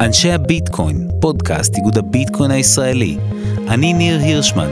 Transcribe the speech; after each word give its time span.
אנשי 0.00 0.32
הביטקוין, 0.32 1.08
פודקאסט 1.20 1.76
איגוד 1.76 1.98
הביטקוין 1.98 2.50
הישראלי. 2.50 3.16
אני 3.68 3.92
ניר 3.92 4.18
הירשמן. 4.18 4.70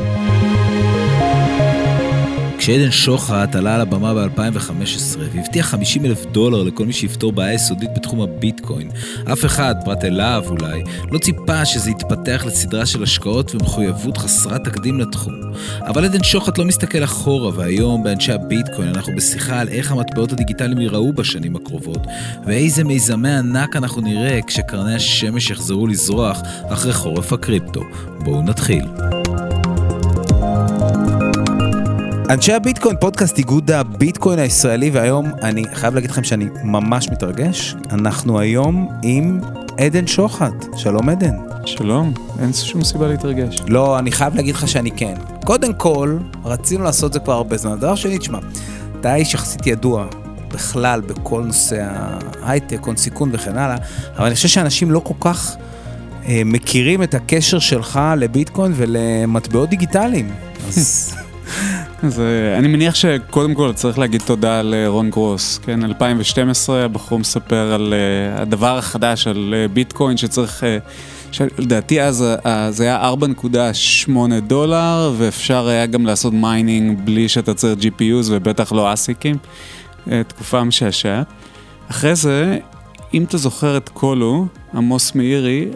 כשעדן 2.69 2.91
שוחט 2.91 3.55
עלה 3.55 3.75
על 3.75 3.81
הבמה 3.81 4.15
ב-2015 4.15 5.19
והבטיח 5.19 5.67
50 5.67 6.05
אלף 6.05 6.25
דולר 6.25 6.63
לכל 6.63 6.87
מי 6.87 6.93
שיפתור 6.93 7.33
בעיה 7.33 7.55
יסודית 7.55 7.91
בתחום 7.95 8.21
הביטקוין, 8.21 8.91
אף 9.33 9.45
אחד, 9.45 9.75
פרט 9.85 10.05
אליו 10.05 10.45
אולי, 10.49 10.83
לא 11.11 11.19
ציפה 11.19 11.65
שזה 11.65 11.91
יתפתח 11.91 12.45
לסדרה 12.47 12.87
של 12.87 13.03
השקעות 13.03 13.55
ומחויבות 13.55 14.19
חסרת 14.19 14.65
תקדים 14.65 15.01
לתחום. 15.01 15.35
אבל 15.81 16.05
עדן 16.05 16.23
שוחט 16.23 16.59
לא 16.59 16.65
מסתכל 16.65 17.05
אחורה, 17.05 17.51
והיום 17.55 18.03
באנשי 18.03 18.33
הביטקוין 18.33 18.89
אנחנו 18.89 19.13
בשיחה 19.17 19.61
על 19.61 19.69
איך 19.69 19.93
המטבעות 19.93 20.33
הדיגיטליים 20.33 20.81
ייראו 20.81 21.13
בשנים 21.13 21.57
הקרובות, 21.57 22.07
ואיזה 22.47 22.85
מיזמי 22.85 23.31
ענק 23.31 23.77
אנחנו 23.77 24.01
נראה 24.01 24.41
כשקרני 24.47 24.95
השמש 24.95 25.51
יחזרו 25.51 25.87
לזרוח 25.87 26.41
אחרי 26.69 26.93
חורף 26.93 27.33
הקריפטו. 27.33 27.83
בואו 28.19 28.43
נתחיל. 28.43 28.85
אנשי 32.31 32.53
הביטקוין, 32.53 32.97
פודקאסט 33.01 33.39
איגוד 33.39 33.71
הביטקוין 33.71 34.39
הישראלי, 34.39 34.91
והיום 34.91 35.27
אני 35.43 35.65
חייב 35.75 35.95
להגיד 35.95 36.11
לכם 36.11 36.25
שאני 36.25 36.49
ממש 36.65 37.09
מתרגש. 37.09 37.75
אנחנו 37.91 38.41
היום 38.41 38.89
עם 39.03 39.41
עדן 39.79 40.07
שוחט. 40.07 40.67
שלום 40.77 41.09
עדן. 41.09 41.35
שלום, 41.65 42.13
אין 42.41 42.53
שום 42.53 42.85
סיבה 42.85 43.09
להתרגש. 43.09 43.63
לא, 43.69 43.99
אני 43.99 44.13
חייב 44.13 44.35
להגיד 44.35 44.55
לך 44.55 44.69
שאני 44.69 44.91
כן. 44.91 45.15
קודם 45.45 45.75
כל, 45.75 46.19
רצינו 46.45 46.85
לעשות 46.85 47.09
את 47.09 47.13
זה 47.13 47.21
כבר 47.21 47.33
הרבה 47.33 47.57
זמן. 47.57 47.77
דבר 47.77 47.95
שני, 47.95 48.19
תשמע, 48.19 48.39
אתה 49.01 49.15
איש 49.15 49.35
יחסית 49.35 49.67
ידוע 49.67 50.07
בכלל 50.49 51.01
בכל 51.01 51.43
נושא 51.43 51.89
ההייטק, 52.43 52.81
הון 52.87 52.97
סיכון 52.97 53.31
וכן 53.33 53.59
הלאה, 53.59 53.77
אבל 54.17 54.27
אני 54.27 54.35
חושב 54.35 54.49
שאנשים 54.49 54.91
לא 54.91 55.01
כל 55.01 55.15
כך 55.21 55.57
אה, 56.29 56.43
מכירים 56.45 57.03
את 57.03 57.15
הקשר 57.15 57.59
שלך 57.59 58.01
לביטקוין 58.17 58.73
ולמטבעות 58.77 59.69
דיגיטליים. 59.69 60.31
אז... 60.69 61.18
אז 62.03 62.21
אה, 62.21 62.59
אני 62.59 62.69
מניח 62.69 62.95
שקודם 62.95 63.55
כל 63.55 63.73
צריך 63.73 63.99
להגיד 63.99 64.23
תודה 64.27 64.63
לרון 64.63 65.11
גרוס, 65.11 65.59
כן, 65.59 65.85
2012 65.85 66.85
הבחור 66.85 67.19
מספר 67.19 67.73
על 67.73 67.95
uh, 67.95 68.41
הדבר 68.41 68.79
החדש, 68.79 69.27
על 69.27 69.55
uh, 69.55 69.73
ביטקוין 69.73 70.17
שצריך, 70.17 70.63
uh, 70.63 70.67
שלדעתי 71.33 72.03
אז 72.03 72.25
זה 72.71 72.85
היה 72.85 73.13
4.8 74.07 74.11
דולר 74.47 75.13
ואפשר 75.17 75.69
היה 75.69 75.87
גם 75.87 76.07
לעשות 76.07 76.33
mining 76.33 76.99
בלי 77.05 77.29
שאתה 77.29 77.55
צריך 77.55 77.79
GPUs 77.79 78.27
ובטח 78.27 78.73
לא 78.73 78.93
ASIC 78.93 79.18
ים, 79.18 79.37
תקופה 80.29 80.65
משעשעת. 80.65 81.27
אחרי 81.91 82.15
זה, 82.15 82.59
אם 83.15 83.25
אתה 83.25 83.37
זוכר 83.37 83.77
את 83.77 83.89
Colu, 83.89 84.47
עמוס 84.75 85.15
מאירי, 85.15 85.69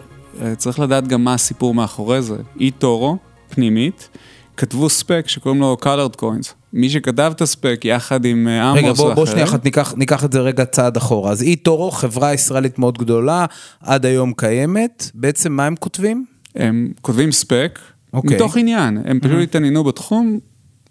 צריך 0.57 0.79
לדעת 0.79 1.07
גם 1.07 1.23
מה 1.23 1.33
הסיפור 1.33 1.73
מאחורי 1.73 2.21
זה, 2.21 2.37
eToro, 2.59 3.17
פנימית. 3.49 4.09
כתבו 4.57 4.89
spec 4.89 5.23
שקוראים 5.27 5.61
לו 5.61 5.77
colored 5.81 6.21
coins. 6.21 6.53
מי 6.73 6.89
שכתב 6.89 7.31
את 7.35 7.41
ה 7.41 7.49
spec 7.49 7.81
יחד 7.85 8.25
עם 8.25 8.47
אה, 8.47 8.69
עמוס 8.69 8.75
ואחרים. 8.75 8.85
רגע, 8.85 8.93
בוא, 8.93 9.13
בוא 9.13 9.25
שנייה 9.25 9.45
אחת 9.45 9.65
ניקח, 9.65 9.93
ניקח 9.97 10.25
את 10.25 10.31
זה 10.31 10.39
רגע 10.39 10.65
צעד 10.65 10.97
אחורה. 10.97 11.31
אז 11.31 11.43
eToro, 11.43 11.91
חברה 11.91 12.33
ישראלית 12.33 12.79
מאוד 12.79 12.97
גדולה, 12.97 13.45
עד 13.81 14.05
היום 14.05 14.33
קיימת. 14.33 15.11
בעצם 15.13 15.51
מה 15.51 15.65
הם 15.65 15.75
כותבים? 15.75 16.25
הם 16.55 16.91
כותבים 17.01 17.31
ספק, 17.31 17.79
okay. 17.79 18.13
אוקיי. 18.13 18.35
מתוך 18.35 18.57
עניין. 18.57 19.01
הם 19.05 19.19
פשוט 19.19 19.37
mm-hmm. 19.37 19.43
התעניינו 19.43 19.83
בתחום, 19.83 20.39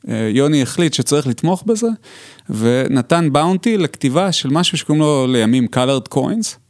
אה, 0.08 0.30
יוני 0.32 0.62
החליט 0.62 0.94
שצריך 0.94 1.26
לתמוך 1.26 1.62
בזה, 1.66 1.88
ונתן 2.50 3.32
באונטי 3.32 3.78
לכתיבה 3.78 4.32
של 4.32 4.48
משהו 4.48 4.78
שקוראים 4.78 5.02
לו 5.02 5.26
לימים 5.28 5.66
colored 5.76 6.14
coins. 6.14 6.61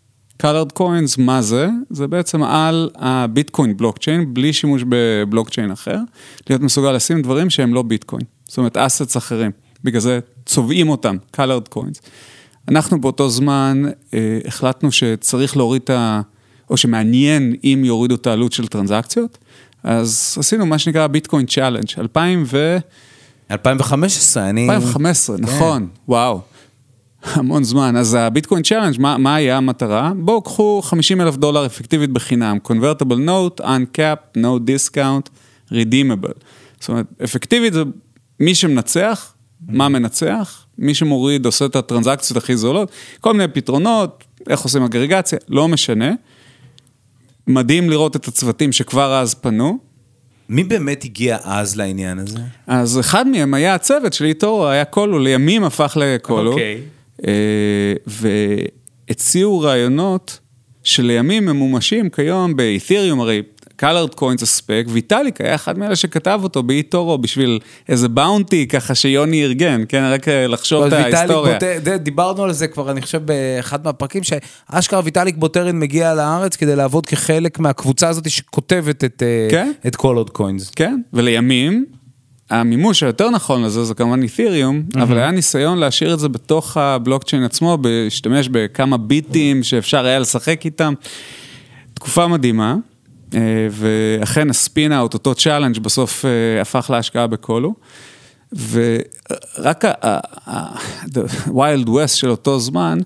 Colored 0.43 0.79
coins, 0.79 1.15
מה 1.19 1.43
זה? 1.43 1.69
זה 1.91 2.07
בעצם 2.07 2.43
על 2.43 2.91
הביטקוין 2.95 3.77
בלוקצ'יין, 3.77 4.35
בלי 4.35 4.53
שימוש 4.53 4.83
בבלוקצ'יין 4.89 5.71
אחר, 5.71 5.99
להיות 6.51 6.63
מסוגל 6.63 6.93
לשים 6.93 7.23
דברים 7.23 7.51
שהם 7.51 7.75
לא 7.75 7.83
ביטקוין, 7.83 8.23
זאת 8.45 8.59
אומרת 8.59 8.77
אסטס 8.77 9.17
אחרים, 9.17 9.51
בגלל 9.85 10.01
זה 10.01 10.19
צובעים 10.47 10.89
אותם, 10.89 11.17
colored 11.37 11.75
coins. 11.75 12.01
אנחנו 12.69 13.01
באותו 13.01 13.29
זמן 13.29 13.83
אה, 14.15 14.39
החלטנו 14.47 14.93
שצריך 14.93 15.57
להוריד 15.57 15.83
את 15.83 15.91
ה... 15.91 16.21
או 16.71 16.77
שמעניין 16.77 17.55
אם 17.65 17.83
יורידו 17.85 18.15
את 18.15 18.27
העלות 18.27 18.53
של 18.53 18.67
טרנזקציות, 18.67 19.39
אז 19.83 20.37
עשינו 20.39 20.67
מה 20.67 20.79
שנקרא 20.79 21.07
ביטקוין 21.07 21.47
challenge, 21.47 21.85
2000 21.99 22.45
ו... 22.47 22.77
2015, 23.51 24.49
אני... 24.49 24.65
2015, 24.65 25.37
כן. 25.37 25.43
נכון, 25.43 25.89
וואו. 26.09 26.41
המון 27.23 27.65
זמן. 27.65 27.97
אז 27.97 28.15
הביטקוין 28.15 28.63
challenge, 28.63 29.01
מה, 29.01 29.19
מה 29.19 29.35
היה 29.35 29.57
המטרה? 29.57 30.13
בואו 30.17 30.43
קחו 30.43 30.83
50 30.83 31.21
אלף 31.21 31.37
דולר 31.37 31.67
אפקטיבית 31.67 32.11
בחינם, 32.11 32.59
convertible 32.69 33.29
note, 33.29 33.61
uncapped, 33.61 34.39
no 34.39 34.69
discount, 34.69 35.29
redeemable. 35.71 36.45
זאת 36.81 36.89
אומרת, 36.89 37.07
אפקטיבית 37.25 37.73
זה 37.73 37.83
מי 38.41 38.55
שמנצח, 38.55 39.35
מה 39.69 39.89
מנצח, 39.89 40.67
מי 40.79 40.95
שמוריד 40.95 41.47
עושה 41.47 41.65
את 41.65 41.77
הטרנזקציות 41.77 42.37
הכי 42.37 42.57
זולות, 42.57 42.91
כל 43.21 43.33
מיני 43.33 43.49
פתרונות, 43.49 44.25
איך 44.49 44.61
עושים 44.61 44.83
אגרגציה, 44.83 45.39
לא 45.49 45.69
משנה. 45.69 46.11
מדהים 47.47 47.91
לראות 47.91 48.17
את 48.17 48.29
הצוותים 48.29 48.73
שכבר 48.73 49.15
אז 49.15 49.35
פנו. 49.35 49.79
מי 50.49 50.65
באמת 50.65 51.05
הגיע 51.05 51.39
אז 51.43 51.77
לעניין 51.77 52.19
הזה? 52.19 52.39
אז 52.67 53.01
אחד 53.01 53.29
מהם 53.29 53.55
היה 53.55 53.75
הצוות 53.75 54.13
של 54.13 54.25
איתו, 54.25 54.71
היה 54.71 54.85
קולו, 54.85 55.19
לימים 55.19 55.65
הפך 55.65 55.97
לקולו. 56.01 56.51
אוקיי. 56.51 56.81
Okay. 56.81 57.02
אה, 57.27 57.33
והציעו 59.09 59.61
רעיונות 59.61 60.39
שלימים 60.85 61.47
ממומשים 61.47 62.11
כיום 62.11 62.57
באת'ריום, 62.57 63.21
הרי 63.21 63.43
colored 63.77 64.15
coins 64.15 64.43
ה 64.43 64.50
spec, 64.50 64.85
ויטאליק 64.89 65.41
היה 65.41 65.55
אחד 65.55 65.79
מאלה 65.79 65.97
שכתב 65.97 66.41
אותו 66.43 66.63
ב 66.63 66.83
eToro 66.83 67.19
בשביל 67.19 67.59
איזה 67.89 68.09
bounty 68.09 68.67
ככה 68.67 68.95
שיוני 68.95 69.45
ארגן, 69.45 69.83
כן, 69.89 70.03
רק 70.05 70.29
אה, 70.29 70.47
לחשוב 70.47 70.85
את 70.85 70.93
ההיסטוריה. 70.93 71.59
בוט... 71.59 71.89
דיברנו 71.89 72.45
על 72.45 72.53
זה 72.53 72.69
כבר, 72.69 72.91
אני 72.91 73.03
חושב, 73.03 73.23
באחד 73.27 73.85
מהפרקים, 73.85 74.23
שאשכרה 74.23 75.01
ויטאליק 75.05 75.37
בוטרין 75.37 75.79
מגיע 75.79 76.15
לארץ 76.15 76.57
כדי 76.57 76.77
לעבוד 76.77 77.07
כחלק 77.07 77.59
מהקבוצה 77.59 78.09
הזאת 78.09 78.31
שכותבת 78.31 79.05
את, 79.05 79.23
אה, 79.23 79.49
כן? 79.51 79.73
את 79.87 79.97
coins. 80.33 80.71
כן, 80.71 81.01
ולימים 81.13 81.87
המימוש 82.53 83.03
היותר 83.03 83.31
נכון 83.31 83.63
לזה 83.63 83.85
זה 83.85 83.95
כמובן 83.95 84.23
אית'ריום, 84.23 84.83
mm-hmm. 84.83 85.03
אבל 85.03 85.19
היה 85.19 85.31
ניסיון 85.31 85.79
להשאיר 85.79 86.15
את 86.15 86.19
זה 86.19 86.29
בתוך 86.29 86.77
הבלוקצ'יין 86.77 87.45
עצמו, 87.45 87.79
להשתמש 87.85 88.49
בכמה 88.49 88.97
ביטים 88.97 89.63
שאפשר 89.63 90.07
היה 90.07 90.19
לשחק 90.19 90.65
איתם. 90.65 90.95
תקופה 91.95 92.29
מדהימה, 92.29 92.77
אה, 93.35 93.41
ואכן 93.71 94.51
ה 94.51 94.59
spin 94.59 94.93
out, 94.93 95.15
אותו 95.15 95.35
challenge 95.35 95.79
בסוף 95.79 96.25
אה, 96.25 96.61
הפך 96.61 96.91
להשקעה 96.91 97.27
ב 97.27 97.35
Colu. 97.35 97.75
ורק 98.71 99.85
ה-wild 99.85 101.87
west 101.87 102.15
של 102.15 102.31
אותו 102.31 102.61
זמן, 102.61 102.99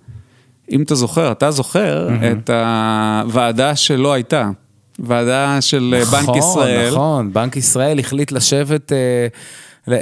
אם 0.73 0.83
אתה 0.83 0.95
זוכר, 0.95 1.33
אתה 1.33 1.51
זוכר 1.51 2.09
mm-hmm. 2.09 2.45
את 2.45 2.51
הוועדה 2.51 3.77
שלא 3.77 4.13
הייתה. 4.13 4.51
ועדה 4.99 5.61
של 5.61 5.95
אה, 5.97 6.03
נכון, 6.03 6.27
בנק 6.27 6.37
ישראל. 6.37 6.89
נכון, 6.91 6.99
נכון, 6.99 7.33
בנק 7.33 7.57
ישראל 7.57 7.99
החליט 7.99 8.33
לשבת, 8.33 8.93
אה, 8.93 9.27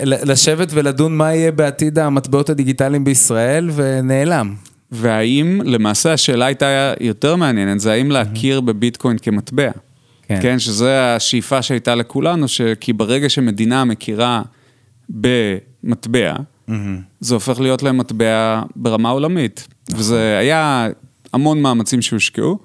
לשבת 0.04 0.68
ולדון 0.72 1.16
מה 1.16 1.34
יהיה 1.34 1.52
בעתיד 1.52 1.98
המטבעות 1.98 2.50
הדיגיטליים 2.50 3.04
בישראל, 3.04 3.70
ונעלם. 3.74 4.54
והאם, 4.92 5.60
למעשה 5.64 6.12
השאלה 6.12 6.46
הייתה 6.46 6.94
יותר 7.00 7.36
מעניינת, 7.36 7.80
זה 7.80 7.92
האם 7.92 8.10
להכיר 8.10 8.60
בביטקוין 8.60 9.18
כמטבע. 9.18 9.70
כן. 10.28 10.38
כן, 10.42 10.58
שזו 10.58 10.88
השאיפה 10.88 11.62
שהייתה 11.62 11.94
לכולנו, 11.94 12.46
כי 12.80 12.92
ברגע 12.92 13.28
שמדינה 13.28 13.84
מכירה 13.84 14.42
במטבע, 15.08 16.34
mm-hmm. 16.36 16.72
זה 17.20 17.34
הופך 17.34 17.60
להיות 17.60 17.82
להם 17.82 17.98
מטבע 17.98 18.62
ברמה 18.76 19.10
עולמית. 19.10 19.68
נכון. 19.88 20.00
וזה 20.00 20.38
היה 20.38 20.88
המון 21.32 21.62
מאמצים 21.62 22.02
שהושקעו. 22.02 22.58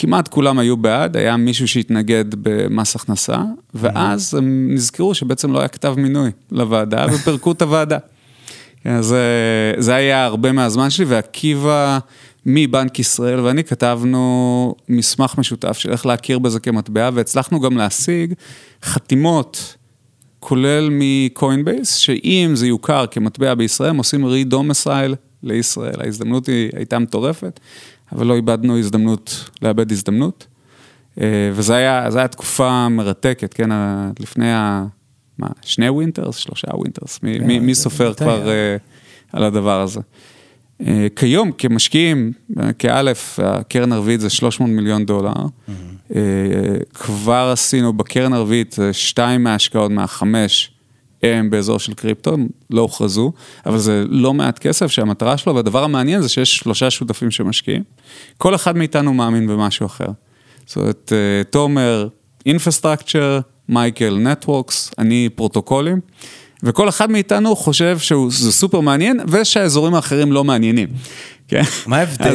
כמעט 0.00 0.28
כולם 0.28 0.58
היו 0.58 0.76
בעד, 0.76 1.16
היה 1.16 1.36
מישהו 1.36 1.68
שהתנגד 1.68 2.24
במס 2.30 2.96
הכנסה, 2.96 3.38
ואז 3.74 4.34
הם 4.34 4.68
נזכרו 4.70 5.14
שבעצם 5.14 5.52
לא 5.52 5.58
היה 5.58 5.68
כתב 5.68 5.94
מינוי 5.96 6.30
לוועדה, 6.52 7.06
ופירקו 7.12 7.52
את 7.52 7.62
הוועדה. 7.62 7.98
אז 8.84 9.12
אה, 9.12 9.82
זה 9.82 9.94
היה 9.94 10.24
הרבה 10.24 10.52
מהזמן 10.52 10.90
שלי, 10.90 11.04
ועקיבא 11.04 11.98
מבנק 12.46 12.98
ישראל 12.98 13.40
ואני 13.40 13.64
כתבנו 13.64 14.74
מסמך 14.88 15.34
משותף 15.38 15.78
של 15.78 15.90
איך 15.90 16.06
להכיר 16.06 16.38
בזה 16.38 16.60
כמטבע, 16.60 17.10
והצלחנו 17.14 17.60
גם 17.60 17.76
להשיג 17.76 18.34
חתימות, 18.82 19.76
כולל 20.40 20.88
מקוינבייס, 20.92 21.94
שאם 21.94 22.50
זה 22.54 22.66
יוכר 22.66 23.06
כמטבע 23.10 23.54
בישראל, 23.54 23.90
הם 23.90 23.96
עושים 23.96 24.26
רידומסייל 24.26 25.14
לישראל. 25.42 26.00
ההזדמנות 26.00 26.46
היא 26.46 26.70
הייתה 26.76 26.98
מטורפת. 26.98 27.60
אבל 28.12 28.26
לא 28.26 28.34
איבדנו 28.34 28.78
הזדמנות, 28.78 29.50
לאבד 29.62 29.92
הזדמנות. 29.92 30.46
אה, 31.20 31.50
וזו 31.54 31.74
הייתה 31.74 32.28
תקופה 32.28 32.88
מרתקת, 32.88 33.54
כן, 33.54 33.70
לפני 34.20 34.52
ה... 34.52 34.86
מה, 35.38 35.48
שני 35.62 35.88
winters? 35.88 36.36
שלושה 36.36 36.66
winters? 36.74 37.22
מי, 37.22 37.38
מי, 37.38 37.58
מי 37.58 37.74
סופר 37.74 38.14
כבר 38.14 38.46
אה, 38.46 39.36
על 39.36 39.44
הדבר 39.44 39.80
הזה? 39.80 40.00
אה, 40.86 41.06
כיום, 41.16 41.52
כמשקיעים, 41.58 42.32
כאלף, 42.78 43.40
הקרן 43.42 43.92
הרביעית 43.92 44.20
זה 44.20 44.30
300 44.30 44.70
מיליון 44.70 45.06
דולר. 45.06 45.32
כבר 46.94 47.50
עשינו 47.52 47.92
בקרן 47.92 48.32
הרביעית, 48.32 48.76
שתיים 48.92 49.44
מההשקעות 49.44 49.90
מהחמש. 49.90 50.77
הם 51.22 51.50
באזור 51.50 51.78
של 51.78 51.94
קריפטו, 51.94 52.36
לא 52.70 52.80
הוכרזו, 52.80 53.32
אבל 53.66 53.78
זה 53.78 54.04
לא 54.08 54.34
מעט 54.34 54.58
כסף 54.58 54.86
שהמטרה 54.86 55.36
שלו, 55.36 55.54
והדבר 55.54 55.84
המעניין 55.84 56.22
זה 56.22 56.28
שיש 56.28 56.56
שלושה 56.56 56.90
שותפים 56.90 57.30
שמשקיעים. 57.30 57.82
כל 58.38 58.54
אחד 58.54 58.76
מאיתנו 58.76 59.14
מאמין 59.14 59.46
במשהו 59.46 59.86
אחר. 59.86 60.08
זאת 60.66 60.76
אומרת, 60.76 61.12
אה, 61.12 61.44
תומר, 61.44 62.08
infrastructure, 62.46 63.40
מייקל, 63.68 64.18
networks, 64.18 64.90
אני 64.98 65.28
פרוטוקולים. 65.34 66.00
וכל 66.62 66.88
אחד 66.88 67.10
מאיתנו 67.10 67.56
חושב 67.56 67.98
שזה 67.98 68.52
סופר 68.52 68.80
מעניין, 68.80 69.20
ושהאזורים 69.28 69.94
האחרים 69.94 70.32
לא 70.32 70.44
מעניינים. 70.44 70.88
כן? 71.48 71.62
מה 71.86 71.96
ההבדל? 71.98 72.34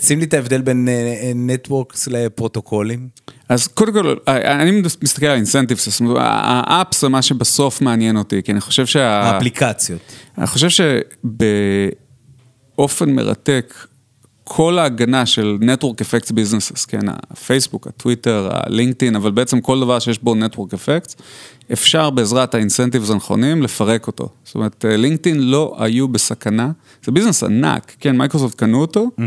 שים 0.00 0.18
לי 0.18 0.24
את 0.24 0.34
ההבדל 0.34 0.60
בין 0.60 0.88
networks 1.34 2.08
אה, 2.08 2.12
לפרוטוקולים. 2.12 3.08
אז 3.48 3.66
קודם 3.66 3.92
כל, 3.92 4.14
אני 4.26 4.82
מסתכל 5.02 5.26
על 5.26 5.36
incentives, 5.36 5.88
זאת 5.88 6.00
אומרת, 6.00 6.22
ה 6.66 6.73
apps 6.73 7.00
זה 7.00 7.08
מה 7.08 7.22
שבסוף 7.22 7.80
מעניין 7.80 8.16
אותי, 8.16 8.42
כי 8.42 8.52
אני 8.52 8.60
חושב 8.60 8.86
שה... 8.86 9.22
האפליקציות. 9.22 10.00
אני 10.38 10.46
חושב 10.46 10.68
שבאופן 12.74 13.10
מרתק, 13.10 13.74
כל 14.48 14.78
ההגנה 14.78 15.26
של 15.26 15.58
Network 15.60 15.94
Effects 16.00 16.30
Businesses, 16.30 16.86
כן, 16.88 17.00
הפייסבוק, 17.30 17.86
הטוויטר, 17.86 18.48
הלינקדאין, 18.52 19.16
אבל 19.16 19.30
בעצם 19.30 19.60
כל 19.60 19.80
דבר 19.80 19.98
שיש 19.98 20.18
בו 20.18 20.34
Network 20.34 20.74
Effects, 20.74 21.22
אפשר 21.72 22.10
בעזרת 22.10 22.54
ה 22.54 22.59
incentives 22.59 23.10
הנכונים 23.10 23.62
לפרק 23.62 24.06
אותו. 24.06 24.28
זאת 24.44 24.54
אומרת, 24.54 24.84
לינקדאין 24.88 25.42
לא 25.42 25.76
היו 25.78 26.08
בסכנה, 26.08 26.70
זה 27.04 27.12
business 27.12 27.42
ענק, 27.42 27.96
כן, 28.00 28.16
מייקרוסופט 28.16 28.54
קנו 28.54 28.80
אותו, 28.80 29.10
mm-hmm. 29.20 29.22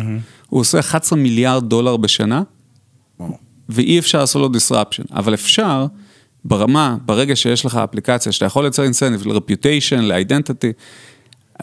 הוא 0.50 0.62
עושה 0.62 0.80
11 0.80 1.20
מיליארד 1.20 1.70
דולר 1.70 1.98
בשנה, 1.98 2.42
ואי 3.70 4.00
אפשר 4.00 4.20
לעשות 4.20 4.42
לו 4.42 4.50
disruption, 4.60 5.16
אבל 5.16 5.34
אפשר, 5.34 5.86
ברמה, 6.46 6.98
ברגע 7.06 7.36
שיש 7.36 7.66
לך 7.66 7.76
אפליקציה, 7.76 8.32
שאתה 8.32 8.46
יכול 8.46 8.64
לייצר 8.64 8.84
incentive 8.84 9.28
ל-reputation, 9.28 10.02
ל-identity, 10.02 10.74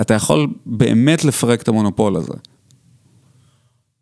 אתה 0.01 0.15
יכול 0.15 0.47
באמת 0.67 1.25
לפרק 1.25 1.63
את 1.63 1.69
המונופול 1.69 2.17
הזה. 2.17 2.33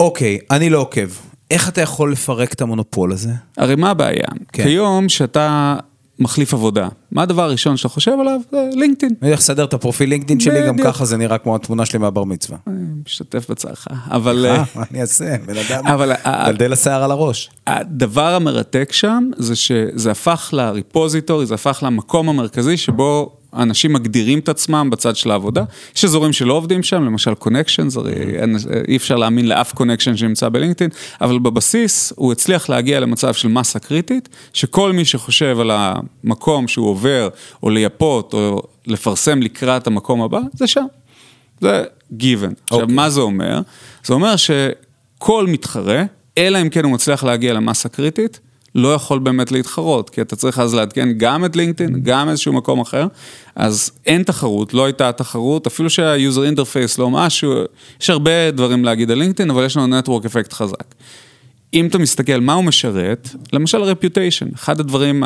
אוקיי, 0.01 0.39
אני 0.51 0.71
לא 0.71 0.79
עוקב. 0.79 1.09
איך 1.51 1.69
אתה 1.69 1.81
יכול 1.81 2.13
לפרק 2.13 2.53
את 2.53 2.61
המונופול 2.61 3.13
הזה? 3.13 3.31
הרי 3.57 3.75
מה 3.75 3.91
הבעיה? 3.91 4.27
כן. 4.53 4.63
כיום 4.63 5.09
שאתה 5.09 5.77
מחליף 6.19 6.55
עבודה. 6.55 6.89
מה 7.13 7.23
הדבר 7.23 7.43
הראשון 7.43 7.77
שאתה 7.77 7.89
חושב 7.89 8.13
עליו? 8.21 8.41
לינקדאין. 8.53 9.15
אני 9.23 9.31
הולך 9.31 9.41
לסדר 9.41 9.65
את 9.65 9.75
הפרופיל 9.75 10.09
לינקדאין 10.09 10.41
שלי, 10.41 10.67
גם 10.67 10.77
ככה 10.79 11.05
זה 11.05 11.17
נראה 11.17 11.39
כמו 11.39 11.57
התמונה 11.57 11.87
שלי 11.87 11.99
מהבר 11.99 12.25
מצווה. 12.25 12.59
אני 12.67 12.77
משתתף 13.07 13.51
בצערך, 13.51 13.89
אבל... 14.11 14.47
אה, 14.47 14.65
מה 14.75 14.85
אני 14.91 15.01
אעשה? 15.01 15.37
בן 15.47 15.55
אדם, 15.57 15.85
דלדל 16.47 16.73
השיער 16.73 17.05
על 17.05 17.11
הראש. 17.11 17.51
הדבר 17.67 18.35
המרתק 18.35 18.93
שם, 18.93 19.31
זה 19.37 19.57
שזה 19.57 20.11
הפך 20.11 20.51
לריפוזיטורי, 20.53 21.47
זה 21.47 21.55
הפך 21.55 21.83
למקום 21.87 22.29
המרכזי 22.29 22.77
שבו 22.77 23.37
אנשים 23.57 23.93
מגדירים 23.93 24.39
את 24.39 24.49
עצמם 24.49 24.89
בצד 24.91 25.17
של 25.17 25.31
העבודה. 25.31 25.65
יש 25.97 26.05
אזורים 26.05 26.33
שלא 26.33 26.53
עובדים 26.53 26.83
שם, 26.83 27.05
למשל 27.05 27.35
connections, 27.35 27.97
הרי 27.97 28.15
אי 28.89 28.97
אפשר 28.97 29.17
להאמין 29.17 29.49
לאף 29.49 29.73
connection 29.73 30.17
שנמצא 30.17 30.49
בלינקדאין, 30.49 30.91
אבל 31.21 31.39
בבסיס 31.39 32.13
הוא 32.17 32.33
הצליח 32.33 32.69
להגיע 32.69 33.01
למצב 33.01 33.35
של 33.35 33.49
מסה 33.49 33.79
קריטית, 33.79 34.29
שכל 34.53 34.93
מי 34.93 35.05
שחושב 35.05 35.57
על 35.61 35.71
המקום 35.73 36.69
שהוא 36.69 36.89
עובר, 36.89 37.29
או 37.63 37.71
לייפות, 37.71 38.35
או 38.35 38.63
לפרסם 38.87 39.43
לקראת 39.43 39.87
המקום 39.87 40.23
הבא, 40.23 40.41
זה 40.53 40.67
שם. 40.67 40.85
זה 41.61 41.85
given. 42.13 42.21
Okay. 42.21 42.63
עכשיו, 42.65 42.81
אוקיי. 42.81 42.95
מה 42.95 43.11
זה 43.11 43.21
אומר? 43.21 43.61
זה 44.05 44.15
אומר 44.15 44.35
שכל 44.37 45.47
מתחרה, 45.47 46.03
אלא 46.39 46.63
אם 46.63 46.69
כן 46.69 46.85
הוא 46.85 46.93
מצליח 46.93 47.25
להגיע 47.25 47.53
למסה 47.53 47.89
קריטית, 47.89 48.41
לא 48.75 48.95
יכול 48.95 49.19
באמת 49.19 49.53
להתחרות, 49.53 50.11
כי 50.11 50.21
אתה 50.21 50.37
צריך 50.37 50.59
אז 50.59 50.75
לעדכן 50.75 51.13
גם 51.17 51.45
את 51.45 51.57
לינקדאין, 51.57 52.01
גם 52.03 52.29
איזשהו 52.29 52.53
מקום 52.53 52.81
אחר, 52.81 53.07
אז 53.55 53.91
אין 54.07 54.23
תחרות, 54.23 54.75
לא 54.75 54.85
הייתה 54.85 55.13
תחרות, 55.13 55.67
אפילו 55.67 55.91
שה 55.91 56.14
user 56.14 56.45
interface 56.45 56.99
לא 56.99 57.11
משהו, 57.11 57.53
יש 58.01 58.11
הרבה 58.11 58.51
דברים 58.51 58.85
להגיד 58.85 59.11
על 59.11 59.19
לינקדאין, 59.19 59.51
אבל 59.51 59.65
יש 59.65 59.77
לנו 59.77 59.87
network 59.87 60.25
effect 60.25 60.53
חזק. 60.53 60.95
אם 61.75 61.87
אתה 61.87 61.99
מסתכל 61.99 62.41
מה 62.41 62.53
הוא 62.53 62.65
משרת, 62.65 63.29
למשל 63.53 63.83
reputation, 63.83 64.47
אחד 64.55 64.81
הדברים 64.81 65.23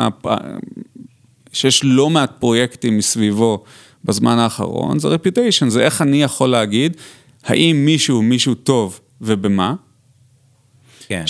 שיש 1.53 1.81
לא 1.83 2.09
מעט 2.09 2.31
פרויקטים 2.39 2.97
מסביבו 2.97 3.63
בזמן 4.05 4.39
האחרון, 4.39 4.99
זה 4.99 5.07
reputation, 5.07 5.69
זה 5.69 5.81
איך 5.81 6.01
אני 6.01 6.23
יכול 6.23 6.49
להגיד, 6.49 6.97
האם 7.43 7.85
מישהו 7.85 8.21
מישהו 8.21 8.55
טוב 8.55 8.99
ובמה. 9.21 9.73
כן. 11.07 11.23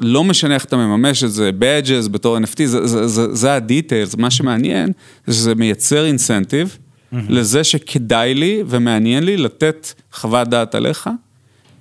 לא 0.00 0.24
משנה 0.24 0.54
איך 0.54 0.64
אתה 0.64 0.76
מממש 0.76 1.24
את 1.24 1.32
זה, 1.32 1.50
badges 1.60 2.08
בתור 2.08 2.38
NFT, 2.38 2.64
זה, 2.64 2.86
זה, 2.86 3.06
זה, 3.06 3.34
זה 3.34 3.54
ה 3.54 3.61
details, 3.61 4.14
מה 4.14 4.30
שמעניין 4.30 4.92
זה 5.26 5.34
שזה 5.34 5.54
מייצר 5.54 6.04
incentive 6.04 6.76
mm-hmm. 6.76 7.16
לזה 7.28 7.64
שכדאי 7.64 8.34
לי 8.34 8.62
ומעניין 8.66 9.24
לי 9.24 9.36
לתת 9.36 9.92
חוות 10.12 10.48
דעת 10.48 10.74
עליך, 10.74 11.10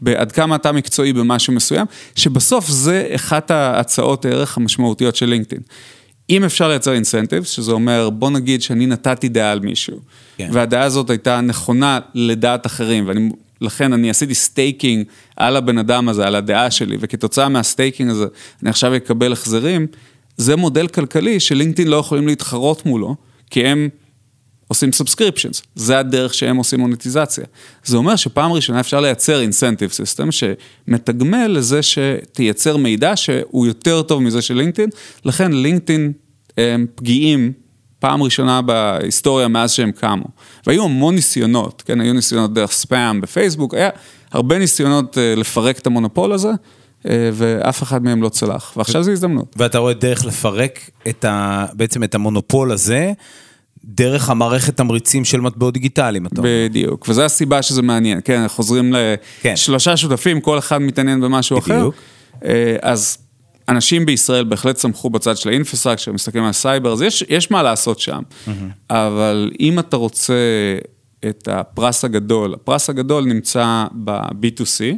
בעד 0.02 0.32
כמה 0.32 0.56
אתה 0.56 0.72
מקצועי 0.72 1.14
במשהו 1.14 1.54
מסוים, 1.54 1.86
שבסוף 2.16 2.68
זה 2.68 3.08
אחת 3.16 3.52
ההצעות 3.52 4.26
הערך 4.26 4.58
המשמעותיות 4.58 5.16
של 5.16 5.26
לינקדאין. 5.26 5.62
אם 6.30 6.44
אפשר 6.44 6.68
לייצר 6.68 6.94
incentive, 6.94 7.44
שזה 7.44 7.72
אומר, 7.72 8.10
בוא 8.10 8.30
נגיד 8.32 8.62
שאני 8.62 8.86
נתתי 8.86 9.30
דעה 9.30 9.52
על 9.52 9.60
מישהו, 9.60 10.00
כן. 10.38 10.50
והדעה 10.54 10.84
הזאת 10.84 11.10
הייתה 11.10 11.42
נכונה 11.42 12.00
לדעת 12.14 12.66
אחרים, 12.66 13.08
ואני 13.08 13.30
לכן 13.62 13.94
אני 13.94 14.10
עשיתי 14.10 14.36
staking 14.36 15.06
על 15.36 15.56
הבן 15.56 15.78
אדם 15.78 16.10
הזה, 16.10 16.28
על 16.28 16.36
הדעה 16.36 16.72
שלי, 16.72 16.98
וכתוצאה 17.00 17.50
מה 17.50 17.63
staking 17.63 18.10
הזה 18.10 18.26
אני 18.62 18.70
עכשיו 18.70 18.96
אקבל 18.96 19.32
החזרים, 19.32 19.88
זה 20.38 20.56
מודל 20.56 20.88
כלכלי 20.88 21.40
שלינקדאין 21.40 21.88
לא 21.88 21.96
יכולים 21.96 22.28
להתחרות 22.28 22.86
מולו, 22.86 23.16
כי 23.50 23.66
הם 23.66 23.90
עושים 24.68 24.92
subscriptions, 24.92 25.62
זה 25.76 26.00
הדרך 26.00 26.34
שהם 26.34 26.58
עושים 26.58 26.80
מוניטיזציה. 26.80 27.44
זה 27.84 27.98
אומר 27.98 28.16
שפעם 28.16 28.52
ראשונה 28.52 28.80
אפשר 28.80 29.02
לייצר 29.02 29.42
incentive 29.42 29.92
system 29.92 30.30
שמתגמל 30.32 31.48
לזה 31.48 31.80
שתייצר 31.82 32.78
מידע 32.78 33.16
שהוא 33.16 33.68
יותר 33.68 34.02
טוב 34.02 34.22
מזה 34.22 34.42
של 34.42 34.54
לינקדאין, 34.54 34.90
לכן 35.26 35.52
לינקדאין 35.52 36.12
הם 36.58 36.86
פגיעים 36.96 37.54
פעם 38.00 38.24
ראשונה 38.24 38.62
בהיסטוריה 38.62 39.48
מאז 39.48 39.72
שהם 39.72 39.92
קמו. 39.92 40.26
והיו 40.68 40.84
המון 40.84 41.16
ניסיונות, 41.16 41.84
כן, 41.86 42.02
היו 42.02 42.14
ניסיונות 42.14 42.54
דרך 42.54 42.72
ספאם 42.72 43.22
בפייסבוק, 43.22 43.74
היה 43.74 43.90
הרבה 44.32 44.60
ניסיונות 44.60 45.18
אה, 45.18 45.34
לפרק 45.36 45.80
את 45.80 45.88
המונופול 45.88 46.34
הזה. 46.34 46.52
אה, 47.08 47.30
ואף 47.34 47.84
אחד 47.84 48.04
מהם 48.04 48.22
לא 48.22 48.30
צלח, 48.30 48.74
ועכשיו 48.78 49.04
זו 49.04 49.12
הזדמנות. 49.12 49.56
ואתה 49.58 49.78
רואה 49.78 49.94
דרך 49.94 50.26
לפרק 50.26 50.90
את 51.10 51.26
ה, 51.26 51.66
בעצם 51.74 52.04
את 52.04 52.16
המונופול 52.16 52.72
הזה, 52.72 53.12
דרך 53.86 54.30
המערכת 54.30 54.78
תמריצים 54.78 55.26
של 55.26 55.42
מטבעות 55.42 55.74
דיגיטליים, 55.74 56.26
אתה 56.26 56.42
אומר. 56.42 56.50
בדיוק, 56.70 57.06
וזו 57.10 57.22
הסיבה 57.22 57.62
שזה 57.62 57.82
מעניין, 57.82 58.20
כן, 58.24 58.48
חוזרים 58.48 58.94
לשלושה 59.46 59.92
כן. 59.92 59.98
שותפים, 59.98 60.42
כל 60.42 60.58
אחד 60.58 60.78
מתעניין 60.78 61.22
במשהו 61.22 61.58
בדיוק. 61.58 61.72
אחר. 61.72 61.78
בדיוק. 61.78 61.96
אה, 62.46 62.76
אז 62.82 63.18
אנשים 63.70 64.06
בישראל 64.06 64.44
בהחלט 64.44 64.76
צמחו 64.76 65.10
בצד 65.10 65.38
של 65.38 65.50
ה 65.50 65.54
infrastructure, 65.54 66.12
מסתכלים 66.12 66.44
על 66.44 66.52
סייבר, 66.52 66.94
אז 66.94 67.02
יש, 67.02 67.24
יש 67.30 67.52
מה 67.52 67.64
לעשות 67.64 68.00
שם. 68.00 68.22
Mm-hmm. 68.22 68.50
אבל 68.90 69.52
אם 69.60 69.80
אתה 69.80 69.98
רוצה 69.98 70.34
את 71.30 71.48
הפרס 71.52 72.06
הגדול, 72.06 72.54
הפרס 72.54 72.90
הגדול 72.90 73.26
נמצא 73.26 73.86
ב-B2C, 73.92 74.96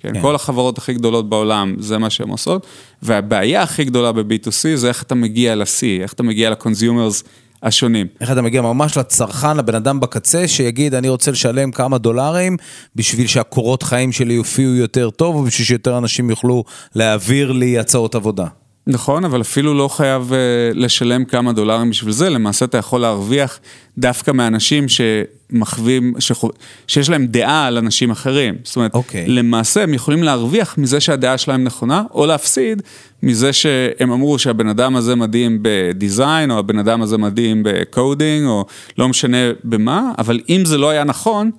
כן, 0.00 0.14
כן. 0.14 0.22
כל 0.22 0.34
החברות 0.34 0.78
הכי 0.78 0.94
גדולות 0.94 1.28
בעולם, 1.28 1.74
זה 1.78 1.98
מה 1.98 2.10
שהן 2.10 2.28
עושות, 2.28 2.66
והבעיה 3.02 3.62
הכי 3.62 3.84
גדולה 3.84 4.12
ב-B2C 4.12 4.74
זה 4.74 4.88
איך 4.88 5.02
אתה 5.02 5.14
מגיע 5.14 5.54
ל-C, 5.54 6.02
איך 6.02 6.12
אתה 6.12 6.22
מגיע 6.22 6.50
ל-consumers 6.50 7.24
השונים. 7.62 8.06
איך 8.20 8.32
אתה 8.32 8.42
מגיע 8.42 8.62
ממש 8.62 8.96
לצרכן, 8.96 9.56
לבן 9.56 9.74
אדם 9.74 10.00
בקצה, 10.00 10.48
שיגיד, 10.48 10.94
אני 10.94 11.08
רוצה 11.08 11.30
לשלם 11.30 11.70
כמה 11.70 11.98
דולרים 11.98 12.56
בשביל 12.96 13.26
שהקורות 13.26 13.82
חיים 13.82 14.12
שלי 14.12 14.34
יופיעו 14.34 14.74
יותר 14.74 15.10
טוב, 15.10 15.36
ובשביל 15.36 15.66
שיותר 15.66 15.98
אנשים 15.98 16.30
יוכלו 16.30 16.64
להעביר 16.94 17.52
לי 17.52 17.78
הצעות 17.78 18.14
עבודה. 18.14 18.46
נכון, 18.90 19.24
אבל 19.24 19.40
אפילו 19.40 19.74
לא 19.74 19.88
חייב 19.88 20.30
uh, 20.30 20.34
לשלם 20.78 21.24
כמה 21.24 21.52
דולרים 21.52 21.90
בשביל 21.90 22.12
זה, 22.12 22.30
למעשה 22.30 22.64
אתה 22.64 22.78
יכול 22.78 23.00
להרוויח 23.00 23.60
דווקא 23.98 24.30
מאנשים 24.30 24.86
שמחווים, 24.88 26.14
שחו... 26.18 26.48
שיש 26.86 27.10
להם 27.10 27.26
דעה 27.26 27.66
על 27.66 27.78
אנשים 27.78 28.10
אחרים. 28.10 28.54
זאת 28.64 28.76
אומרת, 28.76 28.94
okay. 28.94 28.96
אוקיי. 28.96 29.28
למעשה 29.28 29.82
הם 29.82 29.94
יכולים 29.94 30.22
להרוויח 30.22 30.78
מזה 30.78 31.00
שהדעה 31.00 31.38
שלהם 31.38 31.64
נכונה, 31.64 32.02
או 32.14 32.26
להפסיד 32.26 32.82
מזה 33.22 33.52
שהם 33.52 34.10
אמרו 34.12 34.38
שהבן 34.38 34.68
אדם 34.68 34.96
הזה 34.96 35.14
מדהים 35.14 35.58
ב 35.62 35.73
design, 35.73 36.50
או 36.50 36.58
הבן 36.58 36.78
אדם 36.78 37.02
הזה 37.02 37.18
מדהים 37.18 37.62
ב 37.64 37.74
coding, 37.74 38.46
או 38.46 38.64
לא 38.98 39.08
משנה 39.08 39.36
במה, 39.64 40.12
אבל 40.18 40.40
אם 40.48 40.62
זה 40.64 40.78
לא 40.78 40.90
היה 40.90 41.04
נכון, 41.04 41.50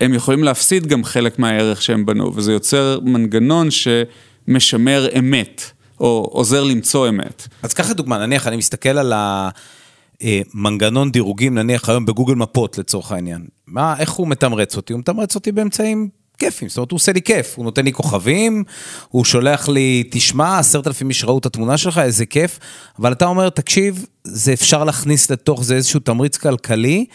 הם 0.00 0.14
יכולים 0.14 0.44
להפסיד 0.44 0.86
גם 0.86 1.04
חלק 1.04 1.38
מהערך 1.38 1.82
שהם 1.82 2.06
בנו, 2.06 2.32
וזה 2.34 2.52
יוצר 2.52 2.98
מנגנון 3.02 3.68
שמשמר 3.70 5.08
אמת. 5.18 5.79
או 6.00 6.28
עוזר 6.32 6.64
למצוא 6.64 7.08
אמת. 7.08 7.48
אז 7.62 7.74
קח 7.74 7.90
לדוגמה, 7.90 8.18
נניח 8.18 8.46
אני 8.46 8.56
מסתכל 8.56 8.98
על 8.98 9.12
המנגנון 10.22 11.10
דירוגים, 11.10 11.54
נניח 11.54 11.88
היום 11.88 12.06
בגוגל 12.06 12.34
מפות 12.34 12.78
לצורך 12.78 13.12
העניין. 13.12 13.46
מה, 13.66 13.94
איך 13.98 14.10
הוא 14.10 14.28
מתמרץ 14.28 14.76
אותי? 14.76 14.92
הוא 14.92 15.00
מתמרץ 15.00 15.34
אותי 15.34 15.52
באמצעים 15.52 16.08
כיפים, 16.38 16.68
זאת 16.68 16.76
אומרת, 16.76 16.90
הוא 16.90 16.96
עושה 16.96 17.12
לי 17.12 17.22
כיף, 17.22 17.54
הוא 17.56 17.64
נותן 17.64 17.84
לי 17.84 17.92
כוכבים, 17.92 18.64
הוא 19.08 19.24
שולח 19.24 19.68
לי, 19.68 20.04
תשמע, 20.10 20.58
עשרת 20.58 20.86
אלפים 20.86 21.08
איש 21.08 21.24
ראו 21.24 21.38
את 21.38 21.46
התמונה 21.46 21.78
שלך, 21.78 21.98
איזה 21.98 22.26
כיף, 22.26 22.58
אבל 22.98 23.12
אתה 23.12 23.26
אומר, 23.26 23.48
תקשיב, 23.48 24.06
זה 24.24 24.52
אפשר 24.52 24.84
להכניס 24.84 25.30
לתוך 25.30 25.64
זה 25.64 25.74
איזשהו 25.74 26.00
תמריץ 26.00 26.36
כלכלי, 26.36 27.06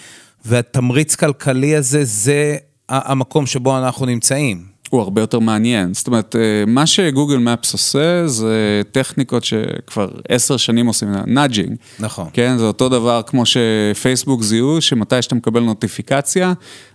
והתמריץ 0.45 1.15
כלכלי 1.15 1.75
הזה, 1.75 2.03
זה 2.03 2.57
המקום 2.89 3.45
שבו 3.45 3.77
אנחנו 3.77 4.05
נמצאים. 4.05 4.74
הוא 4.89 5.01
הרבה 5.01 5.21
יותר 5.21 5.39
מעניין. 5.39 5.93
זאת 5.93 6.07
אומרת, 6.07 6.35
אה, 6.35 6.41
מה 6.67 6.85
ש 6.85 6.98
Google 6.98 7.37
Maps 7.37 7.73
עושה 7.73 8.27
זה 8.27 8.81
טכניקות 8.91 9.43
שכבר 9.43 10.09
עשר 10.29 10.57
שנים 10.57 10.87
עושים, 10.87 11.09
nudging. 11.27 11.75
נכון. 11.99 12.27
כן, 12.33 12.57
זה 12.57 12.65
אותו 12.65 12.89
דבר 12.89 13.21
כמו 13.27 13.43
שפייסבוק 13.45 14.43
זיהו, 14.43 14.81
שמתי 14.81 15.21
שאתה 15.21 15.35
מקבל 15.35 15.59
נוטיפיקציה, 15.59 16.53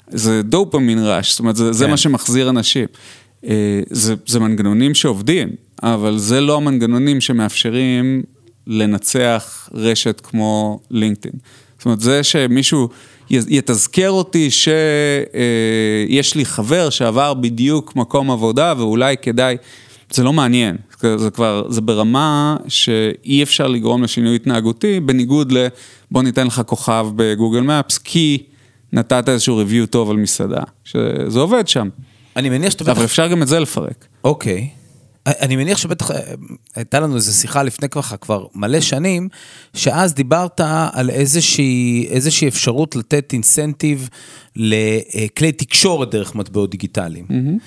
זה 0.08 0.42
דופמין 0.42 0.98
rush, 0.98 1.30
זאת 1.30 1.40
אומרת, 1.40 1.56
זה, 1.56 1.66
כן. 1.66 1.72
זה 1.72 1.86
מה 1.86 1.96
שמחזיר 1.96 2.50
אנשים. 2.50 2.86
אה, 3.44 3.80
זה, 3.90 4.14
זה 4.26 4.40
מנגנונים 4.40 4.94
שעובדים, 4.94 5.48
אבל 5.82 6.18
זה 6.18 6.40
לא 6.40 6.56
המנגנונים 6.56 7.20
שמאפשרים 7.20 8.22
לנצח 8.66 9.68
רשת 9.74 10.20
כמו 10.24 10.80
לינקדאין. 10.90 11.34
זאת 11.78 11.84
אומרת, 11.84 12.00
זה 12.00 12.22
שמישהו 12.22 12.88
יתזכר 13.30 14.10
אותי 14.10 14.50
שיש 14.50 16.34
לי 16.34 16.44
חבר 16.44 16.90
שעבר 16.90 17.34
בדיוק 17.34 17.96
מקום 17.96 18.30
עבודה 18.30 18.74
ואולי 18.76 19.16
כדאי, 19.22 19.56
זה 20.10 20.24
לא 20.24 20.32
מעניין, 20.32 20.76
זה 21.16 21.30
כבר, 21.30 21.64
זה 21.68 21.80
ברמה 21.80 22.56
שאי 22.68 23.42
אפשר 23.42 23.66
לגרום 23.66 24.02
לשינוי 24.02 24.36
התנהגותי, 24.36 25.00
בניגוד 25.00 25.52
ל 25.52 25.66
בוא 26.10 26.22
ניתן 26.22 26.46
לך 26.46 26.62
כוכב 26.66 27.06
בגוגל 27.16 27.60
מפס, 27.60 27.98
כי 27.98 28.42
נתת 28.92 29.28
איזשהו 29.28 29.62
review 29.62 29.86
טוב 29.86 30.10
על 30.10 30.16
מסעדה, 30.16 30.62
שזה 30.84 31.40
עובד 31.40 31.68
שם. 31.68 31.88
אני 32.36 32.50
מניח 32.50 32.72
שאתה. 32.72 32.92
אבל 32.92 33.04
אפשר 33.04 33.28
גם 33.28 33.42
את 33.42 33.48
זה 33.48 33.60
לפרק. 33.60 34.06
אוקיי. 34.24 34.68
אני 35.26 35.56
מניח 35.56 35.78
שבטח 35.78 36.10
הייתה 36.74 37.00
לנו 37.00 37.16
איזו 37.16 37.32
שיחה 37.32 37.62
לפני 37.62 37.88
ככה 37.88 38.16
כבר 38.16 38.46
מלא 38.54 38.80
שנים, 38.80 39.28
שאז 39.74 40.14
דיברת 40.14 40.60
על 40.92 41.10
איזושהי, 41.10 42.06
איזושהי 42.10 42.48
אפשרות 42.48 42.96
לתת 42.96 43.32
אינסנטיב 43.32 44.08
לכלי 44.56 45.52
תקשורת 45.52 46.10
דרך 46.10 46.34
מטבעות 46.34 46.70
דיגיטליים. 46.70 47.26
Mm-hmm. 47.28 47.64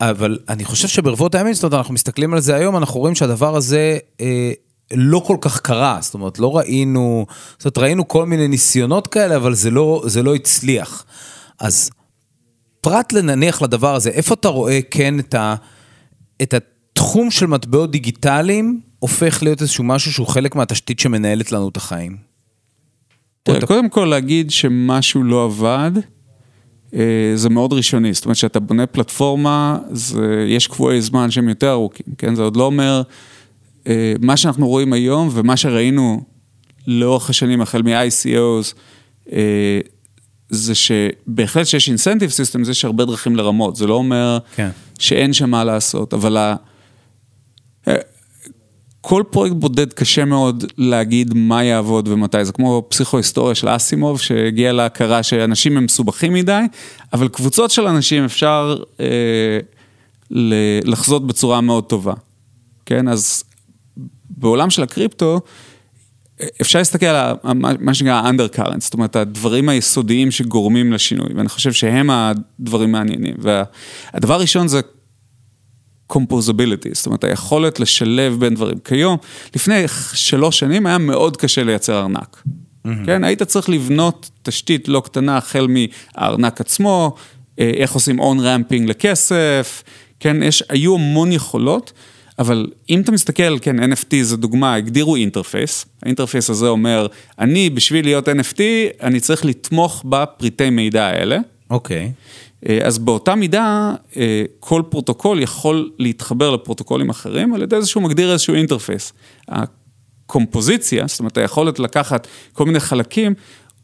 אבל 0.00 0.38
אני 0.48 0.64
חושב 0.64 0.88
שברבות 0.88 1.34
הימים, 1.34 1.54
זאת 1.54 1.64
אומרת, 1.64 1.78
אנחנו 1.78 1.94
מסתכלים 1.94 2.34
על 2.34 2.40
זה 2.40 2.54
היום, 2.54 2.76
אנחנו 2.76 3.00
רואים 3.00 3.14
שהדבר 3.14 3.56
הזה 3.56 3.98
אה, 4.20 4.52
לא 4.94 5.22
כל 5.26 5.36
כך 5.40 5.60
קרה, 5.60 5.98
זאת 6.00 6.14
אומרת, 6.14 6.38
לא 6.38 6.56
ראינו, 6.56 7.26
זאת 7.58 7.64
אומרת, 7.64 7.78
ראינו 7.78 8.08
כל 8.08 8.26
מיני 8.26 8.48
ניסיונות 8.48 9.06
כאלה, 9.06 9.36
אבל 9.36 9.54
זה 9.54 9.70
לא, 9.70 10.02
זה 10.06 10.22
לא 10.22 10.34
הצליח. 10.34 11.04
אז 11.58 11.90
פרט 12.80 13.12
לנניח 13.12 13.62
לדבר 13.62 13.94
הזה, 13.94 14.10
איפה 14.10 14.34
אתה 14.34 14.48
רואה 14.48 14.78
כן 14.90 15.18
את 15.18 15.34
ה... 15.34 15.54
את 16.42 16.54
ה 16.54 16.58
תחום 16.98 17.30
של 17.30 17.46
מטבעות 17.46 17.90
דיגיטליים 17.90 18.80
הופך 18.98 19.42
להיות 19.42 19.62
איזשהו 19.62 19.84
משהו 19.84 20.12
שהוא 20.12 20.26
חלק 20.26 20.54
מהתשתית 20.54 20.98
שמנהלת 20.98 21.52
לנו 21.52 21.68
את 21.68 21.76
החיים. 21.76 22.16
תראה, 23.42 23.66
קודם 23.66 23.88
כל 23.88 24.04
להגיד 24.04 24.50
שמשהו 24.50 25.22
לא 25.22 25.44
עבד, 25.44 25.90
אה, 26.94 27.32
זה 27.34 27.48
מאוד 27.48 27.72
ראשוני, 27.72 28.12
זאת 28.12 28.24
אומרת 28.24 28.36
שאתה 28.36 28.60
בונה 28.60 28.86
פלטפורמה, 28.86 29.78
זה, 29.90 30.46
יש 30.48 30.66
קבועי 30.66 31.00
זמן 31.00 31.30
שהם 31.30 31.48
יותר 31.48 31.70
ארוכים, 31.70 32.06
כן? 32.18 32.34
זה 32.34 32.42
עוד 32.42 32.56
לא 32.56 32.64
אומר, 32.64 33.02
אה, 33.86 34.14
מה 34.20 34.36
שאנחנו 34.36 34.68
רואים 34.68 34.92
היום 34.92 35.28
ומה 35.32 35.56
שראינו 35.56 36.22
לאורך 36.86 37.30
השנים 37.30 37.60
החל 37.60 37.82
מ-ICOs, 37.82 38.74
אה, 39.32 39.80
זה 40.50 40.74
שבהחלט 40.74 41.66
שיש 41.66 41.88
אינסנטיב 41.88 42.30
סיסטם, 42.30 42.62
יש 42.70 42.84
הרבה 42.84 43.04
דרכים 43.04 43.36
לרמות, 43.36 43.76
זה 43.76 43.86
לא 43.86 43.94
אומר 43.94 44.38
כן. 44.56 44.70
שאין 44.98 45.32
שם 45.32 45.50
מה 45.50 45.64
לעשות, 45.64 46.14
אבל 46.14 46.36
כל 49.00 49.22
פרויקט 49.30 49.56
בודד 49.56 49.92
קשה 49.92 50.24
מאוד 50.24 50.64
להגיד 50.78 51.34
מה 51.34 51.64
יעבוד 51.64 52.08
ומתי, 52.08 52.44
זה 52.44 52.52
כמו 52.52 52.86
פסיכו-היסטוריה 52.88 53.54
של 53.54 53.68
אסימוב, 53.68 54.20
שהגיע 54.20 54.72
להכרה 54.72 55.22
שאנשים 55.22 55.76
הם 55.76 55.84
מסובכים 55.84 56.32
מדי, 56.32 56.62
אבל 57.12 57.28
קבוצות 57.28 57.70
של 57.70 57.86
אנשים 57.86 58.24
אפשר 58.24 58.76
אה, 59.00 59.58
לחזות 60.84 61.26
בצורה 61.26 61.60
מאוד 61.60 61.84
טובה, 61.84 62.14
כן? 62.86 63.08
אז 63.08 63.44
בעולם 64.30 64.70
של 64.70 64.82
הקריפטו, 64.82 65.40
אפשר 66.60 66.78
להסתכל 66.78 67.06
על 67.06 67.36
מה 67.80 67.94
שנקרא 67.94 68.30
undercurrent, 68.30 68.80
זאת 68.80 68.94
אומרת, 68.94 69.16
הדברים 69.16 69.68
היסודיים 69.68 70.30
שגורמים 70.30 70.92
לשינוי, 70.92 71.28
ואני 71.34 71.48
חושב 71.48 71.72
שהם 71.72 72.10
הדברים 72.10 72.92
מעניינים. 72.92 73.34
והדבר 73.38 74.34
הראשון 74.34 74.68
זה 74.68 74.80
composability, 76.12 76.88
זאת 76.92 77.06
אומרת, 77.06 77.24
היכולת 77.24 77.80
לשלב 77.80 78.36
בין 78.40 78.54
דברים. 78.54 78.78
כיום, 78.84 79.16
לפני 79.56 79.84
שלוש 80.12 80.58
שנים 80.58 80.86
היה 80.86 80.98
מאוד 80.98 81.36
קשה 81.36 81.64
לייצר 81.64 82.00
ארנק. 82.00 82.42
Mm-hmm. 82.44 82.90
כן, 83.06 83.24
היית 83.24 83.42
צריך 83.42 83.68
לבנות 83.68 84.30
תשתית 84.42 84.88
לא 84.88 85.00
קטנה 85.00 85.36
החל 85.36 85.66
מהארנק 85.68 86.60
עצמו, 86.60 87.14
אה, 87.58 87.70
איך 87.76 87.92
עושים 87.92 88.20
on-ramping 88.20 88.88
לכסף, 88.88 89.82
כן, 90.20 90.42
יש, 90.42 90.62
היו 90.68 90.94
המון 90.94 91.32
יכולות, 91.32 91.92
אבל 92.38 92.66
אם 92.90 93.00
אתה 93.00 93.12
מסתכל, 93.12 93.58
כן, 93.58 93.92
NFT 93.92 94.16
זה 94.22 94.36
דוגמה, 94.36 94.74
הגדירו 94.74 95.16
interface, 95.16 95.86
ה 96.02 96.07
interface 96.07 96.50
הזה 96.50 96.68
אומר, 96.68 97.06
אני 97.38 97.70
בשביל 97.70 98.04
להיות 98.04 98.28
NFT, 98.28 98.60
אני 99.02 99.20
צריך 99.20 99.44
לתמוך 99.44 100.04
בפריטי 100.08 100.70
מידע 100.70 101.06
האלה. 101.06 101.38
אוקיי. 101.70 102.12
Okay. 102.14 102.47
אה, 102.68 102.78
אז 102.86 102.98
באותה 102.98 103.34
מידה, 103.34 103.94
אה, 104.16 104.42
כל 104.60 104.82
פרוטוקול 104.90 105.42
יכול 105.42 105.90
להתחבר 105.98 106.50
לפרוטוקולים 106.50 107.10
אחרים 107.10 107.54
על 107.54 107.62
ידי 107.62 107.80
זה 107.80 107.88
שהוא 107.88 108.02
מגדיר 108.02 108.32
איזשהו 108.32 108.54
interface. 108.54 109.12
הקומפוזיציה, 109.48 111.06
זאת 111.06 111.20
אומרת 111.20 111.38
היכולת 111.38 111.78
לקחת 111.78 112.26
כל 112.52 112.64
מיני 112.64 112.80
חלקים, 112.80 113.34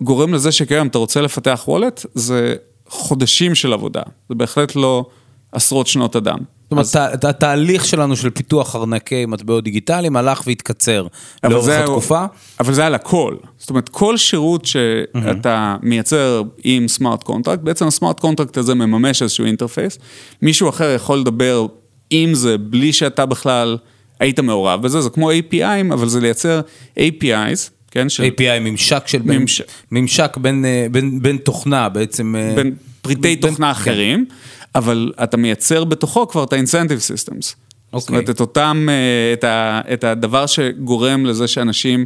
גורם 0.00 0.34
לזה 0.34 0.52
שכיום 0.52 0.86
אתה 0.86 0.98
רוצה 0.98 1.20
לפתח 1.20 1.64
wallet, 1.68 2.06
זה 2.14 2.54
חודשים 2.88 3.54
של 3.54 3.72
עבודה, 3.72 4.02
זה 4.28 4.34
בהחלט 4.34 4.76
לא 4.76 5.06
עשרות 5.52 5.86
שנות 5.86 6.16
אדם. 6.16 6.38
זאת 6.70 6.96
אומרת, 6.96 7.24
התהליך 7.24 7.84
שלנו 7.84 8.16
של 8.16 8.30
פיתוח 8.30 8.76
ארנקי 8.76 9.26
מטבעות 9.26 9.64
דיגיטליים 9.64 10.16
הלך 10.16 10.42
והתקצר 10.46 11.06
לאורך 11.44 11.68
התקופה. 11.68 12.24
אבל 12.60 12.74
זה 12.74 12.86
על 12.86 12.94
הכל. 12.94 13.36
זאת 13.58 13.70
אומרת, 13.70 13.88
כל 13.88 14.16
שירות 14.16 14.66
שאתה 14.66 15.76
מייצר 15.82 16.42
עם 16.64 16.88
smart 16.88 17.22
contract, 17.22 17.62
בעצם 17.62 17.86
ה 17.86 17.92
smart 17.92 18.20
contract 18.20 18.56
הזה 18.56 18.74
מממש 18.74 19.22
איזשהו 19.22 19.44
interface. 19.44 19.98
מישהו 20.42 20.68
אחר 20.68 20.94
יכול 20.96 21.18
לדבר 21.18 21.66
עם 22.10 22.34
זה 22.34 22.58
בלי 22.58 22.92
שאתה 22.92 23.26
בכלל 23.26 23.76
היית 24.20 24.40
מעורב 24.40 24.82
בזה, 24.82 25.00
זה 25.00 25.10
כמו 25.10 25.30
API'ים, 25.30 25.92
אבל 25.92 26.08
זה 26.08 26.20
לייצר 26.20 26.60
API's. 26.98 27.70
כן, 27.90 28.08
של... 28.08 28.24
API, 28.24 28.60
ממשק 28.60 29.02
של... 29.06 29.22
ממשק, 29.24 29.64
ממשק 29.90 30.36
בין, 30.36 30.64
אה, 30.64 30.86
בין, 30.90 31.22
בין 31.22 31.36
תוכנה 31.36 31.88
בעצם. 31.88 32.36
אה, 32.36 32.52
בין 32.56 32.74
פריטי 33.02 33.20
בין, 33.20 33.40
תוכנה 33.40 33.66
כן. 33.66 33.80
אחרים. 33.80 34.26
אבל 34.74 35.12
אתה 35.22 35.36
מייצר 35.36 35.84
בתוכו 35.84 36.28
כבר 36.28 36.44
את 36.44 36.52
ה-incentive 36.52 37.12
systems. 37.12 37.54
Okay. 37.94 37.98
זאת 37.98 38.08
אומרת, 38.08 38.30
את 38.30 38.40
אותם, 38.40 38.86
אה, 38.90 39.32
את, 39.32 39.44
ה, 39.44 39.80
את 39.92 40.04
הדבר 40.04 40.46
שגורם 40.46 41.26
לזה 41.26 41.48
שאנשים 41.48 42.04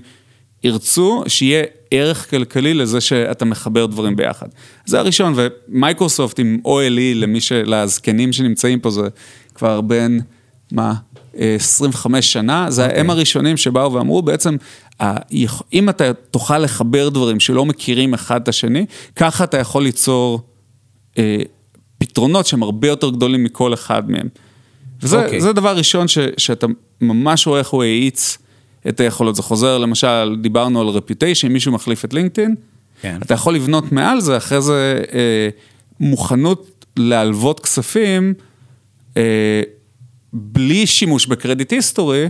ירצו, 0.64 1.22
שיהיה 1.26 1.64
ערך 1.90 2.30
כלכלי 2.30 2.74
לזה 2.74 3.00
שאתה 3.00 3.44
מחבר 3.44 3.86
דברים 3.86 4.16
ביחד. 4.16 4.46
זה 4.86 4.98
הראשון, 4.98 5.34
ומייקרוסופט 5.36 6.38
עם 6.38 6.58
OLE, 6.64 7.14
למי 7.14 7.40
ש... 7.40 7.52
לזקנים 7.52 8.32
שנמצאים 8.32 8.80
פה, 8.80 8.90
זה 8.90 9.02
כבר 9.54 9.80
בין, 9.80 10.20
מה, 10.72 10.94
25 11.34 12.32
שנה, 12.32 12.70
זה 12.70 12.82
okay. 12.82 12.88
אוקיי. 12.88 13.00
הם 13.00 13.10
הראשונים 13.10 13.56
שבאו 13.56 13.92
ואמרו 13.92 14.22
בעצם, 14.22 14.56
אם 15.72 15.88
אתה 15.88 16.12
תוכל 16.12 16.58
לחבר 16.58 17.08
דברים 17.08 17.40
שלא 17.40 17.64
מכירים 17.64 18.14
אחד 18.14 18.42
את 18.42 18.48
השני, 18.48 18.86
ככה 19.16 19.44
אתה 19.44 19.58
יכול 19.58 19.82
ליצור 19.82 20.40
אה, 21.18 21.36
פתרונות 21.98 22.46
שהם 22.46 22.62
הרבה 22.62 22.88
יותר 22.88 23.10
גדולים 23.10 23.44
מכל 23.44 23.74
אחד 23.74 24.10
מהם. 24.10 24.28
וזה 25.02 25.20
okay. 25.20 25.24
אוקיי. 25.24 25.52
דבר 25.52 25.76
ראשון 25.76 26.08
ש, 26.08 26.18
שאתה 26.36 26.66
ממש 27.00 27.46
רואה 27.46 27.58
איך 27.58 27.68
הוא 27.68 27.82
האיץ 27.82 28.38
את 28.88 29.00
היכולות. 29.00 29.36
זה 29.36 29.42
חוזר, 29.42 29.78
למשל, 29.78 30.36
דיברנו 30.40 30.80
על 30.80 30.88
רפיוטיישן, 30.88 31.48
מישהו 31.48 31.72
מחליף 31.72 32.04
את 32.04 32.14
לינקדאין, 32.14 32.54
כן. 33.02 33.18
אתה 33.22 33.34
יכול 33.34 33.54
לבנות 33.54 33.92
מעל 33.92 34.20
זה, 34.20 34.36
אחרי 34.36 34.62
זה 34.62 35.02
אה, 35.12 35.48
מוכנות 36.00 36.86
להלוות 36.96 37.60
כספים, 37.60 38.34
אה, 39.16 39.62
בלי 40.32 40.86
שימוש 40.86 41.26
בקרדיט 41.26 41.72
היסטורי, 41.72 42.26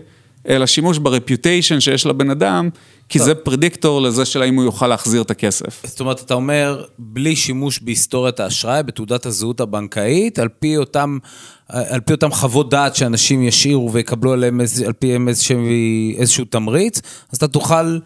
אלא 0.49 0.67
שימוש 0.67 0.99
ברפיוטיישן 0.99 1.81
שיש 1.81 2.07
לבן 2.07 2.31
אדם, 2.31 2.69
כי 3.09 3.19
זה 3.19 3.35
פרדיקטור 3.35 4.03
לזה 4.03 4.25
של 4.25 4.43
האם 4.43 4.55
הוא 4.55 4.65
יוכל 4.65 4.87
להחזיר 4.87 5.23
את 5.23 5.31
הכסף. 5.31 5.83
זאת 5.87 6.01
אומרת, 6.01 6.21
אתה 6.21 6.35
אומר, 6.35 6.85
בלי 6.99 7.37
שימוש 7.37 7.81
בהיסטוריית 7.83 8.41
האשראי, 8.41 8.83
בתעודת 8.83 9.27
הזהות 9.27 9.61
הבנקאית, 9.61 10.39
על 10.39 10.49
פי 10.59 10.77
אותם, 10.77 11.19
על 11.69 12.01
פי 12.01 12.13
אותם 12.13 12.31
חוות 12.31 12.71
דעת 12.71 12.97
שאנשים 12.97 13.43
ישאירו 13.43 13.93
ויקבלו 13.93 14.33
עליהם, 14.33 14.61
על 14.87 14.93
פיהם 14.93 15.29
איזשהו, 15.29 15.67
איזשהו 16.19 16.45
תמריץ, 16.45 17.01
אז 17.33 17.37
אתה 17.37 17.49
תוכל 17.49 17.99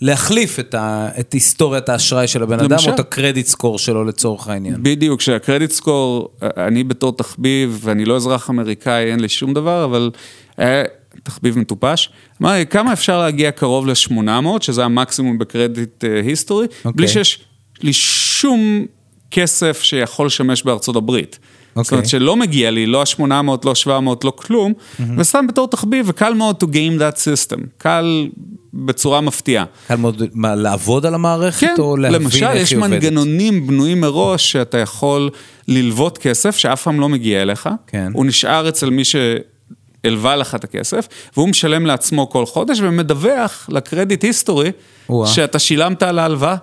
להחליף 0.00 0.58
את, 0.58 0.74
ה, 0.74 1.08
את 1.20 1.32
היסטוריית 1.32 1.88
האשראי 1.88 2.28
של 2.28 2.42
הבן 2.42 2.58
למשל, 2.60 2.74
אדם, 2.74 2.88
או 2.88 2.94
את 2.94 3.00
הקרדיט 3.00 3.46
סקור 3.46 3.78
שלו 3.78 4.04
לצורך 4.04 4.48
העניין. 4.48 4.82
בדיוק, 4.82 5.20
שהקרדיט 5.20 5.70
סקור, 5.70 6.28
אני 6.42 6.84
בתור 6.84 7.12
תחביב, 7.12 7.80
ואני 7.82 8.04
לא 8.04 8.16
אזרח 8.16 8.50
אמריקאי, 8.50 9.10
אין 9.10 9.20
לי 9.20 9.28
שום 9.28 9.54
דבר, 9.54 9.84
אבל 9.84 10.10
היה 10.56 10.82
תחביב 11.28 11.58
מטופש. 11.58 12.10
אמר 12.42 12.52
לי, 12.52 12.66
כמה 12.66 12.92
אפשר 12.92 13.18
להגיע 13.18 13.50
קרוב 13.50 13.86
ל-800, 13.86 14.46
שזה 14.60 14.84
המקסימום 14.84 15.38
בקרדיט 15.38 16.04
היסטורי, 16.24 16.66
uh, 16.66 16.86
okay. 16.86 16.92
בלי 16.92 17.08
שיש 17.08 17.40
לי 17.82 17.92
שום 17.92 18.86
כסף 19.30 19.82
שיכול 19.82 20.26
לשמש 20.26 20.62
בארצות 20.62 20.96
הברית. 20.96 21.38
Okay. 21.38 21.82
זאת 21.82 21.92
אומרת 21.92 22.04
אוקיי. 22.04 22.20
שלא 22.20 22.36
מגיע 22.36 22.70
לי, 22.70 22.86
לא 22.86 23.02
ה-800, 23.02 23.50
לא 23.64 23.74
700, 23.74 24.24
לא 24.24 24.30
כלום, 24.30 24.72
mm-hmm. 24.72 25.02
וסתם 25.16 25.46
בתור 25.46 25.68
תחביב, 25.68 26.06
וקל 26.08 26.34
מאוד 26.34 26.64
to 26.64 26.66
game 26.66 27.00
that 27.00 27.16
system, 27.16 27.60
קל 27.78 28.28
בצורה 28.74 29.20
מפתיעה. 29.20 29.64
קל 29.88 29.96
מאוד, 29.96 30.22
מה, 30.32 30.54
לעבוד 30.54 31.06
על 31.06 31.14
המערכת, 31.14 31.60
כן, 31.60 31.74
או 31.78 31.96
להבין 31.96 32.26
איך 32.26 32.34
היא 32.34 32.44
עובדת? 32.44 32.54
למשל, 32.54 32.62
יש 32.62 32.74
מנגנונים 32.74 33.66
בנויים 33.66 34.00
מראש 34.00 34.52
שאתה 34.52 34.78
יכול 34.78 35.30
ללוות 35.68 36.18
כסף, 36.18 36.56
שאף 36.56 36.82
פעם 36.82 37.00
לא 37.00 37.08
מגיע 37.08 37.42
אליך, 37.42 37.68
כן. 37.86 38.10
הוא 38.14 38.26
נשאר 38.26 38.68
אצל 38.68 38.90
מי 38.90 39.04
ש... 39.04 39.16
הלווה 40.04 40.36
לך 40.36 40.54
את 40.54 40.64
הכסף, 40.64 41.08
והוא 41.36 41.48
משלם 41.48 41.86
לעצמו 41.86 42.30
כל 42.30 42.46
חודש 42.46 42.80
ומדווח 42.80 43.68
לקרדיט 43.72 44.24
היסטורי 44.24 44.72
שאתה 45.26 45.58
שילמת 45.58 46.02
על 46.02 46.18
ההלוואה. 46.18 46.56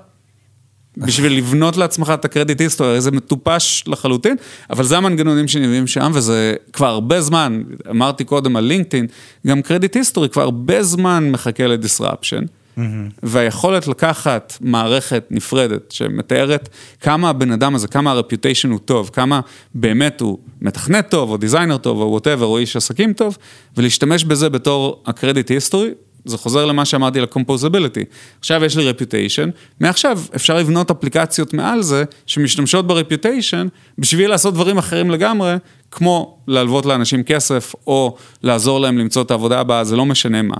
בשביל 0.98 1.38
לבנות 1.38 1.78
לעצמך 1.78 2.12
את 2.14 2.26
הקרדיט 2.26 2.62
היסטורי, 2.62 3.02
זה 3.02 3.12
מטופש 3.12 3.84
לחלוטין, 3.88 4.36
אבל 4.70 4.84
זה 4.84 4.98
המנגנונים 4.98 5.48
שנביאים 5.48 5.88
שם, 5.88 6.12
וזה 6.14 6.54
כבר 6.74 6.88
הרבה 6.88 7.22
זמן, 7.22 7.64
אמרתי 7.90 8.24
קודם 8.24 8.56
על 8.56 8.64
לינקדאין, 8.64 9.08
גם 9.48 9.62
קרדיט 9.62 9.96
היסטורי 9.96 10.30
כבר 10.30 10.42
הרבה 10.42 10.84
זמן 10.84 11.32
מחכה 11.32 11.68
לדיסרפשן. 11.68 12.44
Mm-hmm. 12.78 12.82
והיכולת 13.24 13.88
לקחת 13.88 14.58
מערכת 14.62 15.24
נפרדת 15.32 15.92
שמתארת 15.92 16.70
כמה 17.00 17.30
הבן 17.30 17.52
אדם 17.52 17.76
הזה, 17.76 17.88
כמה 17.88 18.12
ה 18.12 18.17
reputation 18.17 18.72
הוא 18.72 18.80
טוב, 18.80 19.10
כמה 19.14 19.40
באמת 19.76 20.22
הוא 20.22 20.38
מתכנת 20.62 21.10
טוב, 21.10 21.30
או 21.30 21.38
designer 21.38 21.78
טוב, 21.78 22.02
או 22.02 22.12
whatever, 22.12 22.46
או 22.46 22.58
איש 22.58 22.76
עסקים 22.76 23.14
טוב, 23.14 23.38
ולהשתמש 23.78 24.24
בזה 24.24 24.50
בתור 24.50 25.04
ה 25.06 25.12
credit 25.12 25.50
history, 25.50 25.90
זה 26.26 26.38
חוזר 26.38 26.66
למה 26.66 26.86
שאמרתי 26.86 27.20
על 27.20 27.26
ה-composability. 27.26 28.06
עכשיו 28.40 28.64
יש 28.64 28.78
לי 28.78 28.90
reputation, 28.90 29.50
מעכשיו 29.80 30.20
אפשר 30.36 30.58
לבנות 30.58 30.92
אפליקציות 30.92 31.54
מעל 31.54 31.82
זה, 31.82 32.04
שמשתמשות 32.26 32.88
ב-reputation, 32.88 33.70
בשביל 33.98 34.30
לעשות 34.30 34.54
דברים 34.54 34.78
אחרים 34.78 35.12
לגמרי, 35.12 35.56
כמו 35.92 36.38
להלוות 36.48 36.86
לאנשים 36.86 37.24
כסף, 37.24 37.74
או 37.88 38.16
לעזור 38.44 38.80
להם 38.80 38.98
למצוא 38.98 39.22
את 39.22 39.32
העבודה 39.32 39.60
הבאה, 39.60 39.84
זה 39.84 39.96
לא 39.96 40.06
משנה 40.06 40.42
מה. 40.42 40.56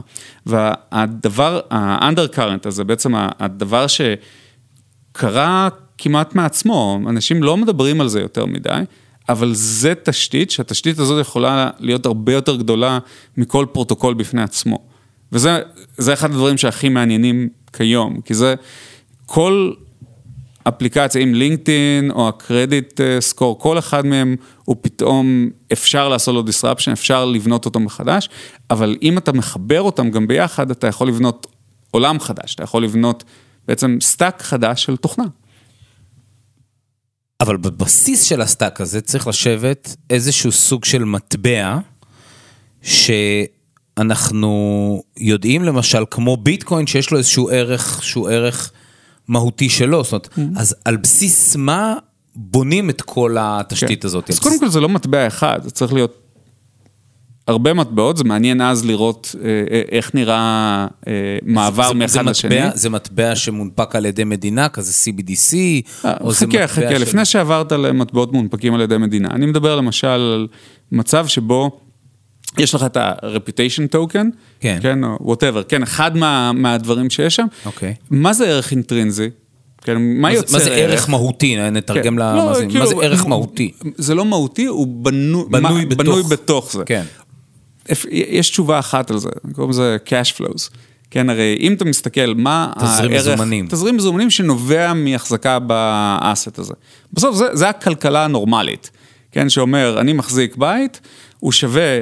והדבר, 0.46 1.60
ה-undercurrent 1.72 2.68
הזה, 2.68 2.84
בעצם 2.84 3.14
הדבר 3.16 3.86
שקרה 3.88 5.70
כמעט 5.98 6.36
מעצמו, 6.36 7.00
אנשים 7.10 7.44
לא 7.44 7.58
מדברים 7.58 8.02
על 8.02 8.08
זה 8.08 8.20
יותר 8.20 8.46
מדי, 8.46 8.82
אבל 9.30 9.54
זה 9.54 9.94
תשתית, 10.04 10.52
שהתשתית 10.52 11.00
הזאת 11.00 11.22
יכולה 11.22 11.70
להיות 11.80 12.06
הרבה 12.06 12.34
יותר 12.34 12.56
גדולה 12.56 13.00
מכל 13.38 13.66
פרוטוקול 13.72 14.14
בפני 14.14 14.42
עצמו. 14.42 14.95
וזה 15.32 16.14
אחד 16.14 16.32
הדברים 16.32 16.58
שהכי 16.58 16.90
מעניינים 16.90 17.50
כיום, 17.74 18.22
כי 18.22 18.34
זה 18.34 18.56
כל 19.26 19.74
אפליקציה, 20.68 21.22
אם 21.22 21.34
לינקדאין 21.34 22.12
או 22.12 22.28
ה 22.30 22.40
credit 22.40 23.02
score, 23.20 23.60
כל 23.60 23.80
אחד 23.80 24.06
מהם 24.06 24.36
הוא 24.66 24.76
פתאום, 24.82 25.50
אפשר 25.74 26.10
לעשות 26.10 26.36
לו 26.36 26.44
disruption, 26.44 26.92
אפשר 26.94 27.26
לבנות 27.26 27.66
אותו 27.66 27.80
מחדש, 27.80 28.30
אבל 28.70 28.98
אם 29.02 29.18
אתה 29.18 29.34
מחבר 29.34 29.82
אותם 29.82 30.12
גם 30.12 30.28
ביחד, 30.28 30.72
אתה 30.72 30.88
יכול 30.88 31.08
לבנות 31.08 31.48
עולם 31.92 32.20
חדש, 32.20 32.56
אתה 32.56 32.64
יכול 32.64 32.84
לבנות 32.84 33.24
בעצם 33.68 33.98
סטאק 34.02 34.42
חדש 34.42 34.84
של 34.84 34.98
תוכנה. 34.98 35.26
אבל 37.42 37.58
בבסיס 37.58 38.24
של 38.24 38.42
ה 38.42 38.49
stack 38.49 38.82
הזה 38.82 39.02
צריך 39.02 39.28
לשבת 39.28 39.96
איזשהו 40.10 40.52
סוג 40.52 40.86
של 40.86 41.04
מטבע, 41.04 41.78
ש... 42.82 43.12
אנחנו 43.98 45.04
יודעים 45.18 45.64
למשל, 45.64 46.04
כמו 46.12 46.38
ביטקוין, 46.38 46.88
שיש 46.88 47.12
לו 47.12 47.18
איזשהו 47.18 47.50
ערך, 47.50 48.04
שהוא 48.04 48.30
ערך 48.30 48.72
מהותי 49.28 49.70
שלו, 49.70 50.04
זאת 50.04 50.12
אומרת, 50.12 50.28
mm-hmm. 50.28 50.60
אז 50.60 50.76
על 50.86 50.98
בסיס 50.98 51.56
מה 51.56 51.94
בונים 52.36 52.90
את 52.90 53.02
כל 53.02 53.36
התשתית 53.40 54.02
כן. 54.02 54.08
הזאת? 54.08 54.30
אז 54.30 54.40
קודם 54.40 54.60
כל 54.60 54.70
זה 54.70 54.80
לא 54.80 54.90
מטבע 54.90 55.28
אחד, 55.28 55.60
זה 55.64 55.72
צריך 55.72 55.94
להיות 55.94 56.26
הרבה 57.48 57.74
מטבעות, 57.74 58.18
זה 58.18 58.24
מעניין 58.24 58.62
אז 58.62 58.86
לראות 58.86 59.36
אה, 59.44 59.50
אה 59.72 59.82
איך 59.92 60.16
נראה 60.16 60.88
אה, 61.08 61.38
מעבר 61.44 61.94
מאחד 61.94 62.26
לשני. 62.26 62.60
זה 62.74 62.90
מטבע 62.90 63.36
שמונפק 63.36 63.96
על 63.96 64.06
ידי 64.06 64.24
מדינה, 64.24 64.70
כזה 64.70 64.92
CBDC, 64.92 65.56
אה, 66.06 66.14
או 66.22 66.32
זה 66.32 66.48
מטבע 66.48 66.68
חכה, 66.68 66.82
חכה, 66.82 66.96
של... 66.96 67.02
לפני 67.02 67.26
שעברת 67.26 67.72
למטבעות 67.72 68.34
מונפקים 68.34 68.74
על 68.74 68.82
ידי 68.82 68.98
מדינה. 68.98 69.28
אני 69.32 69.46
מדבר 69.46 69.76
למשל 69.76 70.08
על 70.08 70.48
מצב 70.92 71.28
שבו... 71.28 71.85
יש 72.58 72.76
לך 72.76 72.84
את 72.84 72.98
ה-reputation 72.98 73.96
token, 73.96 74.26
כן, 74.60 74.80
כן 74.82 75.04
או 75.04 75.34
whatever, 75.34 75.64
כן, 75.68 75.84
אחד 75.84 76.18
מה, 76.18 76.52
מהדברים 76.52 77.10
שיש 77.10 77.36
שם. 77.36 77.46
אוקיי. 77.66 77.94
מה 78.10 78.34
זה 78.34 78.48
ערך 78.48 78.72
אינטרינזי? 78.72 79.30
כן, 79.82 79.98
מה 80.00 80.34
יוצר 80.34 80.58
ערך? 80.58 80.64
מה 80.64 80.70
זה 80.70 80.76
ערך 80.76 81.10
מהותי? 81.10 81.56
נתרגם 81.72 82.04
כן. 82.04 82.20
למאזין. 82.20 82.72
לא, 82.72 82.80
מה 82.80 82.86
זה 82.86 82.94
כאילו, 82.96 83.02
ערך 83.02 83.26
מהותי? 83.26 83.72
זה 83.96 84.16
לא 84.16 84.26
מהותי, 84.26 84.66
הוא 84.66 84.88
בנו, 84.88 85.50
בנוי, 85.50 85.86
מה, 85.86 85.90
בתוך. 85.90 86.06
בנוי 86.06 86.24
בתוך 86.24 86.72
זה. 86.72 86.84
כן. 86.86 87.04
יש 88.12 88.50
תשובה 88.50 88.80
אחת 88.80 89.12
על 89.12 89.18
זה, 89.18 89.30
קוראים 89.54 89.72
לזה 89.72 89.98
cash 90.06 90.38
flows. 90.38 90.70
כן, 91.12 91.30
הרי 91.30 91.58
אם 91.60 91.74
אתה 91.74 91.86
מסתכל, 91.86 92.34
מה 92.36 92.72
תזרים 92.76 93.12
הערך... 93.12 93.22
תזרים 93.22 93.34
מזומנים. 93.34 93.68
תזרים 93.68 93.96
מזומנים 93.98 94.30
שנובע 94.30 94.94
מהחזקה 94.94 95.60
באסט 95.60 96.60
הזה. 96.60 96.74
בסוף 97.14 97.36
זה, 97.36 97.46
זה 97.54 97.70
הכלכלה 97.70 98.26
הנורמלית, 98.26 98.92
כן, 99.32 99.50
שאומר, 99.50 99.98
אני 100.00 100.14
מחזיק 100.14 100.58
בית, 100.58 101.02
הוא 101.40 101.52
שווה 101.52 102.00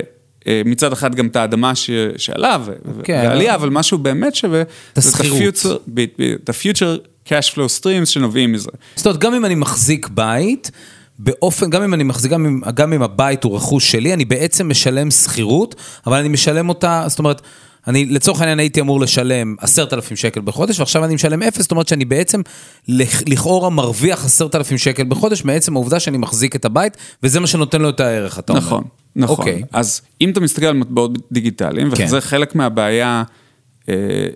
מצד 0.65 0.93
אחד 0.93 1.15
גם 1.15 1.27
את 1.27 1.35
האדמה 1.35 1.75
ש... 1.75 1.89
שעלה, 2.17 2.57
כן, 3.03 3.21
והעלייה, 3.23 3.55
אבל 3.55 3.69
משהו 3.69 3.97
באמת 3.97 4.35
שווה, 4.35 4.61
את 4.93 4.97
השכירות. 4.97 5.65
את 6.43 6.49
ה-future 6.49 7.07
cash 7.25 7.53
flow 7.53 7.81
streams 7.81 8.05
שנובעים 8.05 8.51
מזה. 8.51 8.69
זאת 8.95 9.05
אומרת, 9.05 9.19
גם 9.19 9.33
אם 9.33 9.45
אני 9.45 9.55
מחזיק 9.55 10.07
בית, 10.07 10.71
באופן, 11.19 11.69
גם 11.69 11.83
אם 11.83 11.93
אני 11.93 12.03
מחזיק, 12.03 12.31
גם 12.31 12.45
אם, 12.45 12.61
גם 12.73 12.93
אם 12.93 13.01
הבית 13.01 13.43
הוא 13.43 13.55
רכוש 13.55 13.91
שלי, 13.91 14.13
אני 14.13 14.25
בעצם 14.25 14.69
משלם 14.69 15.11
שכירות, 15.11 15.75
אבל 16.07 16.17
אני 16.17 16.29
משלם 16.29 16.69
אותה, 16.69 17.03
זאת 17.07 17.19
אומרת, 17.19 17.41
אני 17.87 18.05
לצורך 18.05 18.41
העניין 18.41 18.59
הייתי 18.59 18.81
אמור 18.81 19.01
לשלם 19.01 19.55
עשרת 19.59 19.93
אלפים 19.93 20.17
שקל 20.17 20.41
בחודש, 20.41 20.79
ועכשיו 20.79 21.05
אני 21.05 21.15
משלם 21.15 21.43
אפס, 21.43 21.61
זאת 21.61 21.71
אומרת 21.71 21.87
שאני 21.87 22.05
בעצם 22.05 22.41
לכאורה 23.27 23.69
מרוויח 23.69 24.25
עשרת 24.25 24.55
אלפים 24.55 24.77
שקל 24.77 25.03
בחודש, 25.03 25.43
מעצם 25.43 25.75
העובדה 25.75 25.99
שאני 25.99 26.17
מחזיק 26.17 26.55
את 26.55 26.65
הבית, 26.65 26.97
וזה 27.23 27.39
מה 27.39 27.47
שנותן 27.47 27.81
לו 27.81 27.89
את 27.89 27.99
הערך, 27.99 28.39
אתה 28.39 28.53
נכון, 28.53 28.71
אומר. 28.71 28.77
נכון, 28.77 29.02
נכון. 29.15 29.37
אוקיי. 29.37 29.63
אז 29.71 30.01
אם 30.21 30.29
אתה 30.29 30.39
מסתכל 30.39 30.65
על 30.65 30.75
מטבעות 30.75 31.11
דיגיטליים, 31.31 31.95
כן. 31.95 32.05
וזה 32.05 32.21
חלק 32.21 32.55
מהבעיה 32.55 33.23
אה, 33.89 34.27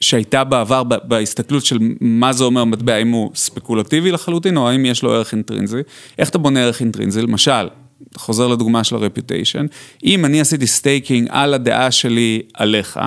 שהייתה 0.00 0.44
בעבר 0.44 0.82
בהסתכלות 0.82 1.64
של 1.64 1.78
מה 2.00 2.32
זה 2.32 2.44
אומר 2.44 2.64
מטבע, 2.64 2.94
האם 2.94 3.10
הוא 3.10 3.30
ספקולטיבי 3.34 4.10
לחלוטין, 4.10 4.56
או 4.56 4.68
האם 4.68 4.84
יש 4.84 5.02
לו 5.02 5.12
ערך 5.12 5.32
אינטרינזי. 5.32 5.80
איך 6.18 6.28
אתה 6.28 6.38
בונה 6.38 6.60
ערך 6.60 6.80
אינטרינזי? 6.80 7.22
למשל, 7.22 7.68
חוזר 8.16 8.46
לדוגמה 8.48 8.84
של 8.84 8.96
ה 8.96 9.02
reputation, 9.02 9.66
אם 10.04 10.24
אני 10.24 10.40
עשיתי 10.40 10.66
staking 10.66 11.28
על 11.30 11.54
הדעה 11.54 11.90
שלי 11.90 12.42
עליך, 12.54 13.00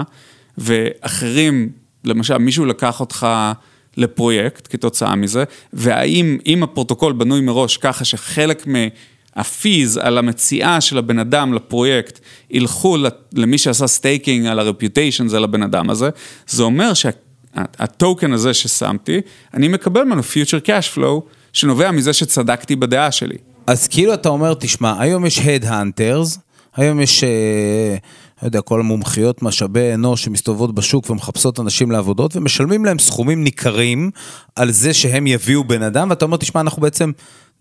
ואחרים, 0.57 1.69
למשל, 2.05 2.37
מישהו 2.37 2.65
לקח 2.65 2.99
אותך 2.99 3.27
לפרויקט 3.97 4.67
כתוצאה 4.71 5.15
מזה, 5.15 5.43
והאם, 5.73 6.37
אם 6.45 6.63
הפרוטוקול 6.63 7.13
בנוי 7.13 7.41
מראש 7.41 7.77
ככה 7.77 8.05
שחלק 8.05 8.67
מה 9.37 9.57
fees 9.57 9.97
על 9.97 10.17
המציאה 10.17 10.81
של 10.81 10.97
הבן 10.97 11.19
אדם 11.19 11.53
לפרויקט 11.53 12.19
ילכו 12.51 12.97
למי 13.33 13.57
שעשה 13.57 13.87
staking 13.87 14.45
על 14.45 14.59
ה 14.59 14.65
reputation, 14.65 15.27
זה 15.27 15.39
לבן 15.39 15.63
אדם 15.63 15.89
הזה, 15.89 16.09
זה 16.47 16.63
אומר 16.63 16.91
שה 16.93 17.46
token 17.46 18.33
הזה 18.33 18.53
ששמתי, 18.53 19.21
אני 19.53 19.67
מקבל 19.67 20.03
ממנו 20.03 20.21
future 20.21 20.65
cash 20.65 20.97
flow 20.97 21.21
שנובע 21.53 21.91
מזה 21.91 22.13
שצדקתי 22.13 22.75
בדעה 22.75 23.11
שלי. 23.11 23.37
אז 23.67 23.87
כאילו 23.87 24.13
אתה 24.13 24.29
אומר, 24.29 24.53
תשמע, 24.53 24.93
היום 24.99 25.25
יש 25.25 25.39
Headhunters, 25.39 26.39
היום 26.75 26.99
יש, 26.99 27.23
אה, 27.23 27.97
לא 28.41 28.47
יודע, 28.47 28.61
כל 28.61 28.79
המומחיות 28.79 29.41
משאבי 29.41 29.93
אנוש 29.93 30.23
שמסתובבות 30.23 30.75
בשוק 30.75 31.09
ומחפשות 31.09 31.59
אנשים 31.59 31.91
לעבודות 31.91 32.35
ומשלמים 32.35 32.85
להם 32.85 32.99
סכומים 32.99 33.43
ניכרים 33.43 34.11
על 34.55 34.71
זה 34.71 34.93
שהם 34.93 35.27
יביאו 35.27 35.63
בן 35.63 35.81
אדם, 35.81 36.09
ואתה 36.09 36.25
אומר, 36.25 36.37
תשמע, 36.37 36.61
אנחנו 36.61 36.81
בעצם... 36.81 37.11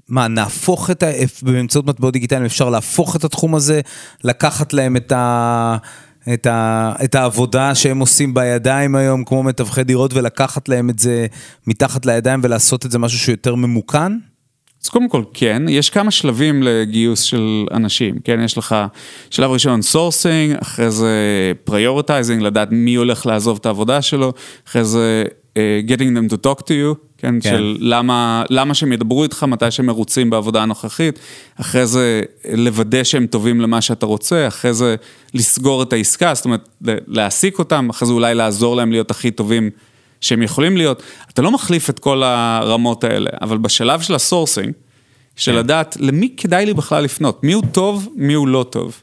מה, 0.08 0.28
נהפוך 0.28 0.90
את 0.90 1.02
ה... 1.02 1.06
באמצעות 1.42 1.86
מטבעות 1.86 2.12
דיגיטליים 2.12 2.44
אפשר 2.44 2.70
להפוך 2.70 3.16
את 3.16 3.24
התחום 3.24 3.54
הזה, 3.54 3.80
לקחת 4.24 4.72
להם 4.72 4.96
את 4.96 5.12
ה... 5.12 5.76
את, 6.34 6.46
ה, 6.46 6.92
את 7.04 7.14
העבודה 7.14 7.74
שהם 7.74 7.98
עושים 7.98 8.34
בידיים 8.34 8.94
היום, 8.94 9.24
כמו 9.24 9.42
מתווכי 9.42 9.84
דירות, 9.84 10.14
ולקחת 10.14 10.68
להם 10.68 10.90
את 10.90 10.98
זה 10.98 11.26
מתחת 11.66 12.06
לידיים 12.06 12.40
ולעשות 12.42 12.86
את 12.86 12.90
זה 12.90 12.98
משהו 12.98 13.18
שהוא 13.18 13.32
יותר 13.32 13.54
ממוכן? 13.54 14.12
אז 14.84 14.90
קודם 14.90 15.08
כל 15.08 15.22
כן, 15.34 15.62
יש 15.68 15.90
כמה 15.90 16.10
שלבים 16.10 16.62
לגיוס 16.62 17.20
של 17.20 17.66
אנשים, 17.72 18.14
כן, 18.24 18.40
יש 18.40 18.58
לך 18.58 18.76
שלב 19.30 19.50
ראשון 19.50 19.82
sourcing, 19.82 20.56
אחרי 20.62 20.90
זה 20.90 21.12
prioritizing, 21.64 22.42
לדעת 22.42 22.68
מי 22.70 22.94
הולך 22.94 23.26
לעזוב 23.26 23.58
את 23.60 23.66
העבודה 23.66 24.02
שלו, 24.02 24.32
אחרי 24.68 24.84
זה 24.84 25.24
getting 25.86 26.16
them 26.16 26.34
to 26.34 26.46
talk 26.46 26.60
to 26.60 26.68
you, 26.68 26.94
כן, 27.18 27.34
כן. 27.40 27.50
של 27.50 27.76
למה, 27.80 28.42
למה 28.50 28.74
שהם 28.74 28.92
ידברו 28.92 29.22
איתך 29.22 29.42
מתי 29.42 29.70
שהם 29.70 29.86
מרוצים 29.86 30.30
בעבודה 30.30 30.62
הנוכחית, 30.62 31.18
אחרי 31.60 31.86
זה 31.86 32.22
לוודא 32.54 33.04
שהם 33.04 33.26
טובים 33.26 33.60
למה 33.60 33.80
שאתה 33.80 34.06
רוצה, 34.06 34.48
אחרי 34.48 34.74
זה 34.74 34.96
לסגור 35.34 35.82
את 35.82 35.92
העסקה, 35.92 36.34
זאת 36.34 36.44
אומרת 36.44 36.68
להעסיק 37.06 37.58
אותם, 37.58 37.88
אחרי 37.90 38.06
זה 38.06 38.12
אולי 38.12 38.34
לעזור 38.34 38.76
להם 38.76 38.92
להיות 38.92 39.10
הכי 39.10 39.30
טובים 39.30 39.70
שהם 40.20 40.42
יכולים 40.42 40.76
להיות. 40.76 41.02
אתה 41.30 41.42
לא 41.42 41.50
מחליף 41.50 41.90
את 41.90 41.98
כל 41.98 42.22
הרמות 42.22 43.04
האלה, 43.04 43.30
אבל 43.42 43.58
בשלב 43.58 44.00
של 44.00 44.14
ה 44.14 44.20
sourcing, 44.20 44.72
של 45.36 45.52
כן. 45.52 45.58
לדעת 45.58 45.96
למי 46.00 46.34
כדאי 46.36 46.66
לי 46.66 46.74
בכלל 46.74 47.04
לפנות, 47.04 47.44
מי 47.44 47.52
הוא 47.52 47.62
טוב, 47.72 48.08
מי 48.14 48.34
הוא 48.34 48.48
לא 48.48 48.66
טוב. 48.70 49.02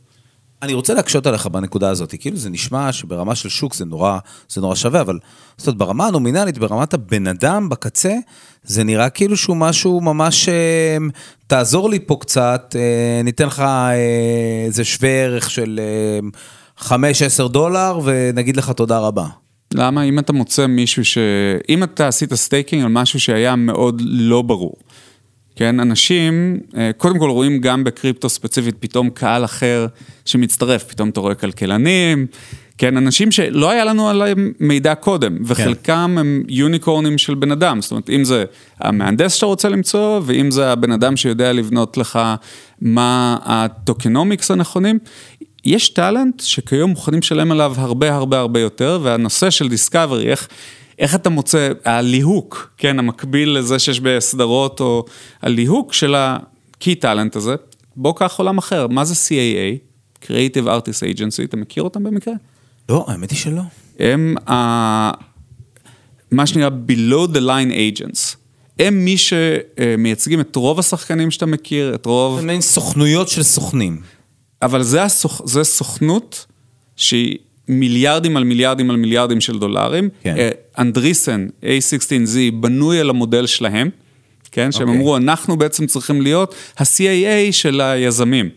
אני 0.63 0.73
רוצה 0.73 0.93
להקשות 0.93 1.28
עליך 1.28 1.47
בנקודה 1.47 1.89
הזאת, 1.89 2.15
כאילו 2.19 2.38
זה 2.38 2.49
נשמע 2.49 2.91
שברמה 2.91 3.36
של 3.36 3.49
שוק 3.49 3.76
זה 3.76 3.86
נורא, 3.86 4.17
זה 4.49 4.62
נורא 4.62 4.76
שווה, 4.76 5.02
אבל 5.02 5.19
זאת 5.58 5.67
אומרת, 5.67 5.78
ברמה 5.78 6.08
הנומינלית, 6.08 6.58
ברמת 6.58 6.93
הבן 6.93 7.28
אדם 7.28 7.69
בקצה, 7.69 8.13
זה 8.63 8.84
נראה 8.84 9.10
כאילו 9.10 9.38
שהוא 9.38 9.58
משהו 9.58 10.02
ממש, 10.02 10.49
אה, 10.49 10.97
תעזור 11.47 11.89
לי 11.89 11.99
פה 11.99 12.17
קצת, 12.19 12.76
אה, 12.80 13.21
ניתן 13.23 13.45
לך 13.45 13.60
אה, 13.60 13.91
איזה 14.65 14.84
שווה 14.84 15.10
ערך 15.10 15.49
של 15.49 15.80
5-10 16.80 17.47
דולר 17.47 17.99
ונגיד 18.04 18.58
לך 18.58 18.69
תודה 18.71 18.99
רבה. 18.99 19.26
למה? 19.73 20.04
אם 20.04 20.19
אתה 20.19 20.34
מוצא 20.34 20.67
מישהו 20.67 21.06
ש... 21.06 21.17
אם 21.69 21.84
אתה 21.84 22.08
עשית 22.08 22.34
staking 22.34 22.84
על 22.84 22.89
משהו 22.89 23.19
שהיה 23.19 23.56
מאוד 23.56 24.02
לא 24.06 24.41
ברור. 24.41 24.76
כן, 25.56 25.80
אנשים, 25.80 26.60
אה, 26.78 26.92
קודם 26.98 27.20
כל 27.20 27.30
רואים 27.30 27.62
גם 27.62 27.84
בקריפטו 27.84 28.30
ספציפית 28.30 28.76
פתאום 28.80 29.10
קהל 29.10 29.46
אחר 29.46 29.88
שמצטרף, 30.26 30.84
פתאום 30.84 31.10
אתה 31.10 31.20
רואה 31.20 31.36
כלכלנים, 31.36 32.28
כן, 32.78 32.98
אנשים 32.98 33.32
שלא 33.32 33.70
היה 33.70 33.86
לנו 33.86 34.10
עליהם 34.10 34.52
מידע 34.60 34.96
קודם, 34.96 35.38
כן. 35.38 35.44
וחלקם 35.46 36.12
כן. 36.13 36.18
הם 36.18 36.44
יוניקורנים 36.48 37.18
של 37.18 37.36
בן 37.36 37.52
אדם, 37.52 37.82
זאת 37.82 37.92
אומרת, 37.92 38.10
אם 38.10 38.24
זה 38.24 38.46
המהנדס 38.80 39.34
שאתה 39.34 39.46
רוצה 39.46 39.70
למצוא, 39.70 40.22
ואם 40.24 40.52
זה 40.52 40.72
הבן 40.72 40.92
אדם 40.92 41.18
שיודע 41.18 41.54
לבנות 41.54 41.98
לך 41.98 42.20
מה 42.82 43.38
הטוקנומיקס 43.44 44.52
הנכונים, 44.52 45.00
יש 45.66 45.89
טאלנט 45.89 46.39
שכיום 46.39 46.89
מוכנים 46.89 47.20
לשלם 47.20 47.52
עליו 47.52 47.74
הרבה 47.78 48.13
הרבה 48.16 48.39
הרבה 48.39 48.60
יותר, 48.60 49.00
והנושא 49.04 49.50
של 49.50 49.70
דיסקאברי, 49.70 50.30
איך... 50.32 50.48
איך 51.04 51.16
אתה 51.16 51.30
מוצא, 51.30 51.70
הליהוק, 51.86 52.74
כן, 52.78 53.00
המקביל 53.00 53.58
לזה 53.58 53.80
שיש 53.80 54.00
בסדרות, 54.00 54.80
או 54.80 55.06
הליהוק 55.42 55.94
של 55.94 56.16
ה-key 56.16 56.96
talent 57.02 57.36
הזה, 57.38 57.56
בוא 57.96 58.13
קח 58.16 58.39
עולם 58.39 58.58
אחר, 58.58 58.88
מה 58.88 59.06
זה 59.06 59.13
CAA? 59.13 59.78
Creative 60.26 60.66
Artist 60.66 61.18
Agency, 61.18 61.44
אתה 61.44 61.58
מכיר 61.58 61.84
אותם 61.84 62.04
במקרה? 62.04 62.34
לא, 62.89 63.06
האמת 63.08 63.32
היא 63.32 63.39
שלא. 63.39 63.62
הם 64.00 64.36
ה... 64.50 65.12
מה 66.32 66.48
שנקרא 66.48 66.70
below 66.88 67.28
the 67.34 67.39
line 67.39 68.00
agents. 68.00 68.36
הם 68.80 69.06
מי 69.06 69.16
שמייצגים 69.18 70.39
את 70.39 70.56
רוב 70.56 70.80
השחקנים 70.80 71.32
שאתה 71.32 71.46
מכיר, 71.46 71.96
את 71.96 72.06
רוב... 72.06 72.39
זה 72.39 72.46
מעין 72.46 72.62
סוכנויות 72.62 73.30
של 73.30 73.44
סוכנים. 73.44 74.02
אבל 74.62 74.84
זה, 74.84 75.04
הסוכ... 75.04 75.42
זה 75.46 75.63
סוכנות 75.63 76.46
שהיא 76.96 77.38
מיליארדים 77.67 78.38
על 78.38 78.43
מיליארדים 78.43 78.89
על 78.89 78.95
מיליארדים 78.95 79.41
של 79.41 79.60
דולרים. 79.60 80.10
כן. 80.23 80.36
אה, 80.38 80.49
אנדריסן, 80.78 81.47
A16Z, 81.63 82.52
בנוי 82.54 82.99
על 82.99 83.10
המודל 83.10 83.45
שלהם, 83.45 83.89
כן? 84.52 84.71
שהם 84.71 84.82
okay. 84.82 84.86
אוקיי. 84.86 85.02
אמרו, 85.02 85.17
אנחנו 85.17 85.58
בעצם 85.58 85.86
צריכים 85.86 86.21
להיות 86.21 86.56
ה-CAA 86.78 87.52
של 87.52 87.82
היזמים, 87.82 88.49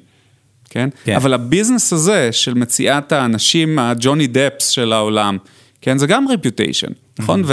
כן? 0.70 0.88
כן? 1.04 1.16
אבל 1.16 1.34
הביזנס 1.34 1.92
הזה 1.92 2.28
של 2.32 2.54
מציאת 2.54 3.12
האנשים, 3.12 3.78
הג'וני 3.78 4.26
דפס 4.26 4.68
של 4.68 4.92
העולם, 4.92 5.38
כן? 5.80 5.98
זה 5.98 6.06
גם 6.06 6.28
רפיוטיישן, 6.28 6.92
נכון? 7.18 7.42
Mm-hmm. 7.42 7.46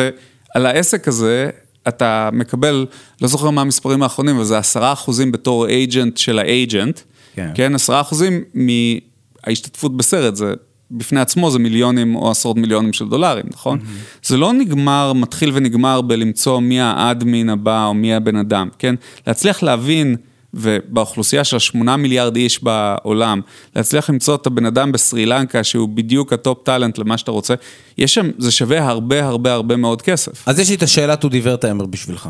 ועל 0.55 0.65
העסק 0.65 1.07
הזה, 1.07 1.49
אתה 1.87 2.29
מקבל, 2.33 2.85
לא 3.21 3.27
זוכר 3.27 3.49
מה 3.49 3.61
המספרים 3.61 4.03
האחרונים, 4.03 4.35
אבל 4.35 4.45
זה 4.45 4.57
עשרה 4.57 4.93
אחוזים 4.93 5.31
בתור 5.31 5.67
אייג'נט 5.67 6.17
של 6.17 6.39
האייג'נט, 6.39 6.99
כן? 7.35 7.49
כן? 7.55 7.75
עשרה 7.75 8.01
אחוזים 8.01 8.43
מההשתתפות 8.53 9.97
בסרט, 9.97 10.35
זה 10.35 10.53
בפני 10.93 11.19
עצמו 11.19 11.51
זה 11.51 11.59
מיליונים 11.59 12.15
או 12.15 12.31
עשרות 12.31 12.57
מיליונים 12.57 12.93
של 12.93 13.09
דולרים, 13.09 13.45
נכון? 13.51 13.79
Mm-hmm. 13.79 14.27
זה 14.27 14.37
לא 14.37 14.53
נגמר, 14.53 15.13
מתחיל 15.13 15.51
ונגמר 15.53 16.01
בלמצוא 16.01 16.59
מי 16.59 16.81
האדמין 16.81 17.49
הבא 17.49 17.85
או 17.85 17.93
מי 17.93 18.13
הבן 18.13 18.35
אדם, 18.35 18.69
כן? 18.79 18.95
להצליח 19.27 19.63
להבין, 19.63 20.15
ובאוכלוסייה 20.53 21.43
של 21.43 21.59
שמונה 21.59 21.97
מיליארד 21.97 22.35
איש 22.35 22.63
בעולם, 22.63 23.41
להצליח 23.75 24.09
למצוא 24.09 24.35
את 24.35 24.47
הבן 24.47 24.65
אדם 24.65 24.91
בסרי 24.91 25.25
לנקה 25.25 25.63
שהוא 25.63 25.89
בדיוק 25.89 26.33
ה 26.33 26.41
top 26.41 26.63
talent 26.63 26.97
למה 26.97 27.17
שאתה 27.17 27.31
רוצה, 27.31 27.53
יש 27.97 28.13
שם, 28.13 28.29
זה 28.37 28.51
שווה 28.51 28.87
הרבה 28.87 29.25
הרבה 29.25 29.53
הרבה 29.53 29.75
מאוד 29.75 30.01
כסף. 30.01 30.47
אז 30.47 30.59
יש 30.59 30.69
לי 30.69 30.75
את 30.75 30.83
השאלה 30.83 31.15
אודי 31.15 31.41
ורטהיימר 31.43 31.85
בשבילך. 31.85 32.29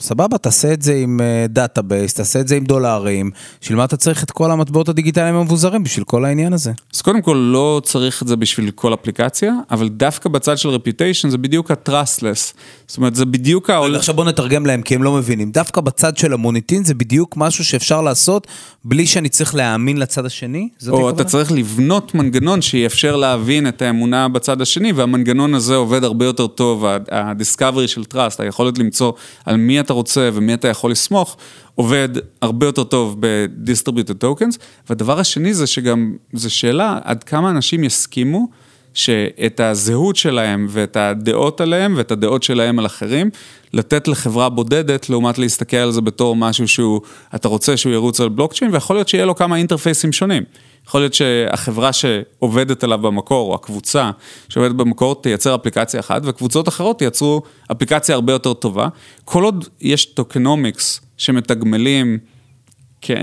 סבבה, 0.00 0.38
תעשה 0.38 0.72
את 0.72 0.82
זה 0.82 0.94
עם 0.94 1.20
database, 1.48 2.12
uh, 2.12 2.16
תעשה 2.16 2.40
את 2.40 2.48
זה 2.48 2.56
עם 2.56 2.64
דולרים, 2.64 3.30
בשביל 3.60 3.78
מה 3.78 3.84
אתה 3.84 3.96
צריך 3.96 4.24
את 4.24 4.30
כל 4.30 4.50
המטבעות 4.50 4.88
הדיגיטליים 4.88 5.34
המבוזרים 5.34 5.84
בשביל 5.84 6.04
כל 6.04 6.24
העניין 6.24 6.52
הזה? 6.52 6.72
אז 6.94 7.02
קודם 7.02 7.22
כל 7.22 7.50
לא 7.52 7.80
צריך 7.84 8.22
את 8.22 8.28
זה 8.28 8.36
בשביל 8.36 8.70
כל 8.70 8.94
אפליקציה, 8.94 9.54
אבל 9.70 9.88
דווקא 9.88 10.28
בצד 10.28 10.58
של 10.58 10.68
reputation 10.68 11.30
זה 11.30 11.38
בדיוק 11.38 11.70
ה-trustless. 11.70 12.54
זאת 12.86 12.96
אומרת, 12.96 13.14
זה 13.14 13.24
בדיוק 13.24 13.70
ה... 13.70 13.80
עכשיו 13.96 14.14
בוא 14.14 14.24
נתרגם 14.24 14.66
להם, 14.66 14.82
כי 14.82 14.94
הם 14.94 15.02
לא 15.02 15.12
מבינים. 15.12 15.50
דווקא 15.50 15.80
בצד 15.80 16.16
של 16.16 16.32
המוניטין 16.32 16.84
זה 16.84 16.94
בדיוק 16.94 17.36
משהו 17.36 17.64
שאפשר 17.64 18.02
לעשות 18.02 18.46
בלי 18.84 19.06
שאני 19.06 19.28
צריך 19.28 19.54
להאמין 19.54 19.96
לצד 19.96 20.26
השני? 20.26 20.68
או 20.88 21.10
אתה 21.10 21.24
צריך 21.24 21.52
לבנות 21.52 22.14
מנגנון 22.14 22.62
שיאפשר 22.62 23.16
להבין 23.16 23.68
את 23.68 23.82
האמונה 23.82 24.28
בצד 24.28 24.60
השני, 24.60 24.92
והמנגנון 24.92 25.54
הזה 25.54 25.76
עובד 25.76 26.04
הרבה 26.04 26.24
יותר 26.24 26.46
טוב, 26.46 26.84
ה-discovery 26.84 27.86
של 27.86 28.02
trust, 28.14 28.36
היכולת 28.38 28.78
למצוא 28.78 29.12
על 29.44 29.56
מי 29.56 29.80
אתה 29.80 29.89
רוצה 29.92 30.30
ומי 30.32 30.54
אתה 30.54 30.68
יכול 30.68 30.90
לסמוך, 30.90 31.36
עובד 31.74 32.08
הרבה 32.42 32.66
יותר 32.66 32.84
טוב 32.84 33.16
ב-distributed 33.20 34.24
tokens. 34.24 34.58
והדבר 34.88 35.20
השני 35.20 35.54
זה 35.54 35.66
שגם, 35.66 36.16
זו 36.32 36.54
שאלה 36.54 36.98
עד 37.04 37.24
כמה 37.24 37.50
אנשים 37.50 37.84
יסכימו 37.84 38.48
שאת 38.94 39.60
הזהות 39.60 40.16
שלהם 40.16 40.66
ואת 40.70 40.96
הדעות 40.96 41.60
עליהם 41.60 41.94
ואת 41.96 42.10
הדעות 42.10 42.42
שלהם 42.42 42.78
על 42.78 42.86
אחרים, 42.86 43.30
לתת 43.72 44.08
לחברה 44.08 44.48
בודדת 44.48 45.10
לעומת 45.10 45.38
להסתכל 45.38 45.76
על 45.76 45.90
זה 45.90 46.00
בתור 46.00 46.36
משהו 46.36 46.68
שהוא, 46.68 47.00
אתה 47.34 47.48
רוצה 47.48 47.76
שהוא 47.76 47.92
ירוץ 47.92 48.20
על 48.20 48.28
בלוקצ'יין 48.28 48.74
ויכול 48.74 48.96
להיות 48.96 49.08
שיהיה 49.08 49.24
לו 49.24 49.34
כמה 49.34 49.56
אינטרפייסים 49.56 50.12
שונים. 50.12 50.42
יכול 50.86 51.00
להיות 51.00 51.14
שהחברה 51.14 51.92
שעובדת 51.92 52.84
עליו 52.84 52.98
במקור, 52.98 53.50
או 53.50 53.54
הקבוצה 53.54 54.10
שעובדת 54.48 54.74
במקור, 54.74 55.22
תייצר 55.22 55.54
אפליקציה 55.54 56.00
אחת, 56.00 56.22
וקבוצות 56.24 56.68
אחרות 56.68 56.98
תייצרו 56.98 57.42
אפליקציה 57.72 58.14
הרבה 58.14 58.32
יותר 58.32 58.52
טובה. 58.54 58.88
כל 59.24 59.44
עוד 59.44 59.68
יש 59.80 60.04
tokenomics 60.04 61.00
שמתגמלים 61.16 62.18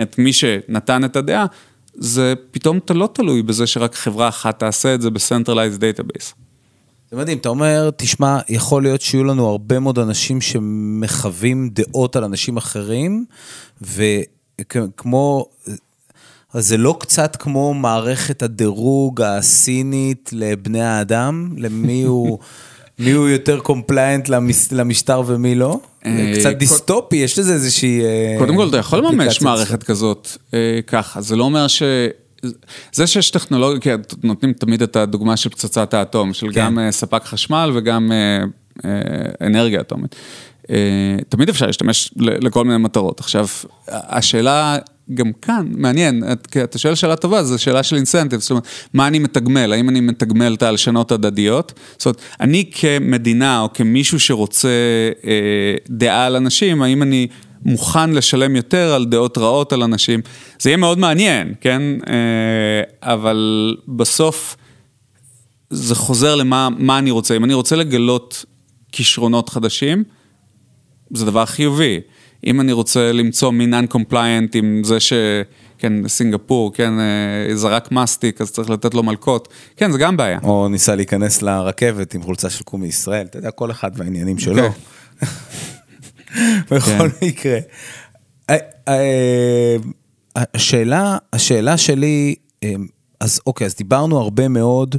את 0.01 0.17
מי 0.17 0.33
שנתן 0.33 1.05
את 1.05 1.15
הדעה, 1.15 1.45
זה 1.93 2.33
פתאום 2.51 2.77
אתה 2.77 2.93
לא 2.93 3.09
תלוי 3.13 3.43
בזה 3.43 3.67
שרק 3.67 3.95
חברה 3.95 4.27
אחת 4.27 4.59
תעשה 4.59 4.95
את 4.95 5.01
זה 5.01 5.09
ב-Centralized 5.09 5.79
Database. 5.79 6.33
זה 7.11 7.17
מדהים, 7.17 7.37
אתה 7.37 7.49
אומר, 7.49 7.89
תשמע, 7.97 8.39
יכול 8.49 8.83
להיות 8.83 9.01
שיהיו 9.01 9.23
לנו 9.23 9.47
הרבה 9.47 9.79
מאוד 9.79 9.99
אנשים 9.99 10.41
שמחווים 10.41 11.69
דעות 11.69 12.15
על 12.15 12.23
אנשים 12.23 12.57
אחרים, 12.57 13.25
וכמו, 13.81 15.45
זה 16.53 16.77
לא 16.77 16.97
קצת 16.99 17.35
כמו 17.35 17.73
מערכת 17.73 18.43
הדירוג 18.43 19.21
הסינית 19.21 20.29
לבני 20.33 20.81
האדם, 20.81 21.49
למי 21.57 22.03
הוא... 22.13 22.39
מי 22.99 23.11
הוא 23.11 23.27
יותר 23.29 23.59
compliant 23.59 24.29
למשטר 24.71 25.21
ומי 25.25 25.55
לא? 25.55 25.79
אה, 26.05 26.33
קצת 26.39 26.55
דיסטופי, 26.55 27.15
יש 27.15 27.39
לזה 27.39 27.53
איזושהי... 27.53 28.01
אה, 28.01 28.35
קודם 28.39 28.55
כל, 28.55 28.67
אתה 28.69 28.77
יכול 28.77 28.99
לממש 28.99 29.41
מערכת 29.41 29.83
כזאת 29.83 30.27
אה, 30.53 30.79
ככה, 30.87 31.21
זה 31.21 31.35
לא 31.35 31.43
אומר 31.43 31.67
ש... 31.67 31.83
זה 32.93 33.07
שיש 33.07 33.31
טכנולוגיה, 33.31 33.79
כי 33.79 33.89
נותנים 34.23 34.53
תמיד 34.53 34.81
את 34.81 34.95
הדוגמה 34.95 35.37
של 35.37 35.49
פצצת 35.49 35.93
האטום, 35.93 36.33
של 36.33 36.47
כן. 36.53 36.61
גם 36.61 36.79
ספק 36.91 37.23
חשמל 37.23 37.71
וגם 37.75 38.11
אנרגיה 39.41 39.81
אטומית. 39.81 40.15
תמיד 41.29 41.49
אפשר 41.49 41.65
להשתמש 41.65 42.13
לכל 42.15 42.65
מיני 42.65 42.77
מטרות. 42.77 43.19
עכשיו, 43.19 43.47
השאלה 43.87 44.77
גם 45.13 45.31
כאן, 45.41 45.67
מעניין, 45.71 46.23
אתה 46.63 46.77
שואל 46.77 46.95
שאלה 46.95 47.15
טובה, 47.15 47.43
זו 47.43 47.57
שאלה 47.59 47.83
של 47.83 47.95
אינסנטיב, 47.95 48.39
זאת 48.39 48.51
אומרת, 48.51 48.67
מה 48.93 49.07
אני 49.07 49.19
מתגמל, 49.19 49.73
האם 49.73 49.89
אני 49.89 50.01
מתגמל 50.01 50.53
את 50.53 50.63
ההלשנות 50.63 51.11
הדדיות? 51.11 51.73
זאת 51.97 52.05
אומרת, 52.05 52.21
אני 52.39 52.69
כמדינה 52.71 53.61
או 53.61 53.73
כמישהו 53.73 54.19
שרוצה 54.19 54.69
אה, 55.25 55.75
דעה 55.89 56.25
על 56.25 56.35
אנשים, 56.35 56.81
האם 56.81 57.03
אני 57.03 57.27
מוכן 57.65 58.11
לשלם 58.11 58.55
יותר 58.55 58.93
על 58.93 59.05
דעות 59.05 59.37
רעות 59.37 59.73
על 59.73 59.83
אנשים? 59.83 60.19
זה 60.59 60.69
יהיה 60.69 60.77
מאוד 60.77 60.99
מעניין, 60.99 61.53
כן? 61.61 61.81
אה, 62.07 63.11
אבל 63.13 63.75
בסוף 63.87 64.57
זה 65.69 65.95
חוזר 65.95 66.35
למה 66.35 66.99
אני 66.99 67.11
רוצה. 67.11 67.35
אם 67.35 67.43
אני 67.43 67.53
רוצה 67.53 67.75
לגלות 67.75 68.45
כישרונות 68.91 69.49
חדשים, 69.49 70.03
זה 71.13 71.25
דבר 71.25 71.45
חיובי. 71.45 71.99
אם 72.45 72.61
אני 72.61 72.71
רוצה 72.71 73.11
למצוא 73.11 73.51
מי 73.51 73.65
non-compliant 73.65 74.51
עם 74.53 74.81
זה 74.83 74.99
ש... 74.99 75.13
כן, 75.77 76.07
סינגפור, 76.07 76.73
כן, 76.73 76.93
אה, 76.99 77.55
זרק 77.55 77.91
מסטיק, 77.91 78.41
אז 78.41 78.51
צריך 78.51 78.69
לתת 78.69 78.93
לו 78.93 79.03
מלקות. 79.03 79.47
כן, 79.75 79.91
זה 79.91 79.97
גם 79.97 80.17
בעיה. 80.17 80.39
או 80.43 80.67
ניסה 80.69 80.95
להיכנס 80.95 81.41
לרכבת 81.41 82.13
עם 82.13 82.21
חולצה 82.21 82.49
של 82.49 82.63
קום 82.63 82.81
מישראל, 82.81 83.25
אתה 83.25 83.37
יודע, 83.37 83.51
כל 83.51 83.71
אחד 83.71 83.91
והעניינים 83.95 84.39
שלו. 84.39 84.67
Okay. 84.67 85.25
בכל 86.71 87.09
כן. 87.09 87.25
מקרה. 87.27 87.59
אה, 88.49 88.57
אה, 88.87 89.75
השאלה, 90.35 91.17
השאלה 91.33 91.77
שלי, 91.77 92.35
אז 93.19 93.41
אוקיי, 93.47 93.65
אז 93.65 93.75
דיברנו 93.75 94.19
הרבה 94.19 94.47
מאוד, 94.47 94.95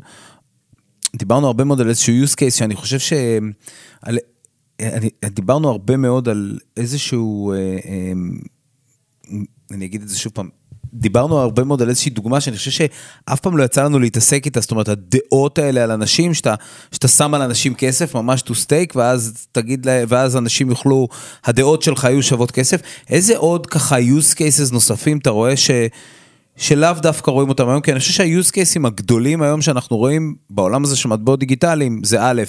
דיברנו 1.16 1.46
הרבה 1.46 1.64
מאוד 1.64 1.80
על 1.80 1.88
איזשהו 1.88 2.14
use 2.24 2.34
case 2.34 2.56
שאני 2.56 2.74
חושב 2.74 2.98
ש... 2.98 3.12
על, 4.02 4.18
אני, 4.82 5.10
דיברנו 5.24 5.68
הרבה 5.68 5.96
מאוד 5.96 6.28
על 6.28 6.58
איזשהו, 6.76 7.52
אני 9.70 9.84
אגיד 9.84 10.02
את 10.02 10.08
זה 10.08 10.18
שוב 10.18 10.32
פעם, 10.32 10.48
דיברנו 10.94 11.38
הרבה 11.38 11.64
מאוד 11.64 11.82
על 11.82 11.88
איזושהי 11.88 12.10
דוגמה 12.10 12.40
שאני 12.40 12.56
חושב 12.56 12.70
שאף 12.70 13.40
פעם 13.40 13.56
לא 13.56 13.64
יצא 13.64 13.84
לנו 13.84 13.98
להתעסק 13.98 14.46
איתה, 14.46 14.60
זאת 14.60 14.70
אומרת, 14.70 14.88
הדעות 14.88 15.58
האלה 15.58 15.82
על 15.82 15.90
אנשים, 15.90 16.34
שאתה, 16.34 16.54
שאתה 16.92 17.08
שם 17.08 17.34
על 17.34 17.42
אנשים 17.42 17.74
כסף, 17.74 18.14
ממש 18.14 18.42
to 18.42 18.52
stake, 18.52 18.92
ואז 18.94 19.46
תגיד 19.52 19.86
להם, 19.86 20.06
ואז 20.08 20.36
אנשים 20.36 20.70
יוכלו, 20.70 21.08
הדעות 21.44 21.82
שלך 21.82 22.04
יהיו 22.04 22.22
שוות 22.22 22.50
כסף. 22.50 22.80
איזה 23.10 23.36
עוד 23.36 23.66
ככה 23.66 23.98
use 23.98 24.34
cases 24.34 24.72
נוספים 24.72 25.18
אתה 25.18 25.30
רואה 25.30 25.56
ש... 25.56 25.70
שלאו 26.56 26.92
דווקא 27.02 27.30
רואים 27.30 27.48
אותם 27.48 27.68
היום, 27.68 27.80
כי 27.80 27.92
אני 27.92 28.00
חושב 28.00 28.12
שה-use 28.12 28.50
cases 28.50 28.86
הגדולים 28.86 29.42
היום 29.42 29.62
שאנחנו 29.62 29.96
רואים 29.96 30.34
בעולם 30.50 30.84
הזה 30.84 30.96
של 30.96 31.08
מטבעות 31.08 31.40
דיגיטליים, 31.40 32.00
זה 32.04 32.18
א', 32.20 32.42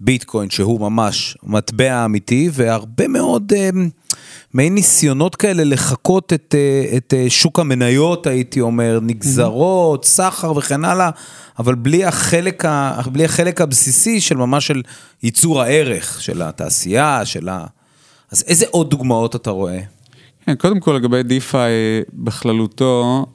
ביטקוין 0.00 0.50
שהוא 0.50 0.80
ממש 0.80 1.36
מטבע 1.42 2.04
אמיתי, 2.04 2.50
והרבה 2.52 3.08
מאוד... 3.08 3.52
Uh, 3.52 4.08
מעין 4.54 4.74
ניסיונות 4.74 5.36
כאלה 5.36 5.64
לחקות 5.64 6.32
את, 6.32 6.54
אה, 6.58 6.96
את 6.96 7.14
אה, 7.16 7.30
שוק 7.30 7.58
המניות, 7.58 8.26
הייתי 8.26 8.60
אומר, 8.60 8.98
נגזרות, 9.02 10.04
סחר 10.04 10.56
וכן 10.56 10.84
הלאה, 10.84 11.10
אבל 11.58 11.74
בלי 11.74 12.04
החלק, 12.04 12.64
ה, 12.64 13.00
בלי 13.12 13.24
החלק 13.24 13.60
הבסיסי 13.60 14.20
של 14.20 14.36
ממש 14.36 14.66
של 14.66 14.82
ייצור 15.22 15.62
הערך, 15.62 16.22
של 16.22 16.42
התעשייה, 16.42 17.24
של 17.24 17.48
ה... 17.48 17.66
אז 18.30 18.44
איזה 18.46 18.66
עוד 18.70 18.90
דוגמאות 18.90 19.36
אתה 19.36 19.50
רואה? 19.50 19.80
כן, 20.46 20.54
קודם 20.54 20.80
כל 20.80 20.92
לגבי 20.92 21.22
DeFi 21.22 21.72
בכללותו, 22.12 23.26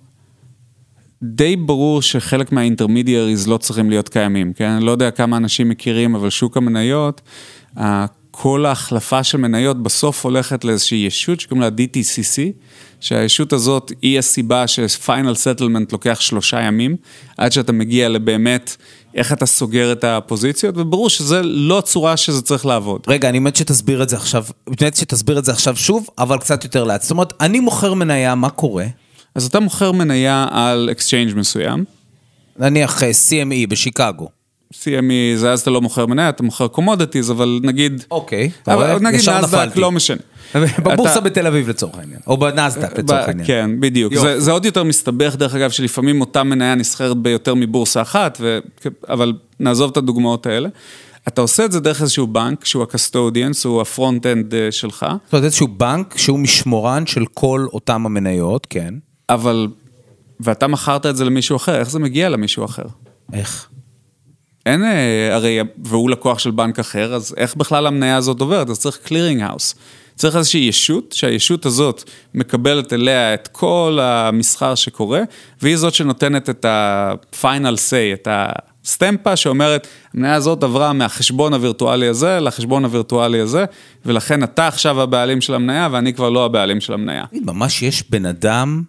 די 1.23 1.55
ברור 1.55 2.01
שחלק 2.01 2.51
מה 2.51 2.63
intermediaries 2.63 3.47
לא 3.47 3.57
צריכים 3.57 3.89
להיות 3.89 4.09
קיימים, 4.09 4.53
כן? 4.53 4.69
אני 4.69 4.85
לא 4.85 4.91
יודע 4.91 5.11
כמה 5.11 5.37
אנשים 5.37 5.69
מכירים, 5.69 6.15
אבל 6.15 6.29
שוק 6.29 6.57
המניות, 6.57 7.21
כל 8.31 8.65
ההחלפה 8.65 9.23
של 9.23 9.37
מניות 9.37 9.83
בסוף 9.83 10.25
הולכת 10.25 10.65
לאיזושהי 10.65 10.97
ישות 10.97 11.39
שקוראים 11.39 11.61
לה 11.61 11.67
DTCC, 11.67 12.41
שהישות 12.99 13.53
הזאת 13.53 13.91
היא 14.01 14.19
הסיבה 14.19 14.67
ש 14.67 14.87
final 14.87 15.35
settlement 15.35 15.91
לוקח 15.91 16.21
שלושה 16.21 16.61
ימים, 16.61 16.95
עד 17.37 17.51
שאתה 17.51 17.71
מגיע 17.71 18.09
לבאמת 18.09 18.75
איך 19.15 19.33
אתה 19.33 19.45
סוגר 19.45 19.91
את 19.91 20.03
הפוזיציות, 20.03 20.77
וברור 20.77 21.09
שזה 21.09 21.41
לא 21.43 21.77
הצורה 21.77 22.17
שזה 22.17 22.41
צריך 22.41 22.65
לעבוד. 22.65 23.01
רגע, 23.07 23.29
אני 23.29 23.39
מת 23.39 23.55
שתסביר 23.55 24.03
את 24.03 24.09
זה 24.09 24.15
עכשיו, 24.15 24.45
מת 24.81 24.95
שתסביר 24.95 25.39
את 25.39 25.45
זה 25.45 25.51
עכשיו 25.51 25.75
שוב, 25.75 26.07
אבל 26.17 26.37
קצת 26.37 26.63
יותר 26.63 26.83
לאט. 26.83 27.01
זאת 27.01 27.11
אומרת, 27.11 27.33
אני 27.41 27.59
מוכר 27.59 27.93
מניה, 27.93 28.35
מה 28.35 28.49
קורה? 28.49 28.85
אז 29.35 29.45
אתה 29.45 29.59
מוכר 29.59 29.91
מניה 29.91 30.47
על 30.51 30.89
exchange 30.91 31.35
מסוים. 31.35 31.83
נניח 32.59 33.03
אה, 33.03 33.09
CME 33.09 33.67
בשיקגו. 33.69 34.27
CME 34.73 35.35
זה 35.35 35.51
אז 35.51 35.61
אתה 35.61 35.69
לא 35.69 35.81
מוכר 35.81 36.05
מניה, 36.05 36.29
אתה 36.29 36.43
מוכר 36.43 36.67
commodities, 36.67 37.31
אבל 37.31 37.59
נגיד... 37.63 38.03
אוקיי, 38.11 38.49
אתה 38.63 38.73
רואה? 38.73 38.99
נגיד 38.99 39.19
נסדק, 39.19 39.75
לא 39.75 39.91
משנה. 39.91 40.21
בבורסה 40.83 41.19
בתל 41.19 41.47
אביב 41.47 41.69
לצורך 41.69 41.97
העניין, 41.97 42.19
או 42.27 42.37
בנסדק 42.37 42.99
לצורך 42.99 43.27
העניין. 43.27 43.47
כן, 43.47 43.71
בדיוק. 43.79 44.15
זה, 44.15 44.39
זה 44.39 44.51
עוד 44.51 44.65
יותר 44.65 44.83
מסתבך, 44.83 45.35
דרך 45.35 45.55
אגב, 45.55 45.71
שלפעמים 45.71 46.21
אותה 46.21 46.43
מניה 46.43 46.75
נסחרת 46.75 47.17
ביותר 47.17 47.53
מבורסה 47.53 48.01
אחת, 48.01 48.37
ו... 48.41 48.59
אבל 49.09 49.33
נעזוב 49.59 49.91
את 49.91 49.97
הדוגמאות 49.97 50.45
האלה. 50.45 50.69
אתה 51.27 51.41
עושה 51.41 51.65
את 51.65 51.71
זה 51.71 51.79
דרך 51.79 52.01
איזשהו 52.01 52.27
בנק, 52.27 52.65
שהוא 52.65 52.83
ה 52.83 52.90
custodians, 52.90 53.65
הוא 53.65 53.81
ה 53.81 53.88
front-end 53.88 54.53
אה, 54.55 54.71
שלך. 54.71 55.05
זאת 55.25 55.33
אומרת, 55.33 55.45
איזשהו 55.45 55.67
בנק 55.67 56.17
שהוא 56.17 56.39
משמורן 56.39 57.05
של 57.05 57.25
כל 57.33 57.65
אותם 57.73 58.05
המניות, 58.05 58.67
כן. 58.69 58.93
אבל, 59.29 59.67
ואתה 60.39 60.67
מכרת 60.67 61.05
את 61.05 61.17
זה 61.17 61.25
למישהו 61.25 61.55
אחר, 61.55 61.79
איך 61.79 61.89
זה 61.89 61.99
מגיע 61.99 62.29
למישהו 62.29 62.65
אחר? 62.65 62.85
איך? 63.33 63.67
אין, 64.65 64.83
אה, 64.83 65.35
הרי, 65.35 65.59
והוא 65.83 66.09
לקוח 66.09 66.39
של 66.39 66.51
בנק 66.51 66.79
אחר, 66.79 67.13
אז 67.13 67.35
איך 67.37 67.55
בכלל 67.55 67.87
המניה 67.87 68.17
הזאת 68.17 68.41
עוברת? 68.41 68.69
אז 68.69 68.79
צריך 68.79 68.99
clearing 69.03 69.41
house. 69.41 69.75
צריך 70.15 70.35
איזושהי 70.35 70.61
ישות, 70.61 71.11
שהישות 71.11 71.65
הזאת 71.65 72.03
מקבלת 72.33 72.93
אליה 72.93 73.33
את 73.33 73.47
כל 73.51 73.99
המסחר 74.01 74.75
שקורה, 74.75 75.21
והיא 75.61 75.77
זאת 75.77 75.93
שנותנת 75.93 76.49
את 76.49 76.65
ה-final 76.65 77.75
say, 77.89 78.13
את 78.13 78.27
הסטמפה 78.31 79.35
שאומרת, 79.35 79.87
המניה 80.13 80.35
הזאת 80.35 80.63
עברה 80.63 80.93
מהחשבון 80.93 81.53
הווירטואלי 81.53 82.07
הזה 82.07 82.39
לחשבון 82.39 82.85
הווירטואלי 82.85 83.39
הזה, 83.39 83.65
ולכן 84.05 84.43
אתה 84.43 84.67
עכשיו 84.67 85.01
הבעלים 85.01 85.41
של 85.41 85.53
המניה 85.53 85.87
ואני 85.91 86.13
כבר 86.13 86.29
לא 86.29 86.45
הבעלים 86.45 86.81
של 86.81 86.93
המניה. 86.93 87.25
ממש 87.45 87.81
יש 87.81 88.03
בן 88.09 88.25
אדם... 88.25 88.83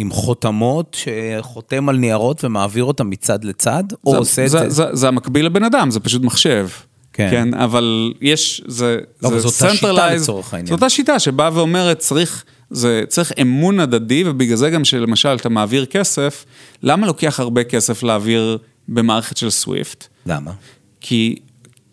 עם 0.00 0.10
חותמות 0.10 0.96
שחותם 1.00 1.88
על 1.88 1.96
ניירות 1.96 2.44
ומעביר 2.44 2.84
אותם 2.84 3.10
מצד 3.10 3.44
לצד, 3.44 3.84
או 4.06 4.16
עושה 4.16 4.46
זה, 4.48 4.58
את 4.58 4.70
זה? 4.70 4.70
זה, 4.70 4.84
זה 4.92 5.08
המקביל 5.08 5.46
לבן 5.46 5.64
אדם, 5.64 5.90
זה 5.90 6.00
פשוט 6.00 6.22
מחשב. 6.22 6.68
כן. 7.12 7.28
כן, 7.30 7.54
אבל 7.54 8.12
יש, 8.20 8.62
זה... 8.66 8.98
לא, 9.22 9.28
אבל 9.28 9.38
זאת 9.38 9.62
אותה 9.62 9.74
שיטה 9.74 10.14
לצורך 10.14 10.54
העניין. 10.54 10.66
זאת 10.66 10.72
אותה 10.72 10.90
שיטה 10.90 11.18
שבאה 11.18 11.50
ואומרת, 11.54 11.98
צריך, 11.98 12.44
זה, 12.70 13.02
צריך 13.08 13.32
אמון 13.40 13.80
הדדי, 13.80 14.22
ובגלל 14.26 14.56
זה 14.56 14.70
גם 14.70 14.84
שלמשל 14.84 15.34
אתה 15.34 15.48
מעביר 15.48 15.86
כסף, 15.86 16.44
למה 16.82 17.06
לוקח 17.06 17.40
הרבה 17.40 17.64
כסף 17.64 18.02
להעביר 18.02 18.58
במערכת 18.88 19.36
של 19.36 19.50
סוויפט? 19.50 20.06
למה? 20.26 20.52
כי 21.00 21.36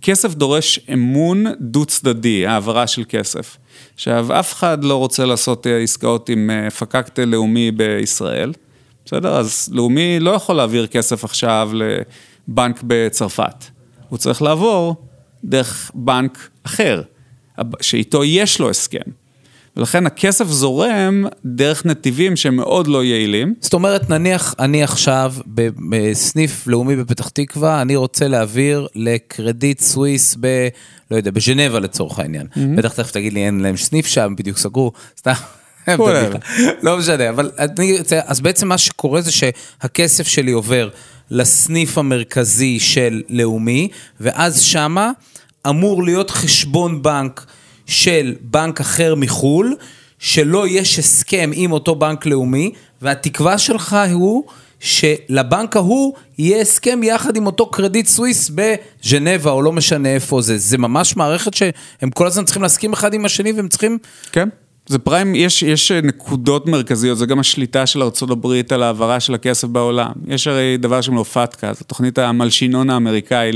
כסף 0.02 0.34
דורש 0.34 0.80
אמון 0.94 1.46
דו-צדדי, 1.60 2.48
העברה 2.48 2.88
של 2.88 3.04
כסף. 3.10 3.58
עכשיו, 3.94 4.40
אף 4.40 4.54
אחד 4.54 4.84
לא 4.84 4.96
רוצה 4.96 5.26
לעשות 5.26 5.68
אה, 5.68 5.78
עסקאות 5.78 6.30
עם 6.30 6.50
אה, 6.50 6.70
פקקטה 6.70 7.26
לאומי 7.26 7.72
בישראל, 7.72 8.54
בסדר? 9.06 9.38
אז 9.38 9.70
לאומי 9.72 10.20
לא 10.20 10.32
יכול 10.32 10.56
להעביר 10.56 10.88
כסף 10.88 11.24
עכשיו 11.24 11.72
לבנק 11.74 12.80
בצרפת. 12.84 13.66
הוא 14.10 14.18
צריך 14.18 14.42
לעבור 14.42 14.96
דרך 15.44 15.92
בנק 15.94 16.50
אחר, 16.64 17.02
שאיתו 17.82 18.24
יש 18.24 18.60
לו 18.60 18.70
הסכם. 18.70 19.12
ולכן 19.78 20.06
הכסף 20.06 20.48
זורם 20.48 21.26
דרך 21.46 21.86
נתיבים 21.86 22.36
שהם 22.36 22.56
מאוד 22.56 22.88
לא 22.88 23.04
יעילים. 23.04 23.54
זאת 23.62 23.74
אומרת, 23.74 24.10
נניח 24.10 24.56
אני 24.60 24.84
עכשיו 24.84 25.34
בסניף 25.90 26.68
לאומי 26.68 26.96
בפתח 26.96 27.30
תקווה, 27.30 27.82
אני 27.82 27.96
רוצה 27.96 28.28
להעביר 28.28 28.88
לקרדיט 28.96 29.80
סוויס 29.80 30.36
ב... 30.40 30.68
לא 31.12 31.18
יודע, 31.18 31.32
בז'נבה 31.32 31.80
לצורך 31.80 32.20
העניין. 32.20 32.48
Mm-hmm. 32.48 32.78
בטח 32.78 32.94
תכף 32.94 33.12
תגיד 33.12 33.34
לי, 33.34 33.46
אין 33.46 33.60
להם 33.60 33.78
סניף 33.78 34.06
שם, 34.06 34.34
בדיוק 34.38 34.58
סגרו, 34.58 34.92
סתם. 35.20 35.34
לא 36.84 36.98
משנה, 36.98 37.30
אבל 37.30 37.52
אני 37.60 37.98
רוצה, 37.98 38.20
אז 38.26 38.42
בעצם 38.42 38.68
מה 38.68 38.78
שקורה 38.78 39.22
זה 39.22 39.32
שהכסף 39.32 40.28
שלי 40.28 40.52
עובר 40.52 40.90
לסניף 41.32 41.98
המרכזי 41.98 42.80
של 42.80 43.22
לאומי, 43.30 43.88
ואז 44.20 44.62
שמה 44.62 45.12
אמור 45.68 46.04
להיות 46.04 46.32
חשבון 46.32 47.02
בנק 47.02 47.46
של 47.88 48.36
בנק 48.42 48.80
אחר 48.80 49.16
מחו"ל, 49.16 49.76
שלא 50.20 50.68
יש 50.68 51.00
הסכם 51.00 51.52
עם 51.54 51.72
אותו 51.72 51.96
בנק 51.96 52.26
לאומי, 52.26 52.72
והתקווה 53.02 53.58
שלך 53.58 53.98
הוא 54.14 54.44
שלבנק 54.80 55.76
ההוא 55.76 56.14
יהיה 56.38 56.62
הסכם 56.62 57.04
יחד 57.04 57.36
עם 57.36 57.46
אותו 57.46 57.66
קרדיט 57.66 58.08
סוויס 58.08 58.52
בז'נבה, 58.56 59.52
או 59.52 59.62
לא 59.62 59.72
משנה 59.72 60.10
איפה 60.10 60.42
זה. 60.42 60.58
זה 60.58 60.78
ממש 60.78 61.16
מערכת 61.16 61.54
שהם 61.54 62.10
כל 62.14 62.28
הזמן 62.28 62.46
צריכים 62.46 62.64
להסכים 62.64 62.94
אחד 62.94 63.14
עם 63.14 63.26
השני, 63.26 63.52
והם 63.52 63.68
צריכים... 63.68 63.98
כן. 64.32 64.50
זה 64.88 65.00
פריים, 65.00 65.36
יש, 65.36 65.64
יש 65.64 65.92
נקודות 65.92 66.68
מרכזיות, 66.68 67.18
זה 67.18 67.26
גם 67.26 67.40
השליטה 67.40 67.86
של 67.86 68.02
ארה"ב 68.02 68.48
על 68.70 68.84
העברה 68.84 69.20
של 69.20 69.34
הכסף 69.34 69.68
בעולם. 69.68 70.12
יש 70.28 70.48
הרי 70.48 70.78
דבר 70.78 71.02
שם 71.02 71.16
לא 71.16 71.24
פתקה, 71.24 71.74
זו 71.74 71.84
תוכנית 71.84 72.20
המלשינון 72.20 72.90
האמריקאי, 72.90 73.52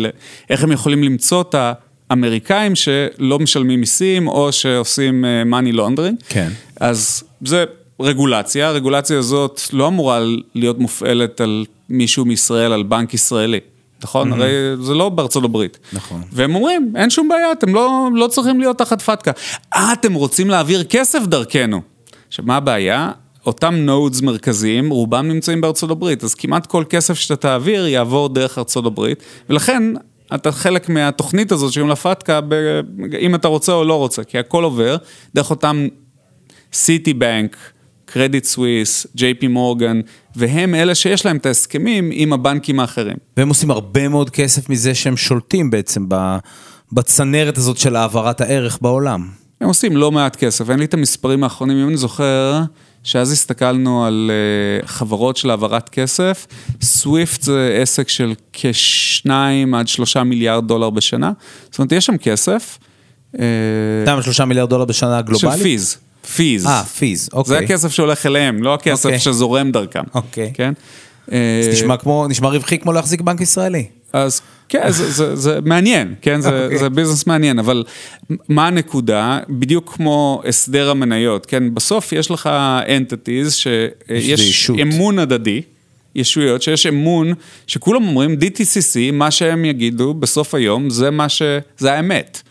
איך 0.50 0.63
הם 0.63 0.72
יכולים 0.72 1.04
למצוא 1.04 1.41
את 1.41 1.56
האמריקאים 2.12 2.76
שלא 2.76 3.39
משלמים 3.39 3.80
מיסים 3.80 4.28
או 4.28 4.52
שעושים 4.52 5.26
אה, 5.26 5.43
money 5.43 5.76
laundering. 5.76 6.24
כן. 6.30 6.50
אז 6.80 7.24
זה 7.45 7.65
רגולציה, 8.02 8.67
הרגולציה 8.67 9.17
הזאת 9.17 9.62
לא 9.74 9.88
אמורה 9.88 10.19
להיות 10.56 10.80
מופעלת 10.80 11.41
על 11.41 11.65
מישהו 11.89 12.26
מישראל, 12.26 12.74
על 12.74 12.84
בנק 12.84 13.13
ישראלי. 13.13 13.60
נכון? 14.04 14.32
Mm-hmm. 14.32 14.36
הרי 14.36 14.52
זה 14.82 14.93
לא 14.93 15.10
בארצות 15.10 15.43
הברית. 15.43 15.80
נכון. 15.93 16.21
והם 16.32 16.56
אומרים, 16.56 16.93
אין 16.95 17.10
שום 17.10 17.28
בעיה, 17.28 17.52
אתם 17.52 17.76
לא, 17.76 18.10
לא 18.15 18.28
צריכים 18.28 18.60
להיות 18.60 18.78
תחת 18.78 19.02
פתקה. 19.02 19.32
אה, 19.76 19.93
אתם 19.93 20.13
רוצים 20.13 20.50
להעביר 20.50 20.84
כסף 20.84 21.26
דרכנו. 21.26 21.82
עכשיו, 22.28 22.45
מה 22.45 22.56
הבעיה? 22.56 23.12
אותם 23.45 23.76
נודס 23.76 24.21
מרכזיים, 24.21 24.89
רובם 24.89 25.28
נמצאים 25.28 25.62
בארצות 25.62 25.91
הברית, 25.91 26.24
אז 26.24 26.36
כמעט 26.36 26.65
כל 26.65 26.84
כסף 26.89 27.13
שאתה 27.13 27.36
תעביר 27.36 27.88
יעבור 27.88 28.30
דרך 28.30 28.58
ארצות 28.58 28.86
הברית, 28.86 29.24
ולכן 29.50 29.84
אתה 30.36 30.52
חלק 30.52 30.89
מהתוכנית 30.89 31.52
הזאת 31.52 31.72
שקוראים 31.72 31.89
לה 31.89 31.96
פתקה, 31.96 32.39
אם 33.20 33.36
אתה 33.36 33.48
רוצה 33.48 33.74
או 33.74 33.84
לא 33.84 33.98
רוצה, 33.98 34.24
כי 34.24 34.38
הכל 34.39 34.63
עובר 34.63 34.98
דרך 35.36 35.50
אותם 35.50 35.88
סיטי 36.74 37.13
בנק, 37.13 37.58
קרדיט 38.06 38.44
סוויס, 38.44 39.08
ג'יי 39.15 39.34
פי 39.34 39.48
מורגן, 39.48 40.02
והם 40.36 40.76
אלה 40.76 40.96
שיש 40.96 41.26
להם 41.26 41.38
את 41.38 41.46
ההסכמים 41.46 42.10
עם 42.13 42.34
הבנקים 42.34 42.80
האחרים. 42.80 43.17
והם 43.38 43.50
עושים 43.50 43.72
הרבה 43.72 44.08
מאוד 44.08 44.30
כסף 44.30 44.70
מזה 44.70 44.96
שהם 44.96 45.17
שולטים 45.17 45.72
בעצם 45.72 46.06
בצנרת 46.91 47.58
הזאת 47.58 47.78
של 47.78 47.96
העברת 47.96 48.41
הערך 48.41 48.78
בעולם. 48.82 49.28
הם 49.62 49.67
עושים 49.67 49.98
לא 49.98 50.12
מעט 50.12 50.36
כסף, 50.36 50.70
אין 50.70 50.80
לי 50.80 50.86
את 50.86 50.94
המספרים 50.94 51.44
האחרונים, 51.44 51.78
אם 51.78 51.88
אני 51.88 51.98
זוכר, 51.98 52.62
שאז 53.03 53.31
הסתכלנו 53.31 54.05
על 54.05 54.31
uh, 54.83 54.87
חברות 54.87 55.37
של 55.37 55.49
העברת 55.49 55.89
כסף, 55.89 56.47
סוויפט 56.81 57.41
זה 57.41 57.77
עסק 57.81 58.09
של 58.09 58.33
כשניים 58.53 59.73
עד 59.73 59.87
שלושה 59.87 60.23
מיליארד 60.23 60.67
דולר 60.67 60.89
בשנה, 60.89 61.31
זאת 61.71 61.79
אומרת, 61.79 61.91
יש 61.91 62.05
שם 62.05 62.17
כסף. 62.17 62.77
אה, 63.39 63.45
כמה 64.05 64.23
שלושה 64.23 64.45
מיליארד 64.45 64.69
דולר 64.69 64.85
בשנה 64.85 65.21
גלובלית? 65.21 65.57
של 65.57 65.63
פיז. 65.63 65.97
פיז. 66.35 66.65
אה, 66.65 66.83
פיז, 66.83 67.29
אוקיי. 67.33 67.49
זה 67.49 67.59
הכסף 67.59 67.91
שהולך 67.91 68.25
אליהם, 68.25 68.63
לא 68.63 68.73
הכסף 68.73 69.05
אוקיי. 69.05 69.19
שזורם 69.19 69.71
דרכם. 69.71 70.03
אוקיי. 70.15 70.51
כן? 70.53 70.73
זה 71.27 71.69
נשמע 71.73 71.97
כמו, 71.97 72.27
נשמע 72.27 72.49
רווחי 72.49 72.79
כמו 72.79 72.93
להחזיק 72.93 73.21
בנק 73.21 73.41
ישראלי. 73.41 73.85
אז 74.13 74.41
כן, 74.71 74.91
זה, 74.91 75.12
זה, 75.12 75.36
זה 75.36 75.60
מעניין, 75.65 76.15
כן, 76.21 76.41
זה, 76.41 76.49
okay. 76.49 76.63
אוקיי. 76.63 76.77
זה 76.77 76.89
ביזנס 76.89 77.27
מעניין, 77.27 77.60
אבל 77.60 77.84
מה 78.49 78.67
הנקודה? 78.67 79.39
בדיוק 79.49 79.93
כמו 79.95 80.41
הסדר 80.47 80.89
המניות, 80.89 81.45
כן, 81.45 81.73
בסוף 81.73 82.13
יש 82.13 82.31
לך 82.31 82.49
entities 82.86 83.49
שיש 83.49 84.71
אמון 84.81 85.19
הדדי, 85.19 85.62
ישויות 86.15 86.62
שיש 86.62 86.86
אמון, 86.86 87.34
שכולם 87.67 88.07
אומרים 88.07 88.38
DTCC, 88.41 89.12
מה 89.13 89.31
שהם 89.31 89.65
יגידו 89.65 90.13
בסוף 90.13 90.55
היום, 90.55 90.89
זה 90.89 91.12
מה 91.12 91.29
ש... 91.29 91.41
זה 91.77 91.93
האמת, 91.93 92.41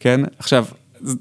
כן? 0.00 0.20
עכשיו, 0.38 0.64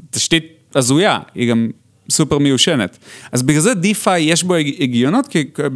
תשתית 0.09 0.45
הזויה, 0.75 1.19
היא 1.35 1.49
גם 1.49 1.69
סופר 2.09 2.37
מיושנת. 2.37 2.97
אז 3.31 3.43
בגלל 3.43 3.61
זה 3.61 3.73
דיפיי 3.73 4.23
יש 4.23 4.43
בו 4.43 4.53
היגיונות, 4.53 5.27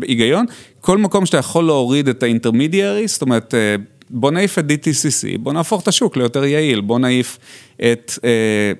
היגיון, 0.01 0.45
כל 0.81 0.97
מקום 0.97 1.25
שאתה 1.25 1.37
יכול 1.37 1.65
להוריד 1.65 2.07
את 2.07 2.23
האינטרמידיארי, 2.23 3.07
זאת 3.07 3.21
אומרת, 3.21 3.53
אה, 3.53 3.75
בוא 4.09 4.31
נעיף 4.31 4.59
את 4.59 4.65
DTCC, 4.65 5.37
בוא 5.39 5.53
נהפוך 5.53 5.83
את 5.83 5.87
השוק 5.87 6.17
ליותר 6.17 6.43
יעיל, 6.43 6.81
בוא 6.81 6.99
נעיף 6.99 7.37
את 7.75 8.11
אה, 8.23 8.71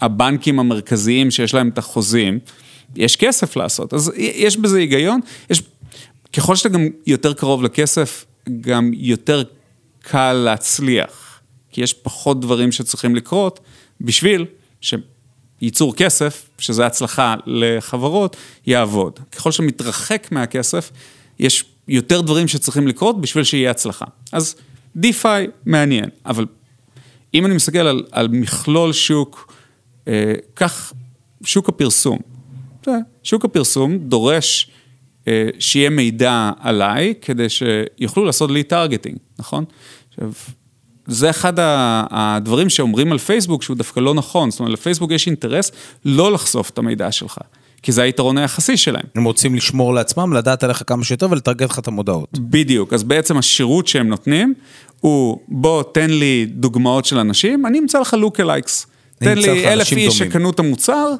הבנקים 0.00 0.60
המרכזיים 0.60 1.30
שיש 1.30 1.54
להם 1.54 1.68
את 1.68 1.78
החוזים, 1.78 2.38
יש 2.96 3.16
כסף 3.16 3.56
לעשות, 3.56 3.94
אז 3.94 4.12
יש 4.16 4.56
בזה 4.56 4.78
היגיון, 4.78 5.20
יש, 5.50 5.62
ככל 6.32 6.56
שאתה 6.56 6.68
גם 6.68 6.88
יותר 7.06 7.32
קרוב 7.32 7.62
לכסף, 7.62 8.24
גם 8.60 8.90
יותר 8.94 9.42
קל 10.02 10.32
להצליח, 10.32 11.40
כי 11.70 11.82
יש 11.82 11.92
פחות 11.92 12.40
דברים 12.40 12.72
שצריכים 12.72 13.16
לקרות 13.16 13.60
בשביל 14.00 14.46
ש... 14.80 14.94
ייצור 15.60 15.96
כסף, 15.96 16.48
שזה 16.58 16.86
הצלחה 16.86 17.34
לחברות, 17.46 18.36
יעבוד. 18.66 19.20
ככל 19.32 19.52
שמתרחק 19.52 20.28
מהכסף, 20.30 20.90
יש 21.38 21.64
יותר 21.88 22.20
דברים 22.20 22.48
שצריכים 22.48 22.88
לקרות 22.88 23.20
בשביל 23.20 23.44
שיהיה 23.44 23.70
הצלחה. 23.70 24.04
אז 24.32 24.54
דיפיי 24.96 25.46
מעניין, 25.66 26.08
אבל 26.26 26.46
אם 27.34 27.46
אני 27.46 27.54
מסתכל 27.54 27.78
על, 27.78 28.04
על 28.12 28.28
מכלול 28.28 28.92
שוק, 28.92 29.52
אה, 30.08 30.34
כך 30.56 30.92
שוק 31.44 31.68
הפרסום. 31.68 32.18
שוק 33.22 33.44
הפרסום 33.44 33.98
דורש 33.98 34.70
אה, 35.28 35.48
שיהיה 35.58 35.90
מידע 35.90 36.50
עליי, 36.60 37.14
כדי 37.20 37.46
שיוכלו 37.48 38.24
לעשות 38.24 38.50
לי 38.50 38.62
targeting, 38.62 39.18
נכון? 39.38 39.64
עכשיו, 40.08 40.32
זה 41.06 41.30
אחד 41.30 41.52
הדברים 41.58 42.68
שאומרים 42.68 43.12
על 43.12 43.18
פייסבוק 43.18 43.62
שהוא 43.62 43.76
דווקא 43.76 44.00
לא 44.00 44.14
נכון, 44.14 44.50
זאת 44.50 44.60
אומרת 44.60 44.72
לפייסבוק 44.72 45.10
יש 45.10 45.26
אינטרס 45.26 45.72
לא 46.04 46.32
לחשוף 46.32 46.70
את 46.70 46.78
המידע 46.78 47.12
שלך. 47.12 47.38
כי 47.84 47.92
זה 47.92 48.02
היתרון 48.02 48.38
היחסי 48.38 48.76
שלהם. 48.76 49.04
הם 49.14 49.24
רוצים 49.24 49.54
לשמור 49.54 49.94
לעצמם, 49.94 50.32
לדעת 50.32 50.64
עליך 50.64 50.82
כמה 50.86 51.04
שיותר 51.04 51.30
ולטרגט 51.30 51.70
לך 51.70 51.78
את 51.78 51.88
המודעות. 51.88 52.38
בדיוק, 52.38 52.92
אז 52.92 53.02
בעצם 53.02 53.36
השירות 53.36 53.86
שהם 53.86 54.08
נותנים 54.08 54.54
הוא, 55.00 55.38
בוא 55.48 55.82
תן 55.92 56.10
לי 56.10 56.46
דוגמאות 56.50 57.04
של 57.04 57.18
אנשים, 57.18 57.66
אני 57.66 57.78
אמצא 57.78 58.00
לך 58.00 58.14
לוק 58.14 58.40
אלייקס. 58.40 58.86
תן 59.18 59.38
לי 59.38 59.72
אלף 59.72 59.92
איש 59.92 60.18
שקנו 60.18 60.50
את 60.50 60.58
המוצר, 60.58 61.12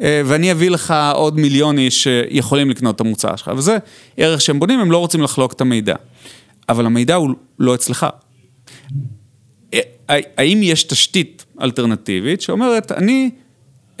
אה, 0.00 0.22
ואני 0.24 0.52
אביא 0.52 0.70
לך 0.70 0.94
עוד 1.14 1.40
מיליון 1.40 1.78
איש 1.78 2.02
שיכולים 2.02 2.70
לקנות 2.70 2.94
את 2.96 3.00
המוצר 3.00 3.36
שלך. 3.36 3.50
וזה 3.56 3.78
ערך 4.16 4.40
שהם 4.40 4.60
בונים, 4.60 4.80
הם 4.80 4.92
לא 4.92 4.98
רוצים 4.98 5.22
לחלוק 5.22 5.52
את 5.52 5.60
המידע. 5.60 5.94
אבל 6.68 6.86
המידע 6.86 7.14
הוא 7.14 7.30
לא 7.58 7.74
אצלך. 7.74 8.06
אה, 9.74 9.80
האם 10.38 10.60
יש 10.62 10.84
תשתית 10.84 11.44
אלטרנטיבית 11.62 12.40
שאומרת, 12.40 12.92
אני, 12.92 13.30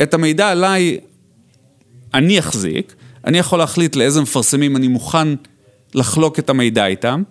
את 0.02 0.14
המידע 0.14 0.50
עליי 0.50 0.98
אני 2.16 2.38
אחזיק, 2.38 2.94
אני 3.24 3.38
יכול 3.38 3.58
להחליט 3.58 3.96
לאיזה 3.96 4.22
מפרסמים 4.22 4.76
אני 4.76 4.88
מוכן 4.88 5.28
לחלוק 5.94 6.38
את 6.38 6.50
המידע 6.50 6.86
איתם, 6.86 7.22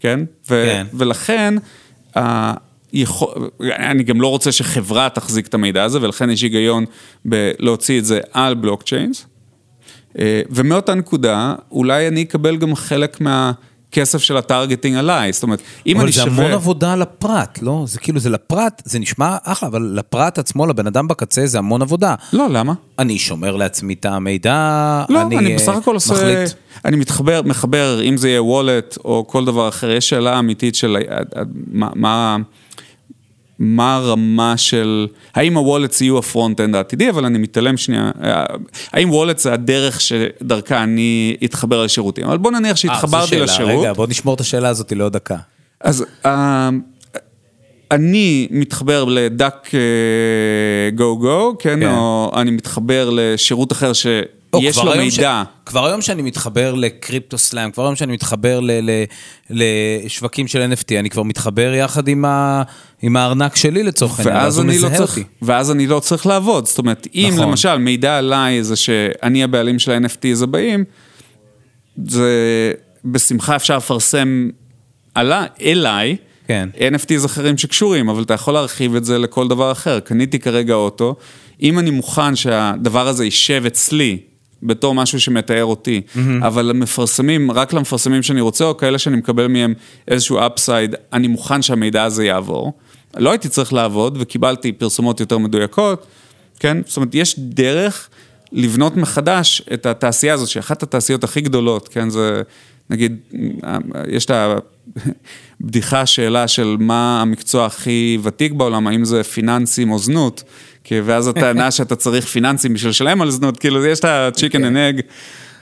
כן? 0.00 0.20
ו- 0.44 0.64
כן. 0.66 0.86
ולכן, 0.94 1.54
uh, 2.16 2.20
יכול, 2.92 3.28
אני 3.60 4.02
גם 4.02 4.20
לא 4.20 4.26
רוצה 4.26 4.52
שחברה 4.52 5.08
תחזיק 5.08 5.46
את 5.46 5.54
המידע 5.54 5.84
הזה, 5.84 6.02
ולכן 6.02 6.30
יש 6.30 6.42
היגיון 6.42 6.84
בלהוציא 7.24 7.98
את 7.98 8.04
זה 8.04 8.20
על 8.32 8.54
בלוקצ'יינס. 8.54 9.26
Uh, 10.12 10.18
ומאותה 10.50 10.94
נקודה, 10.94 11.54
אולי 11.70 12.08
אני 12.08 12.22
אקבל 12.22 12.56
גם 12.56 12.74
חלק 12.74 13.20
מה... 13.20 13.52
כסף 13.92 14.22
של 14.22 14.36
הטרגטינג 14.36 14.96
עליי, 14.96 15.32
זאת 15.32 15.42
אומרת, 15.42 15.62
אם 15.86 16.00
אני 16.00 16.12
שווה... 16.12 16.24
אבל 16.24 16.34
זה 16.34 16.40
המון 16.42 16.52
עבודה 16.52 16.96
לפרט, 16.96 17.58
לא? 17.62 17.84
זה 17.86 17.98
כאילו, 17.98 18.20
זה 18.20 18.30
לפרט, 18.30 18.82
זה 18.84 18.98
נשמע 18.98 19.36
אחלה, 19.42 19.68
אבל 19.68 19.82
לפרט 19.94 20.38
עצמו, 20.38 20.66
לבן 20.66 20.86
אדם 20.86 21.08
בקצה, 21.08 21.46
זה 21.46 21.58
המון 21.58 21.82
עבודה. 21.82 22.14
לא, 22.32 22.46
למה? 22.50 22.72
אני 22.98 23.18
שומר 23.18 23.56
לעצמי 23.56 23.94
את 23.94 24.04
המידע, 24.04 25.04
לא, 25.08 25.22
אני, 25.22 25.38
אני 25.38 25.54
בסך 25.54 25.76
הכל 25.76 25.94
עושה... 25.94 26.14
מחליט... 26.14 26.52
אני 26.84 26.96
מתחבר, 26.96 27.40
מחבר, 27.44 28.02
אם 28.02 28.16
זה 28.16 28.28
יהיה 28.28 28.42
וולט 28.42 28.96
או 29.04 29.24
כל 29.28 29.44
דבר 29.44 29.68
אחר, 29.68 29.90
יש 29.90 30.08
שאלה 30.08 30.38
אמיתית 30.38 30.74
של 30.74 30.96
מה... 31.72 31.88
מה 31.94 32.36
מה 33.58 33.96
הרמה 33.96 34.56
של, 34.56 35.06
האם 35.34 35.56
ה 35.56 35.62
wallets 35.62 36.00
יהיו 36.00 36.18
ה 36.18 36.24
front-end 36.24 36.74
העתידי, 36.74 37.10
אבל 37.10 37.24
אני 37.24 37.38
מתעלם 37.38 37.76
שנייה, 37.76 38.10
האם 38.92 39.10
wallet 39.10 39.38
זה 39.38 39.52
הדרך 39.52 40.00
שדרכה 40.00 40.82
אני 40.82 41.36
אתחבר 41.44 41.84
לשירותים, 41.84 42.26
אבל 42.26 42.38
בוא 42.38 42.50
נניח 42.50 42.76
שהתחברתי 42.76 43.40
לשירות. 43.40 43.80
רגע, 43.80 43.92
בוא 43.92 44.06
נשמור 44.06 44.34
את 44.34 44.40
השאלה 44.40 44.68
הזאת 44.68 44.92
לעוד 44.92 45.12
דקה. 45.12 45.36
אז 45.80 46.04
אה, 46.26 46.70
אני 47.90 48.48
מתחבר 48.50 49.04
לדאק 49.04 49.70
גו 50.94 51.18
גו, 51.18 51.56
כן, 51.58 51.82
או 51.82 52.32
אני 52.36 52.50
מתחבר 52.50 53.10
לשירות 53.12 53.72
אחר 53.72 53.92
ש... 53.92 54.06
או, 54.56 54.62
יש 54.62 54.78
לו 54.78 54.92
מידע. 54.96 55.42
ש... 55.46 55.66
כבר 55.66 55.86
היום 55.86 56.02
שאני 56.02 56.22
מתחבר 56.22 56.74
לקריפטו 56.74 57.38
סלאם, 57.38 57.70
כבר 57.70 57.84
היום 57.84 57.96
שאני 57.96 58.12
מתחבר 58.12 58.60
ל... 58.60 58.70
ל... 58.70 58.90
לשווקים 59.50 60.46
של 60.48 60.72
NFT, 60.72 60.98
אני 60.98 61.10
כבר 61.10 61.22
מתחבר 61.22 61.74
יחד 61.74 62.08
עם, 62.08 62.24
ה... 62.24 62.62
עם 63.02 63.16
הארנק 63.16 63.56
שלי 63.56 63.82
לצורך 63.82 64.18
העניין, 64.20 64.36
ואז 64.36 64.58
מזהה 64.60 64.90
לא 64.90 64.96
צריך, 64.96 65.10
אותי. 65.10 65.24
ואז 65.42 65.70
אני 65.70 65.86
לא 65.86 66.00
צריך 66.00 66.26
לעבוד, 66.26 66.66
זאת 66.66 66.78
אומרת, 66.78 67.06
אם 67.14 67.30
נכון. 67.32 67.48
למשל 67.48 67.76
מידע 67.76 68.18
עליי 68.18 68.64
זה 68.64 68.76
שאני 68.76 69.44
הבעלים 69.44 69.78
של 69.78 69.92
ה-NFT 69.92 70.42
הבאים, 70.42 70.84
זה 72.04 72.72
בשמחה 73.04 73.56
אפשר 73.56 73.76
לפרסם 73.76 74.48
עלה, 75.14 75.46
אליי, 75.60 76.16
כן. 76.46 76.68
NFTs 76.76 77.26
אחרים 77.26 77.58
שקשורים, 77.58 78.08
אבל 78.08 78.22
אתה 78.22 78.34
יכול 78.34 78.54
להרחיב 78.54 78.94
את 78.94 79.04
זה 79.04 79.18
לכל 79.18 79.48
דבר 79.48 79.72
אחר. 79.72 80.00
קניתי 80.00 80.38
כרגע 80.38 80.74
אוטו, 80.74 81.16
אם 81.62 81.78
אני 81.78 81.90
מוכן 81.90 82.36
שהדבר 82.36 83.08
הזה 83.08 83.24
יישב 83.24 83.62
אצלי, 83.66 84.18
בתור 84.62 84.94
משהו 84.94 85.20
שמתאר 85.20 85.64
אותי, 85.64 86.00
mm-hmm. 86.06 86.18
אבל 86.46 86.64
למפרסמים, 86.64 87.50
רק 87.50 87.72
למפרסמים 87.72 88.22
שאני 88.22 88.40
רוצה, 88.40 88.64
או 88.64 88.76
כאלה 88.76 88.98
שאני 88.98 89.16
מקבל 89.16 89.46
מהם 89.46 89.74
איזשהו 90.08 90.38
אפסייד, 90.46 90.94
אני 91.12 91.28
מוכן 91.28 91.62
שהמידע 91.62 92.04
הזה 92.04 92.24
יעבור. 92.24 92.72
לא 93.16 93.30
הייתי 93.30 93.48
צריך 93.48 93.72
לעבוד, 93.72 94.16
וקיבלתי 94.20 94.72
פרסומות 94.72 95.20
יותר 95.20 95.38
מדויקות, 95.38 96.06
כן? 96.60 96.76
זאת 96.86 96.96
אומרת, 96.96 97.14
יש 97.14 97.38
דרך 97.38 98.08
לבנות 98.52 98.96
מחדש 98.96 99.62
את 99.74 99.86
התעשייה 99.86 100.34
הזאת, 100.34 100.48
שהיא 100.48 100.60
אחת 100.60 100.82
התעשיות 100.82 101.24
הכי 101.24 101.40
גדולות, 101.40 101.88
כן? 101.88 102.10
זה, 102.10 102.42
נגיד, 102.90 103.16
יש 104.08 104.24
את 104.24 104.30
הבדיחה, 105.60 106.06
שאלה 106.06 106.48
של 106.48 106.76
מה 106.80 107.22
המקצוע 107.22 107.66
הכי 107.66 108.18
ותיק 108.22 108.52
בעולם, 108.52 108.86
האם 108.86 109.04
זה 109.04 109.22
פיננסים 109.22 109.90
או 109.90 109.98
זנות. 109.98 110.42
ואז 111.04 111.28
הטענה 111.28 111.70
שאתה 111.76 111.96
צריך 111.96 112.26
פיננסים 112.26 112.74
בשביל 112.74 112.90
לשלם 112.90 113.22
על 113.22 113.30
זנות, 113.30 113.58
כאילו 113.58 113.86
יש 113.86 113.98
את 113.98 114.04
ה-chicken 114.04 114.60
and 114.60 115.00
egg. 115.00 115.02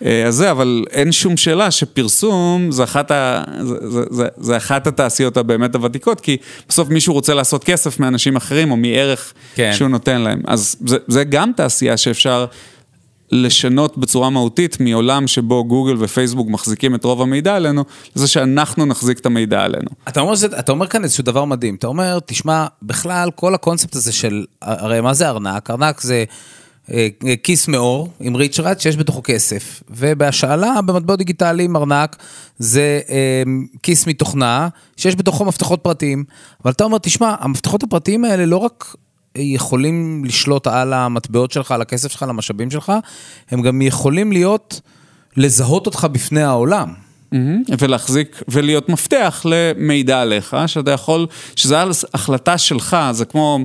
אה, 0.05 0.27
אז 0.27 0.35
זה, 0.35 0.51
אבל 0.51 0.85
אין 0.91 1.13
שום 1.13 1.37
שאלה 1.37 1.71
שפרסום 1.71 2.71
זה 2.71 2.85
אחת, 2.85 3.11
ה, 3.11 3.43
זה, 3.61 3.89
זה, 3.89 4.03
זה, 4.11 4.27
זה 4.37 4.57
אחת 4.57 4.87
התעשיות 4.87 5.37
הבאמת 5.37 5.75
הוותיקות, 5.75 6.21
כי 6.21 6.37
בסוף 6.69 6.89
מישהו 6.89 7.15
רוצה 7.15 7.35
לעשות 7.35 7.65
כסף 7.65 8.01
מאנשים 8.01 8.37
אחרים 8.37 8.71
או 8.71 8.77
מערך 8.77 9.33
כן. 9.55 9.73
שהוא 9.75 9.89
נותן 9.89 10.21
להם. 10.21 10.43
אז 10.47 10.77
זה, 10.87 10.97
זה 11.09 11.25
גם 11.25 11.53
תעשייה 11.57 11.97
שאפשר 11.97 12.47
לשנות 13.35 13.99
בצורה 13.99 14.31
מהותית 14.31 14.81
מעולם 14.81 15.27
שבו 15.27 15.65
גוגל 15.65 15.97
ופייסבוק 15.99 16.49
מחזיקים 16.49 16.95
את 16.95 17.05
רוב 17.05 17.23
המידע 17.23 17.55
עלינו, 17.55 17.85
לזה 18.17 18.29
שאנחנו 18.29 18.87
נחזיק 18.87 19.19
את 19.19 19.27
המידע 19.27 19.63
עלינו. 19.63 19.91
אתה 20.09 20.21
אומר, 20.21 20.35
זה, 20.35 20.47
אתה 20.59 20.73
אומר 20.73 20.87
כאן 20.87 21.05
איזשהו 21.05 21.25
דבר 21.25 21.45
מדהים, 21.45 21.75
אתה 21.75 21.87
אומר, 21.87 22.19
תשמע, 22.27 22.67
בכלל 22.83 23.31
כל 23.31 23.55
הקונספט 23.55 23.97
הזה 23.97 24.13
של, 24.13 24.45
הרי 24.63 25.01
מה 25.01 25.15
זה 25.15 25.29
ארנק? 25.29 25.71
ארנק 25.71 26.01
זה 26.01 26.25
אה, 26.93 27.09
כיס 27.43 27.69
מאור 27.69 28.09
עם 28.21 28.37
ריצ'רד 28.37 28.81
שיש 28.81 28.97
בתוכו 28.97 29.21
כסף, 29.25 29.83
ובהשאלה 29.91 30.83
במטבעות 30.83 31.19
דיגיטליים 31.19 31.77
ארנק 31.77 32.17
זה 32.59 33.01
אה, 33.09 33.43
כיס 33.83 34.07
מתוכנה 34.07 34.69
שיש 34.97 35.17
בתוכו 35.17 35.45
מפתחות 35.45 35.81
פרטיים, 35.83 36.25
אבל 36.65 36.73
אתה 36.73 36.85
אומר, 36.85 36.99
תשמע, 36.99 37.35
המפתחות 37.41 37.83
הפרטיים 37.83 38.25
האלה 38.25 38.47
לא 38.47 38.57
רק 38.57 38.95
יכולים 39.39 40.25
לשלוט 40.25 40.67
על 40.67 40.93
המטבעות 40.93 41.53
שלך, 41.53 41.73
על 41.73 41.83
הכסף 41.83 42.13
שלך, 42.13 42.23
על 42.23 42.31
המשאבים 42.31 42.71
שלך, 42.71 42.93
הם 43.51 43.63
גם 43.63 43.83
יכולים 43.83 44.33
להיות, 44.33 44.81
לזהות 45.37 45.87
אותך 45.87 46.07
בפני 46.13 46.43
העולם. 46.43 46.89
Mm-hmm. 47.35 47.75
ולהחזיק, 47.79 48.43
ולהיות 48.49 48.89
מפתח 48.89 49.45
למידע 49.45 50.21
עליך, 50.21 50.57
שאתה 50.67 50.91
יכול, 50.91 51.27
שזה 51.57 51.77
החלטה 52.15 52.59
שלך, 52.59 52.97
זה 53.11 53.25
כמו, 53.25 53.59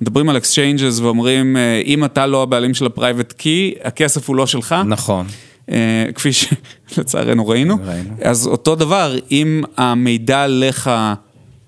מדברים 0.00 0.28
על 0.28 0.36
exchanges 0.36 1.02
ואומרים, 1.02 1.56
אה, 1.56 1.82
אם 1.86 2.04
אתה 2.04 2.26
לא 2.26 2.42
הבעלים 2.42 2.74
של 2.74 2.86
ה-private 2.86 3.32
key, 3.40 3.78
הכסף 3.84 4.28
הוא 4.28 4.36
לא 4.36 4.46
שלך. 4.46 4.74
נכון. 4.86 5.26
אה, 5.70 6.04
כפי 6.14 6.30
שלצערנו 6.32 7.48
ראינו. 7.48 7.78
ראינו. 7.84 8.10
אז 8.22 8.46
אותו 8.46 8.74
דבר, 8.74 9.16
אם 9.30 9.62
המידע 9.76 10.42
עליך 10.42 10.90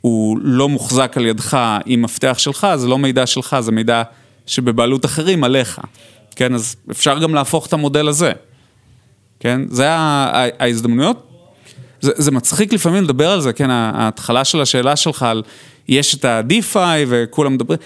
הוא 0.03 0.39
לא 0.43 0.69
מוחזק 0.69 1.13
על 1.17 1.27
ידך 1.27 1.59
עם 1.87 2.03
מפתח 2.03 2.35
שלך, 2.39 2.67
זה 2.77 2.89
לא 2.89 2.99
מידע 2.99 3.27
שלך, 3.27 3.57
זה 3.61 3.73
מידע 3.73 4.03
שבבעלות 4.47 5.05
אחרים 5.05 5.45
עליך. 5.45 5.81
כן, 6.37 6.55
אז 6.55 6.77
אפשר 6.91 7.19
גם 7.19 7.35
להפוך 7.35 7.67
את 7.67 7.73
המודל 7.73 8.09
הזה. 8.09 8.33
כן, 9.41 9.61
זה 9.69 9.87
ההזדמנויות. 9.91 11.29
זה, 12.01 12.13
זה 12.17 12.31
מצחיק 12.31 12.73
לפעמים 12.73 13.05
לדבר 13.05 13.31
על 13.31 13.41
זה, 13.41 13.53
כן, 13.53 13.71
ההתחלה 13.71 14.45
של 14.45 14.61
השאלה 14.61 14.97
שלך 14.97 15.23
על, 15.23 15.43
יש 15.89 16.15
את 16.15 16.25
ה-DeFi 16.25 17.07
וכולם 17.09 17.55
מדברים, 17.55 17.79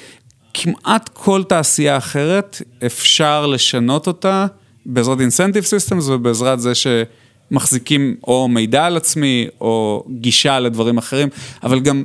כמעט 0.54 1.10
כל 1.12 1.42
תעשייה 1.48 1.96
אחרת 1.96 2.62
אפשר 2.86 3.46
לשנות 3.46 4.06
אותה 4.06 4.46
בעזרת 4.86 5.18
Incentive 5.18 5.64
Systems 5.64 6.10
ובעזרת 6.10 6.60
זה 6.60 6.74
ש... 6.74 6.86
מחזיקים 7.50 8.16
או 8.26 8.48
מידע 8.48 8.84
על 8.84 8.96
עצמי, 8.96 9.46
או 9.60 10.04
גישה 10.10 10.60
לדברים 10.60 10.98
אחרים, 10.98 11.28
אבל 11.62 11.80
גם 11.80 12.04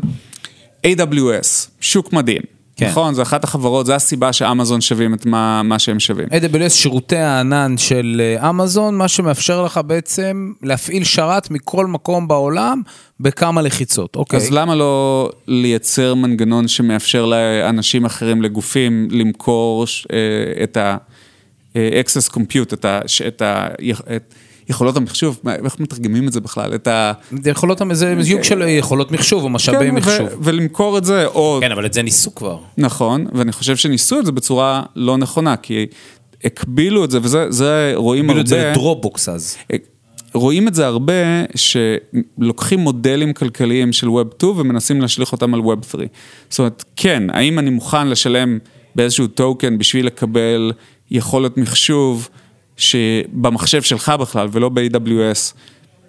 AWS, 0.87 1.69
שוק 1.81 2.13
מדהים. 2.13 2.41
כן. 2.75 2.89
נכון, 2.89 3.13
זו 3.13 3.21
אחת 3.21 3.43
החברות, 3.43 3.85
זו 3.85 3.93
הסיבה 3.93 4.33
שאמזון 4.33 4.81
שווים 4.81 5.13
את 5.13 5.25
מה, 5.25 5.63
מה 5.63 5.79
שהם 5.79 5.99
שווים. 5.99 6.27
AWS, 6.27 6.69
שירותי 6.69 7.17
הענן 7.17 7.77
של 7.77 8.21
אה, 8.23 8.49
אמזון, 8.49 8.95
מה 8.95 9.07
שמאפשר 9.07 9.63
לך 9.63 9.79
בעצם 9.85 10.53
להפעיל 10.63 11.03
שרת 11.03 11.51
מכל 11.51 11.87
מקום 11.87 12.27
בעולם 12.27 12.81
בכמה 13.19 13.61
לחיצות, 13.61 14.15
אוקיי. 14.15 14.37
אז 14.37 14.51
למה 14.51 14.75
לא 14.75 15.29
לייצר 15.47 16.15
מנגנון 16.15 16.67
שמאפשר 16.67 17.25
לאנשים 17.25 18.05
אחרים, 18.05 18.41
לגופים, 18.41 19.07
למכור 19.11 19.85
אה, 20.11 20.63
את 20.63 20.77
ה-access 20.77 22.33
compute, 22.33 22.73
את 22.73 22.85
ה... 22.85 22.99
את 23.27 23.41
ה 23.41 23.67
את 24.15 24.33
יכולות 24.71 24.97
המחשוב, 24.97 25.39
איך 25.65 25.79
מתרגמים 25.79 26.27
את 26.27 26.33
זה 26.33 26.41
בכלל? 26.41 26.75
את 26.75 26.87
ה... 26.87 27.13
יכולות, 27.45 27.81
זה 27.91 28.15
זיוג 28.19 28.43
של 28.43 28.61
יכולות 28.67 29.11
מחשוב 29.11 29.43
או 29.43 29.49
משאבי 29.49 29.77
כן, 29.77 29.95
מחשוב. 29.95 30.27
ולמכור 30.41 30.97
את 30.97 31.05
זה, 31.05 31.25
או... 31.25 31.57
כן, 31.61 31.71
אבל 31.71 31.85
את 31.85 31.93
זה 31.93 32.01
ניסו 32.01 32.35
כבר. 32.35 32.57
נכון, 32.77 33.25
ואני 33.33 33.51
חושב 33.51 33.75
שניסו 33.75 34.19
את 34.19 34.25
זה 34.25 34.31
בצורה 34.31 34.83
לא 34.95 35.17
נכונה, 35.17 35.55
כי 35.55 35.85
הקבילו 36.43 37.05
את 37.05 37.11
זה, 37.11 37.19
וזה 37.21 37.91
רואים 37.95 38.29
הרבה... 38.29 38.41
הקבילו 38.41 38.41
את 38.41 38.47
זה 38.47 38.71
לדרופבוקס 38.71 39.29
אז. 39.29 39.57
רואים 40.33 40.67
את 40.67 40.75
זה 40.75 40.85
הרבה, 40.85 41.13
שלוקחים 41.55 42.79
מודלים 42.79 43.33
כלכליים 43.33 43.93
של 43.93 44.07
Web 44.07 44.35
2 44.37 44.53
ומנסים 44.57 45.01
להשליך 45.01 45.31
אותם 45.31 45.53
על 45.53 45.59
Web 45.59 45.87
3. 45.91 46.05
זאת 46.49 46.59
אומרת, 46.59 46.83
כן, 46.95 47.23
האם 47.29 47.59
אני 47.59 47.69
מוכן 47.69 48.07
לשלם 48.07 48.57
באיזשהו 48.95 49.27
token 49.27 49.77
בשביל 49.77 50.05
לקבל 50.05 50.71
יכולת 51.11 51.57
מחשוב, 51.57 52.29
שבמחשב 52.81 53.81
שלך 53.81 54.09
בכלל 54.09 54.47
ולא 54.51 54.69
ב-AWS? 54.69 55.53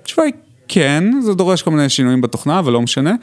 התשובה 0.02 0.24
היא 0.24 0.32
כן, 0.68 1.04
זה 1.20 1.34
דורש 1.34 1.62
כל 1.62 1.70
מיני 1.70 1.88
שינויים 1.88 2.20
בתוכנה, 2.20 2.58
אבל 2.58 2.72
לא 2.72 2.80
משנה. 2.80 3.14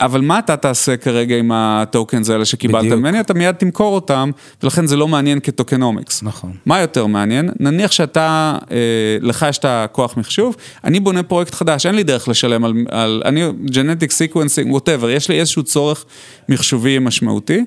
אבל 0.00 0.20
מה 0.20 0.38
אתה 0.38 0.56
תעשה 0.56 0.96
כרגע 0.96 1.36
עם 1.36 1.52
ה 1.52 1.63
tokens 1.63 2.30
האלה 2.30 2.44
שקיבלת 2.44 2.92
ממני? 2.92 3.20
אתה 3.20 3.34
מיד 3.34 3.54
תמכור 3.54 3.94
אותם, 3.94 4.30
ולכן 4.62 4.86
זה 4.86 4.96
לא 4.96 5.08
מעניין 5.08 5.40
כ 5.42 5.54
tokenomics. 5.54 6.22
נכון. 6.22 6.52
מה 6.66 6.80
יותר 6.80 7.06
מעניין? 7.06 7.50
נניח 7.60 7.92
שאתה, 7.92 8.58
אה, 8.70 8.76
לך 9.20 9.46
יש 9.48 9.58
את 9.58 9.64
הכוח 9.64 10.16
מחשוב, 10.16 10.56
אני 10.84 11.00
בונה 11.00 11.22
פרויקט 11.22 11.54
חדש, 11.54 11.86
אין 11.86 11.94
לי 11.94 12.02
דרך 12.02 12.28
לשלם 12.28 12.64
על, 12.64 12.74
על 12.90 13.22
אני, 13.24 13.52
genetic 13.70 14.10
sequencing, 14.10 14.72
whatever, 14.72 15.10
יש 15.10 15.28
לי 15.28 15.40
איזשהו 15.40 15.62
צורך 15.62 16.04
מחשובי 16.48 16.98
משמעותי. 16.98 17.64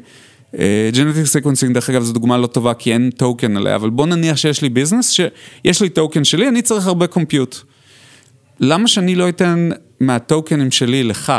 Genetic 0.93 1.26
sequencing, 1.26 1.73
דרך 1.74 1.89
אגב, 1.89 2.03
זו 2.03 2.14
דוגמה 2.14 2.38
לא 2.38 2.47
טובה 2.47 2.74
כי 2.74 2.93
אין 2.93 3.10
token 3.17 3.57
עליה, 3.58 3.76
אבל 3.76 3.89
בוא 3.89 4.06
נניח 4.06 4.38
שיש 4.38 4.62
לי 4.62 4.70
business, 4.69 5.11
שיש 5.12 5.82
לי 5.82 5.89
token 5.89 6.23
שלי, 6.24 6.47
אני 6.47 6.62
צריך 6.62 6.88
הרבה 6.88 7.08
compute. 7.07 7.55
למה 8.60 8.88
שאני 8.88 9.16
לא 9.16 9.30
אתן 9.30 9.70
מהטוקנים 9.99 10.72
שלי 10.72 11.03
לך, 11.03 11.34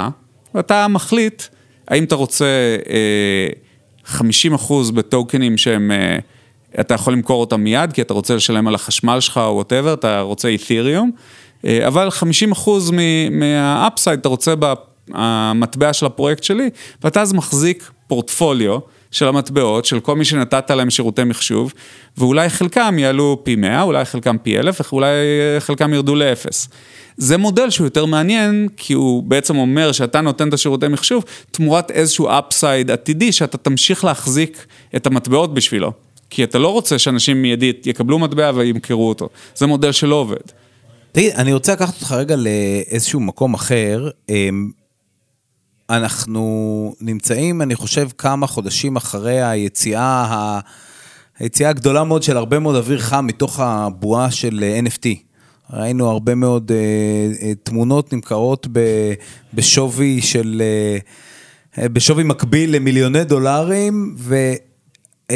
ואתה 0.55 0.89
מחליט 0.89 1.43
האם 1.89 2.05
אתה 2.05 2.15
רוצה 2.15 2.77
אה, 2.89 3.49
50% 4.59 4.93
בטוקנים 4.95 5.57
שהם, 5.57 5.91
אה, 5.91 6.19
אתה 6.81 6.95
יכול 6.95 7.13
למכור 7.13 7.41
אותם 7.41 7.61
מיד, 7.61 7.93
כי 7.93 8.03
אתה 8.03 8.15
רוצה 8.15 8.35
לשלם 8.35 8.69
על 8.69 8.75
החשמל 8.75 9.21
שלך 9.21 9.37
או 9.37 9.55
whatever, 9.55 9.95
אתה 9.95 10.21
רוצה 10.21 10.49
אית'ריום, 10.49 11.11
אה, 11.65 11.87
אבל 11.87 12.09
50% 12.11 12.93
מה 13.31 13.53
upside 13.53 14.21
אתה 14.21 14.29
רוצה 14.29 14.55
במטבע 15.09 15.93
של 15.93 16.07
הפרויקט 16.07 16.43
שלי, 16.43 16.71
ואתה 17.05 17.23
אז 17.23 17.33
מחזיק 17.33 17.91
פורטפוליו. 18.07 18.79
של 19.11 19.29
המטבעות, 19.29 19.85
של 19.85 20.01
כל 20.01 20.17
מי 20.17 20.25
שנתת 20.25 20.71
להם 20.71 20.91
שירותי 20.91 21.25
מחשוב, 21.25 21.73
ואולי 22.19 22.49
חלקם 22.49 22.99
יעלו 22.99 23.41
פי 23.43 23.57
100, 23.57 23.83
אולי 23.83 24.05
חלקם 24.05 24.37
פי 24.39 24.59
1,000, 24.59 24.93
אולי 24.93 25.17
חלקם 25.59 25.95
ירדו 25.95 26.15
לאפס. 26.15 26.69
זה 27.17 27.37
מודל 27.37 27.71
שהוא 27.71 27.87
יותר 27.87 28.07
מעניין, 28.07 28.69
כי 28.77 28.93
הוא 28.93 29.23
בעצם 29.23 29.57
אומר 29.57 29.93
שאתה 29.93 30.21
נותן 30.21 30.49
את 30.49 30.55
השירותי 30.55 30.89
מחשוב, 30.89 31.25
תמורת 31.51 31.91
איזשהו 31.91 32.29
upside 32.29 32.91
עתידי, 32.91 33.33
שאתה 33.33 33.59
תמשיך 33.59 34.05
להחזיק 34.05 34.67
את 34.97 35.07
המטבעות 35.07 35.55
בשבילו. 35.55 35.93
כי 36.31 36.45
אתה 36.45 36.59
לא 36.59 36.69
רוצה 36.69 36.99
שאנשים 36.99 37.43
מיידית 37.43 37.87
יקבלו 37.87 38.19
מטבע 38.19 38.53
וימכרו 38.55 39.09
אותו. 39.09 39.29
זה 39.55 39.67
מודל 39.67 39.93
שלא 39.93 40.15
עובד. 40.15 40.37
תגיד, 41.13 41.33
אני 41.37 41.53
רוצה 41.53 41.73
לקחת 41.73 41.95
אותך 41.95 42.13
רגע 42.13 42.37
לאיזשהו 42.37 43.21
מקום 43.21 43.55
אחר. 43.55 44.09
אנחנו 45.91 46.95
נמצאים, 47.01 47.63
אני 47.63 47.75
חושב, 47.75 48.09
כמה 48.19 48.47
חודשים 48.47 48.97
אחרי 48.97 49.43
היציאה, 49.43 50.61
היציאה 51.39 51.71
הגדולה 51.71 52.05
מאוד 52.05 52.23
של 52.23 52.37
הרבה 52.37 52.59
מאוד 52.59 52.77
אוויר 52.77 52.99
חם 52.99 53.27
מתוך 53.27 53.61
הבועה 53.61 54.31
של 54.31 54.65
NFT. 54.87 55.07
ראינו 55.73 56.11
הרבה 56.11 56.35
מאוד 56.35 56.71
uh, 56.71 57.41
uh, 57.41 57.45
תמונות 57.63 58.13
נמכרות 58.13 58.67
ב, 58.73 58.81
בשווי 59.55 60.21
של, 60.23 60.63
uh, 61.77 61.89
בשווי 61.89 62.25
מקביל 62.25 62.77
למיליוני 62.77 63.25
דולרים, 63.25 64.17
ו, 64.19 64.53
uh, 65.33 65.35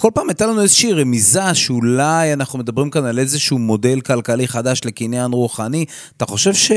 כל 0.00 0.10
פעם 0.14 0.28
הייתה 0.28 0.46
לנו 0.46 0.62
איזושהי 0.62 0.92
רמיזה 0.92 1.54
שאולי 1.54 2.32
אנחנו 2.32 2.58
מדברים 2.58 2.90
כאן 2.90 3.04
על 3.04 3.18
איזשהו 3.18 3.58
מודל 3.58 4.00
כלכלי 4.00 4.48
חדש 4.48 4.80
לקניין 4.84 5.32
רוחני. 5.32 5.84
אתה 6.16 6.26
חושב 6.26 6.54
ש... 6.54 6.72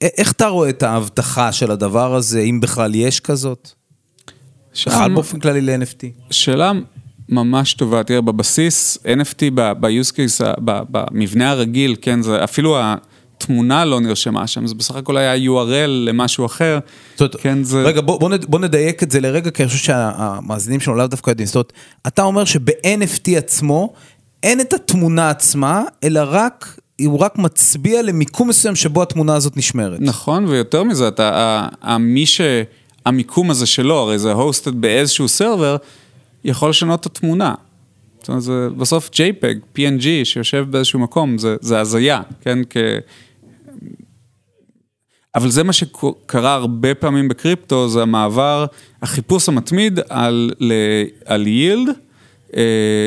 איך 0.00 0.32
אתה 0.32 0.46
רואה 0.46 0.68
את 0.68 0.82
ההבטחה 0.82 1.52
של 1.52 1.70
הדבר 1.70 2.14
הזה, 2.14 2.40
אם 2.40 2.60
בכלל 2.60 2.94
יש 2.94 3.20
כזאת? 3.20 3.70
בכלל 4.86 5.14
באופן 5.14 5.40
כללי 5.40 5.60
ל-NFT. 5.60 6.30
שאלה 6.30 6.72
ממש 7.28 7.74
טובה, 7.74 8.02
תראה, 8.02 8.20
בבסיס, 8.20 8.98
NFT 9.04 9.50
ב-use 9.54 10.12
case, 10.12 10.60
במבנה 10.60 11.50
הרגיל, 11.50 11.96
כן, 12.00 12.22
זה 12.22 12.44
אפילו 12.44 12.78
ה... 12.78 12.96
תמונה 13.38 13.84
לא 13.84 14.00
נרשמה 14.00 14.46
שם, 14.46 14.66
זה 14.66 14.74
בסך 14.74 14.96
הכל 14.96 15.16
היה 15.16 15.50
URL 15.50 15.86
למשהו 15.86 16.46
אחר, 16.46 16.78
זאת, 17.16 17.36
כן 17.36 17.62
זה... 17.62 17.82
רגע, 17.82 18.00
בוא, 18.00 18.20
בוא, 18.20 18.30
בוא 18.48 18.58
נדייק 18.58 19.02
את 19.02 19.10
זה 19.10 19.20
לרגע, 19.20 19.50
כי 19.50 19.62
אני 19.62 19.68
חושב 19.70 19.84
שהמאזינים 19.84 20.80
שלנו 20.80 20.96
לאו 20.96 21.06
דווקא 21.06 21.30
יודעים, 21.30 21.46
זאת 21.46 21.54
אומרת, 21.54 21.72
אתה 22.06 22.22
אומר 22.22 22.44
שב-NFT 22.44 23.36
עצמו, 23.36 23.92
אין 24.42 24.60
את 24.60 24.72
התמונה 24.72 25.30
עצמה, 25.30 25.82
אלא 26.04 26.20
רק, 26.24 26.80
הוא 27.00 27.18
רק 27.18 27.38
מצביע 27.38 28.02
למיקום 28.02 28.48
מסוים 28.48 28.76
שבו 28.76 29.02
התמונה 29.02 29.34
הזאת 29.34 29.56
נשמרת. 29.56 30.00
נכון, 30.00 30.44
ויותר 30.44 30.82
מזה, 30.84 31.08
אתה, 31.08 31.68
מי 32.00 32.24
שהמיקום 32.26 33.50
הזה 33.50 33.66
שלו, 33.66 33.94
הרי 33.94 34.18
זה 34.18 34.32
hosted 34.32 34.74
באיזשהו 34.74 35.28
סרבר, 35.28 35.76
יכול 36.44 36.70
לשנות 36.70 37.00
את 37.00 37.06
התמונה. 37.06 37.54
זאת 38.20 38.28
אומרת, 38.28 38.42
זה 38.42 38.68
בסוף 38.76 39.10
JPEG, 39.12 39.78
PNG, 39.78 40.24
שיושב 40.24 40.66
באיזשהו 40.70 41.00
מקום, 41.00 41.38
זה, 41.38 41.56
זה 41.60 41.80
הזיה, 41.80 42.20
כן? 42.40 42.58
כ... 42.70 42.76
אבל 45.34 45.50
זה 45.50 45.62
מה 45.62 45.72
שקרה 45.72 46.54
הרבה 46.54 46.94
פעמים 46.94 47.28
בקריפטו, 47.28 47.88
זה 47.88 48.02
המעבר, 48.02 48.66
החיפוש 49.02 49.48
המתמיד 49.48 50.00
על, 50.08 50.50
על 51.24 51.46
יילד 51.46 51.88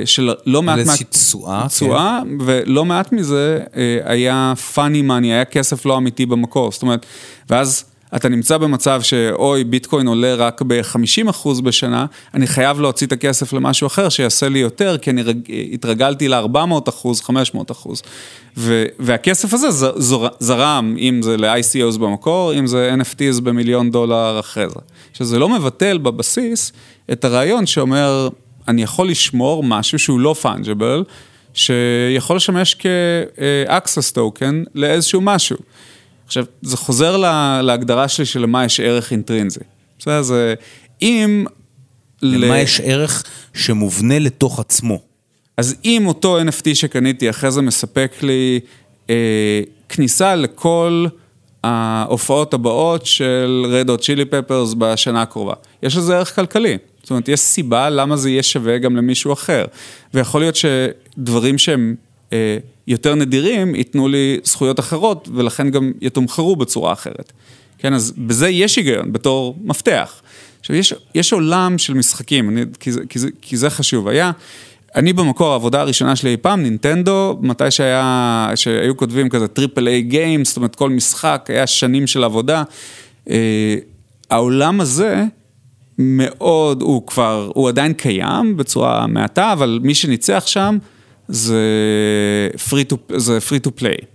של 0.06 0.34
לא 0.46 0.62
מעט... 0.62 0.74
על 0.74 0.80
איזושהי 0.80 1.06
תשואה. 1.06 1.68
תשואה, 1.68 2.22
כן. 2.24 2.38
ולא 2.46 2.86
מעט 2.86 3.12
מזה 3.12 3.60
היה 4.04 4.54
funny 4.76 5.10
money, 5.10 5.24
היה 5.24 5.46
כסף 5.46 5.86
לא 5.86 5.98
אמיתי 5.98 6.26
במקור, 6.26 6.72
זאת 6.72 6.82
אומרת, 6.82 7.06
ואז... 7.50 7.86
אתה 8.16 8.30
נמצא 8.30 8.58
במצב 8.58 9.02
שאוי, 9.02 9.64
ביטקוין 9.64 10.08
עולה 10.08 10.36
רק 10.36 10.62
ב-50% 10.62 11.62
בשנה, 11.62 12.06
אני 12.34 12.48
חייב 12.48 12.80
להוציא 12.82 13.08
את 13.08 13.12
הכסף 13.12 13.54
למשהו 13.54 13.88
אחר 13.88 14.10
שיעשה 14.10 14.50
לי 14.50 14.60
יותר, 14.60 14.98
כי 14.98 15.10
אני 15.10 15.22
רג... 15.22 15.38
התרגלתי 15.74 16.28
ל-400%, 16.28 17.06
500%. 17.26 17.32
ו... 18.58 18.86
והכסף 19.00 19.54
הזה 19.54 19.72
זר... 19.72 20.28
זרם, 20.40 20.96
אם 21.00 21.22
זה 21.22 21.38
ל-ICOs 21.38 21.98
במקור, 21.98 22.54
אם 22.54 22.68
זה 22.68 22.96
NFTs 23.02 23.42
במיליון 23.42 23.92
דולר 23.92 24.40
אחרי 24.40 24.70
זה. 24.70 24.80
שזה 25.14 25.40
לא 25.40 25.50
מבטל 25.50 25.98
בבסיס 25.98 26.72
את 27.12 27.26
הרעיון 27.26 27.66
שאומר, 27.66 28.30
אני 28.68 28.84
יכול 28.84 29.10
לשמור 29.10 29.64
משהו 29.64 30.00
שהוא 30.00 30.20
לא 30.20 30.36
פאנג'בל, 30.42 31.04
שיכול 31.54 32.36
לשמש 32.36 32.76
כ-access 32.80 34.16
token 34.18 34.70
לאיזשהו 34.76 35.22
משהו. 35.22 35.58
עכשיו, 36.30 36.46
זה 36.62 36.78
חוזר 36.78 37.18
לה, 37.18 37.62
להגדרה 37.62 38.08
שלי 38.08 38.26
של 38.26 38.42
למה 38.42 38.66
יש 38.66 38.80
ערך 38.80 39.12
אינטרינזי. 39.12 39.60
בסדר? 40.00 40.22
זה 40.22 40.54
אם... 41.02 41.46
למה 42.22 42.58
ל... 42.58 42.62
יש 42.62 42.82
ערך 42.84 43.24
שמובנה 43.54 44.20
לתוך 44.20 44.60
עצמו. 44.60 45.02
אז 45.58 45.76
אם 45.86 46.04
אותו 46.08 46.40
NFT 46.42 46.74
שקניתי 46.74 47.30
אחרי 47.30 47.52
זה 47.52 47.62
מספק 47.62 48.12
לי 48.22 48.60
אה, 49.10 49.62
כניסה 49.90 50.36
לכל 50.36 51.06
ההופעות 51.64 52.54
הבאות 52.54 53.06
של 53.06 53.66
רד 53.70 53.90
או 53.90 53.98
צ'ילי 53.98 54.26
פפרס 54.26 54.74
בשנה 54.78 55.22
הקרובה, 55.22 55.54
יש 55.84 55.98
לזה 55.98 56.18
ערך 56.18 56.36
כלכלי. 56.36 56.78
זאת 57.02 57.10
אומרת, 57.10 57.28
יש 57.28 57.40
סיבה 57.40 57.90
למה 57.90 58.18
זה 58.18 58.30
יהיה 58.30 58.44
שווה 58.44 58.78
גם 58.78 58.96
למישהו 58.96 59.34
אחר. 59.34 59.66
ויכול 60.14 60.42
להיות 60.42 60.56
שדברים 60.56 61.58
שהם... 61.58 61.96
אה, 62.34 62.58
יותר 62.90 63.16
נדירים, 63.16 63.76
ייתנו 63.76 64.08
לי 64.08 64.40
זכויות 64.44 64.80
אחרות, 64.80 65.30
ולכן 65.36 65.70
גם 65.70 65.92
יתומחרו 66.02 66.56
בצורה 66.56 66.94
אחרת. 66.94 67.32
כן, 67.78 67.94
אז 67.94 68.14
בזה 68.18 68.50
יש 68.50 68.76
היגיון, 68.76 69.14
בתור 69.14 69.58
מפתח. 69.64 70.22
עכשיו, 70.60 70.76
יש, 70.76 70.94
יש 71.16 71.34
עולם 71.34 71.78
של 71.78 71.94
משחקים, 71.94 72.50
אני, 72.50 72.62
כי, 72.80 72.92
זה, 72.92 73.02
כי, 73.10 73.20
זה, 73.20 73.30
כי 73.42 73.58
זה 73.58 73.70
חשוב. 73.70 74.08
היה, 74.08 74.32
אני 74.96 75.14
במקור, 75.14 75.52
העבודה 75.52 75.82
הראשונה 75.82 76.16
שלי 76.16 76.30
אי 76.30 76.38
פעם, 76.38 76.64
נינטנדו, 76.64 77.40
מתי 77.42 77.72
שהיה, 77.72 78.52
שהיו 78.56 78.98
כותבים 78.98 79.30
כזה 79.30 79.48
triple 79.48 79.88
A 79.88 80.02
game, 80.02 80.46
זאת 80.46 80.58
אומרת, 80.58 80.76
כל 80.76 80.90
משחק, 80.90 81.46
היה 81.50 81.68
שנים 81.68 82.08
של 82.08 82.24
עבודה. 82.24 82.64
אה, 83.30 83.76
העולם 84.30 84.82
הזה, 84.82 85.24
מאוד, 85.98 86.82
הוא 86.82 87.08
כבר, 87.08 87.52
הוא 87.56 87.70
עדיין 87.70 87.94
קיים 87.94 88.58
בצורה 88.58 89.08
מעטה, 89.08 89.54
אבל 89.54 89.80
מי 89.84 89.94
שניצח 89.96 90.44
שם, 90.48 90.78
זה 91.30 91.60
free 92.70 92.94
to, 92.94 93.18
זה 93.18 93.38
free 93.50 93.68
to 93.68 93.82
play. 93.82 94.06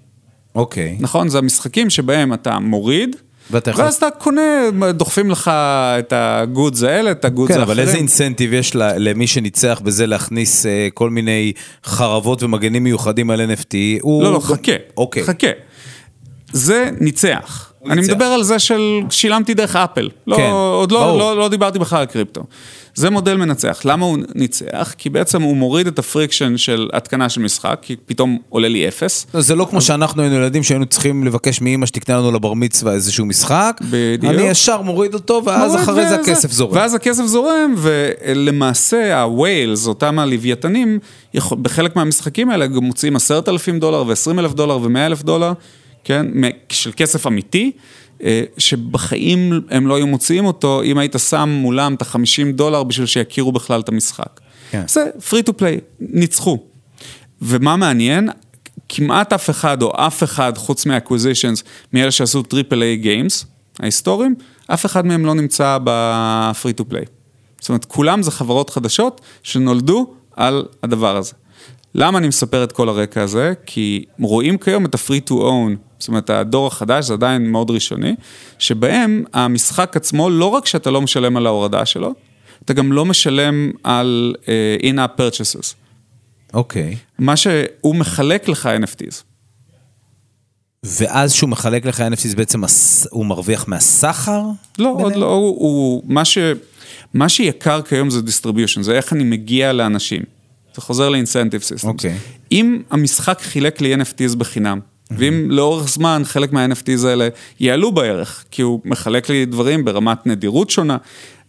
אוקיי. 0.55 0.97
Okay. 0.99 1.03
נכון? 1.03 1.29
זה 1.29 1.39
המשחקים 1.39 1.91
שבהם 1.91 2.35
אתה 2.35 2.59
מוריד, 2.59 3.17
ואתה 3.51 3.71
יכול... 3.71 3.85
ואז 3.85 3.95
אתה 3.95 4.11
קונה, 4.11 4.71
דוחפים 4.91 5.31
לך 5.31 5.51
את 5.99 6.13
ה 6.17 6.28
goods 6.28 6.83
האלה, 6.83 7.11
את 7.11 7.25
הגודס 7.25 7.51
האחרים. 7.51 7.67
כן, 7.67 7.73
אבל 7.73 7.81
איזה 7.81 7.97
incentive 7.97 8.53
יש 8.53 8.73
למי 8.77 9.27
שניצח 9.27 9.81
בזה 9.85 10.07
להכניס 10.07 10.67
אה, 10.67 10.89
כל 10.95 11.11
מיני 11.11 11.53
חרבות 11.85 12.43
ומגנים 12.43 12.85
מיוחדים 12.85 13.31
על 13.31 13.41
NFT? 13.41 13.75
הוא... 14.01 14.23
לא, 14.23 14.33
לא, 14.33 14.41
חכה. 14.41 14.73
אוקיי. 14.97 15.25
חכה. 15.25 15.47
זה 16.53 16.91
ניצח. 17.01 17.73
אני 17.91 18.01
מדבר 18.01 18.25
על 18.25 18.43
זה 18.43 18.59
של 18.59 19.01
שילמתי 19.11 19.55
דרך 19.55 19.77
אפל. 19.77 20.09
לא, 20.27 20.37
כן, 20.37 20.51
עוד 20.51 20.93
לא, 20.93 21.19
לא, 21.19 21.37
לא 21.37 21.49
דיברתי 21.49 21.79
בכלל 21.79 22.01
על 22.01 22.07
קריפטו. 22.07 22.43
זה 22.95 23.11
מודל 23.11 23.37
מנצח. 23.37 23.81
למה 23.85 24.07
הוא 24.07 24.19
ניצח? 24.35 24.95
כי 24.99 25.11
בעצם 25.11 25.43
הוא 25.43 25.57
מוריד 25.57 25.87
את 25.87 25.99
ה 25.99 26.05
friction 26.05 26.57
של 26.57 26.89
התקנה 26.93 27.29
של 27.29 27.41
משחק, 27.41 27.79
כי 27.83 27.97
פתאום 28.07 28.39
עולה 28.49 28.69
לי 28.69 28.89
אפס. 28.89 29.27
זה 29.39 29.55
לא 29.55 29.67
כמו 29.71 29.81
שאנחנו 29.81 30.23
היינו 30.23 30.37
ילדים 30.37 30.63
שהיינו 30.63 30.87
צריכים 30.87 31.25
לבקש 31.25 31.61
מאמא 31.61 31.87
שתקנה 31.87 32.17
לנו 32.17 32.33
לבר 32.33 32.55
מצווה 32.55 32.93
איזשהו 32.93 33.27
משחק. 33.27 33.81
בדיוק. 33.91 34.35
אני 34.35 34.43
ישר 34.43 34.83
מוריד 34.83 35.15
אותו, 35.15 35.43
ואז 35.45 35.71
מוריד 35.73 35.89
אחרי 35.89 36.09
זה 36.09 36.15
הכסף 36.15 36.53
זורם. 36.53 36.77
ואז 36.77 36.95
הכסף 36.95 37.25
זורם, 37.25 37.75
ולמעשה 37.77 39.23
הוויילס, 39.23 39.87
אותם 39.87 40.19
הלוויתנים, 40.19 40.99
בחלק 41.63 41.97
מהמשחקים 41.97 42.51
האלה 42.51 42.67
גם 42.67 42.85
מוציאים 42.85 43.17
עשרת 43.17 43.49
אלפים 43.49 43.79
דולר 43.79 44.05
ועשרים 44.07 44.39
אלף 44.39 44.53
דולר 44.53 44.79
ומאה 44.83 45.07
אלף 45.07 45.23
דולר. 45.23 45.53
כן, 46.05 46.27
של 46.69 46.91
כסף 46.97 47.27
אמיתי, 47.27 47.73
אה, 48.23 48.43
שבחיים 48.59 49.61
הם 49.71 49.87
לא 49.87 49.97
היו 49.97 50.07
מוציאים 50.07 50.45
אותו, 50.45 50.83
אם 50.83 50.99
היית 50.99 51.17
שם 51.29 51.49
מולם 51.49 51.95
את 51.95 52.03
ה-50 52.03 52.53
דולר 52.53 52.83
בשביל 52.83 53.07
שיכירו 53.07 53.53
בכלל 53.53 53.81
את 53.81 53.89
המשחק. 53.89 54.41
כן. 54.71 54.85
זה 54.89 55.11
free 55.19 55.49
to 55.49 55.53
play, 55.53 55.81
ניצחו. 56.01 56.59
ומה 57.43 57.77
מעניין? 57.77 58.29
כמעט 58.89 59.33
אף 59.33 59.51
אחד 59.51 59.83
או 59.83 59.93
אף 59.97 60.23
אחד 60.23 60.59
חוץ 60.59 60.87
מה-acquisitions, 60.87 61.63
מאלה 61.93 62.11
שעשו 62.11 62.43
triple 62.43 62.83
A 62.83 62.97
games, 62.97 63.47
ההיסטוריים, 63.81 64.35
אף 64.67 64.87
אחד 64.87 65.07
מהם 65.07 65.27
לא 65.27 65.35
נמצא 65.35 65.79
ב-free 65.85 66.81
to 66.81 66.93
play. 66.93 67.09
זאת 67.61 67.69
אומרת, 67.69 67.85
כולם 67.85 68.23
זה 68.23 68.31
חברות 68.31 68.71
חדשות 68.71 69.21
שנולדו 69.43 70.15
על 70.37 70.67
הדבר 70.83 71.17
הזה. 71.17 71.33
למה 71.95 72.19
אני 72.19 72.29
מספר 72.29 72.65
את 72.65 72.73
כל 72.73 72.89
הרקע 72.89 73.23
הזה? 73.23 73.53
כי 73.67 74.05
רואים 74.21 74.59
כיום 74.59 74.85
את 74.85 74.95
ה-free 74.95 75.31
to 75.31 75.33
own, 75.33 75.77
זאת 75.99 76.09
אומרת, 76.09 76.31
הדור 76.31 76.67
החדש, 76.67 77.05
זה 77.05 77.15
עדיין 77.15 77.51
מאוד 77.51 77.71
ראשוני, 77.71 78.15
שבהם 78.59 79.25
המשחק 79.33 79.97
עצמו, 79.97 80.31
לא 80.31 80.47
רק 80.47 80.67
שאתה 80.67 80.91
לא 80.91 81.01
משלם 81.01 81.37
על 81.37 81.47
ההורדה 81.47 81.87
שלו, 81.87 82.15
אתה 82.65 82.73
גם 82.73 82.93
לא 82.93 83.05
משלם 83.05 83.71
על 83.83 84.35
uh, 84.43 84.83
in-app 84.83 85.21
purchases. 85.21 85.75
אוקיי. 86.55 86.93
Okay. 86.93 86.97
מה 87.19 87.37
שהוא 87.37 87.97
מחלק 87.97 88.49
לך 88.49 88.69
NFTs. 88.83 89.23
ואז 90.85 91.33
שהוא 91.33 91.51
מחלק 91.51 91.87
לך 91.87 92.01
NFTs 92.01 92.37
בעצם 92.37 92.63
הוא 93.11 93.27
מרוויח 93.27 93.69
מהסחר? 93.69 94.43
לא, 94.79 94.97
עוד 94.99 95.17
לא, 95.17 95.27
הוא, 95.27 95.57
הוא, 95.59 96.03
מה, 96.07 96.25
ש, 96.25 96.39
מה 97.15 97.29
שיקר 97.29 97.83
כיום 97.83 98.11
זה 98.11 98.21
distribution, 98.21 98.83
זה 98.83 98.93
איך 98.93 99.13
אני 99.13 99.25
מגיע 99.25 99.73
לאנשים. 99.73 100.23
זה 100.75 100.83
חוזר 100.83 101.09
לאינסנטיב 101.09 101.63
סיסטם. 101.63 101.89
אוקיי. 101.89 102.17
אם 102.53 102.83
המשחק 102.91 103.41
חילק 103.41 103.81
לי 103.81 103.95
NFTs 103.95 104.37
בחינם, 104.37 104.81
ואם 105.11 105.51
לאורך 105.51 105.89
זמן 105.89 106.23
חלק 106.25 106.53
מה-NFTs 106.53 107.07
האלה 107.07 107.29
יעלו 107.61 107.93
בערך, 107.93 108.45
כי 108.51 108.63
הוא 108.63 108.81
מחלק 108.85 109.29
לי 109.29 109.45
דברים 109.45 109.85
ברמת 109.85 110.27
נדירות 110.27 110.71
שונה, 110.71 110.97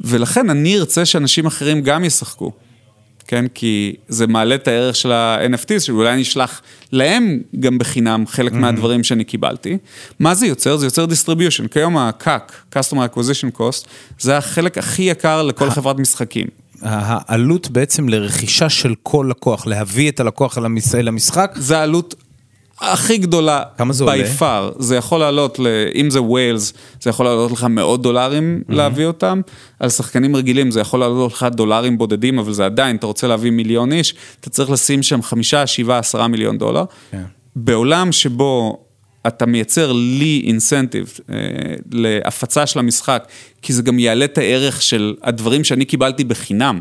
ולכן 0.02 0.50
אני 0.50 0.78
ארצה 0.78 1.06
שאנשים 1.06 1.46
אחרים 1.46 1.82
גם 1.82 2.04
ישחקו. 2.04 2.52
כן, 3.28 3.46
כי 3.54 3.96
זה 4.08 4.28
מעלה 4.28 4.56
את 4.56 4.68
הערך 4.68 4.96
של 4.96 5.12
ה-NFTs, 5.12 5.80
שאולי 5.80 6.14
אני 6.14 6.22
אשלח 6.22 6.62
להם 6.92 7.42
גם 7.60 7.78
בחינם 7.78 8.24
חלק 8.28 8.52
mm-hmm. 8.52 8.56
מהדברים 8.56 9.04
שאני 9.04 9.24
קיבלתי. 9.24 9.78
מה 10.20 10.36
זה 10.36 10.48
יוצר? 10.48 10.78
זה 10.78 10.86
יוצר 10.86 11.06
distribution. 11.06 11.68
כיום 11.72 11.98
ה-CAC, 11.98 12.76
Customer 12.76 13.16
Acquisition 13.16 13.60
Cost, 13.60 13.88
זה 14.20 14.38
החלק 14.38 14.78
הכי 14.78 15.04
יקר 15.04 15.44
לכל 15.44 15.70
חברת 15.70 16.00
משחקים. 16.00 16.48
העלות 16.86 17.70
בעצם 17.72 18.10
לרכישה 18.10 18.70
של 18.70 18.94
כל 19.04 19.28
לקוח, 19.30 19.68
להביא 19.68 20.12
את 20.12 20.20
הלקוח 20.20 20.58
למשחק. 20.94 21.52
זה 21.56 21.80
העלות 21.80 22.16
הכי 22.82 23.18
גדולה, 23.18 23.64
כמה 23.78 23.94
זה 23.94 24.04
עולה? 24.04 24.16
by 24.16 24.40
far, 24.40 24.82
זה 24.84 24.96
יכול 24.96 25.20
לעלות, 25.20 25.60
אם 25.96 26.10
זה 26.10 26.22
ווילס, 26.22 26.74
זה 27.02 27.10
יכול 27.10 27.26
לעלות 27.26 27.52
לך 27.52 27.64
מאות 27.64 28.02
דולרים 28.02 28.62
mm-hmm. 28.62 28.74
להביא 28.74 29.06
אותם, 29.06 29.42
על 29.80 29.90
שחקנים 29.90 30.36
רגילים 30.36 30.72
זה 30.72 30.80
יכול 30.80 31.00
לעלות 31.00 31.34
לך 31.34 31.46
דולרים 31.52 31.98
בודדים, 31.98 32.40
אבל 32.40 32.54
זה 32.54 32.66
עדיין, 32.66 32.96
אתה 32.96 33.08
רוצה 33.08 33.28
להביא 33.28 33.52
מיליון 33.52 33.92
איש, 33.92 34.16
אתה 34.40 34.50
צריך 34.50 34.70
לשים 34.70 35.04
שם 35.04 35.22
חמישה, 35.22 35.68
שבעה, 35.68 36.00
עשרה 36.00 36.28
מיליון 36.28 36.58
דולר. 36.58 36.84
Yeah. 36.84 37.12
כן. 37.12 37.24
בעולם 37.56 38.12
שבו 38.12 38.85
אתה 39.28 39.46
מייצר 39.46 39.92
לי 39.92 40.44
אינסנטיב 40.48 41.14
אה, 41.30 41.36
להפצה 41.92 42.66
של 42.68 42.80
המשחק, 42.80 43.28
כי 43.62 43.74
זה 43.74 43.82
גם 43.82 44.00
יעלה 44.00 44.26
את 44.26 44.38
הערך 44.38 44.82
של 44.82 45.16
הדברים 45.24 45.64
שאני 45.64 45.86
קיבלתי 45.86 46.24
בחינם. 46.24 46.80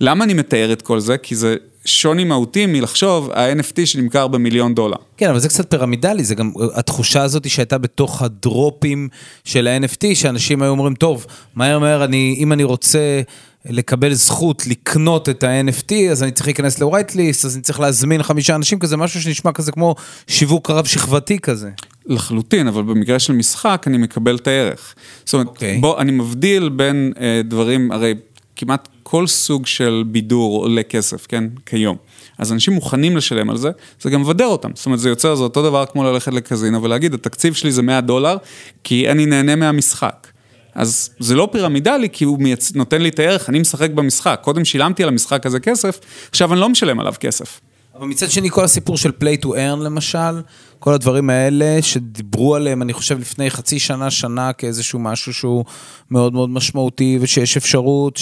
למה 0.00 0.24
אני 0.24 0.34
מתאר 0.34 0.72
את 0.72 0.82
כל 0.82 1.00
זה? 1.00 1.18
כי 1.18 1.36
זה 1.36 1.56
שוני 1.84 2.24
מהותי 2.24 2.66
מלחשוב, 2.66 3.30
ה-NFT 3.30 3.86
שנמכר 3.86 4.28
במיליון 4.28 4.74
דולר. 4.74 4.96
כן, 5.16 5.30
אבל 5.30 5.38
זה 5.38 5.48
קצת 5.48 5.70
פירמידלי, 5.70 6.24
זה 6.24 6.34
גם 6.34 6.52
התחושה 6.74 7.22
הזאת 7.22 7.50
שהייתה 7.50 7.78
בתוך 7.78 8.22
הדרופים 8.22 9.08
של 9.44 9.66
ה-NFT, 9.66 10.14
שאנשים 10.14 10.62
היו 10.62 10.70
אומרים, 10.70 10.94
טוב, 10.94 11.26
מהר 11.54 11.78
מהר, 11.78 12.04
אני, 12.04 12.36
אם 12.38 12.52
אני 12.52 12.64
רוצה 12.64 13.20
לקבל 13.66 14.14
זכות 14.14 14.66
לקנות 14.66 15.28
את 15.28 15.44
ה-NFT, 15.44 15.94
אז 16.10 16.22
אני 16.22 16.30
צריך 16.30 16.46
להיכנס 16.46 16.78
ל-white 16.78 17.12
list, 17.12 17.46
אז 17.46 17.54
אני 17.54 17.62
צריך 17.62 17.80
להזמין 17.80 18.22
חמישה 18.22 18.54
אנשים 18.54 18.78
כזה, 18.78 18.96
משהו 18.96 19.22
שנשמע 19.22 19.52
כזה 19.52 19.72
כמו 19.72 19.94
שיווק 20.26 20.70
רב 20.70 20.84
שכבתי 20.84 21.38
כזה. 21.38 21.70
לחלוטין, 22.06 22.68
אבל 22.68 22.82
במקרה 22.82 23.18
של 23.18 23.32
משחק 23.32 23.84
אני 23.86 23.98
מקבל 23.98 24.36
את 24.36 24.46
הערך. 24.46 24.94
זאת 25.24 25.34
אומרת, 25.34 25.46
okay. 25.46 25.50
אוקיי. 25.50 25.78
בוא, 25.78 26.00
אני 26.00 26.12
מבדיל 26.12 26.68
בין 26.68 27.12
אה, 27.20 27.40
דברים, 27.44 27.92
הרי 27.92 28.14
כמעט 28.56 28.88
כל 29.02 29.26
סוג 29.26 29.66
של 29.66 30.04
בידור 30.06 30.62
עולה 30.62 30.82
כסף, 30.82 31.26
כן? 31.26 31.44
כיום. 31.66 31.96
אז 32.38 32.52
אנשים 32.52 32.74
מוכנים 32.74 33.16
לשלם 33.16 33.50
על 33.50 33.56
זה, 33.56 33.70
זה 34.00 34.10
גם 34.10 34.20
מבדר 34.20 34.46
אותם. 34.46 34.70
זאת 34.74 34.86
אומרת, 34.86 35.00
זה 35.00 35.08
יוצר, 35.08 35.34
זה 35.34 35.42
אותו 35.42 35.62
דבר 35.62 35.84
כמו 35.86 36.04
ללכת 36.04 36.32
לקזינו 36.32 36.82
ולהגיד, 36.82 37.14
התקציב 37.14 37.54
שלי 37.54 37.72
זה 37.72 37.82
100 37.82 38.00
דולר, 38.00 38.36
כי 38.84 39.10
אני 39.10 39.26
נהנה 39.26 39.56
מהמשחק. 39.56 40.26
אז 40.74 41.10
זה 41.18 41.34
לא 41.34 41.48
פירמידלי, 41.52 42.08
כי 42.12 42.24
הוא 42.24 42.38
מייצ... 42.38 42.72
נותן 42.74 43.02
לי 43.02 43.08
את 43.08 43.18
הערך, 43.18 43.48
אני 43.48 43.58
משחק 43.58 43.90
במשחק. 43.90 44.40
קודם 44.42 44.64
שילמתי 44.64 45.02
על 45.02 45.08
המשחק 45.08 45.46
הזה 45.46 45.60
כסף, 45.60 46.00
עכשיו 46.30 46.52
אני 46.52 46.60
לא 46.60 46.68
משלם 46.68 47.00
עליו 47.00 47.14
כסף. 47.20 47.60
אבל 47.98 48.06
מצד 48.06 48.30
שני, 48.30 48.50
כל 48.50 48.64
הסיפור 48.64 48.96
של 48.96 49.10
play 49.20 49.44
to 49.44 49.48
earn 49.48 49.82
למשל, 49.82 50.40
כל 50.78 50.92
הדברים 50.92 51.30
האלה 51.30 51.78
שדיברו 51.82 52.54
עליהם, 52.54 52.82
אני 52.82 52.92
חושב, 52.92 53.20
לפני 53.20 53.50
חצי 53.50 53.78
שנה, 53.78 54.10
שנה, 54.10 54.52
כאיזשהו 54.52 54.98
משהו 54.98 55.34
שהוא 55.34 55.64
מאוד 56.10 56.32
מאוד 56.32 56.50
משמעותי, 56.50 57.18
ושיש 57.20 57.56
אפשרות 57.56 58.20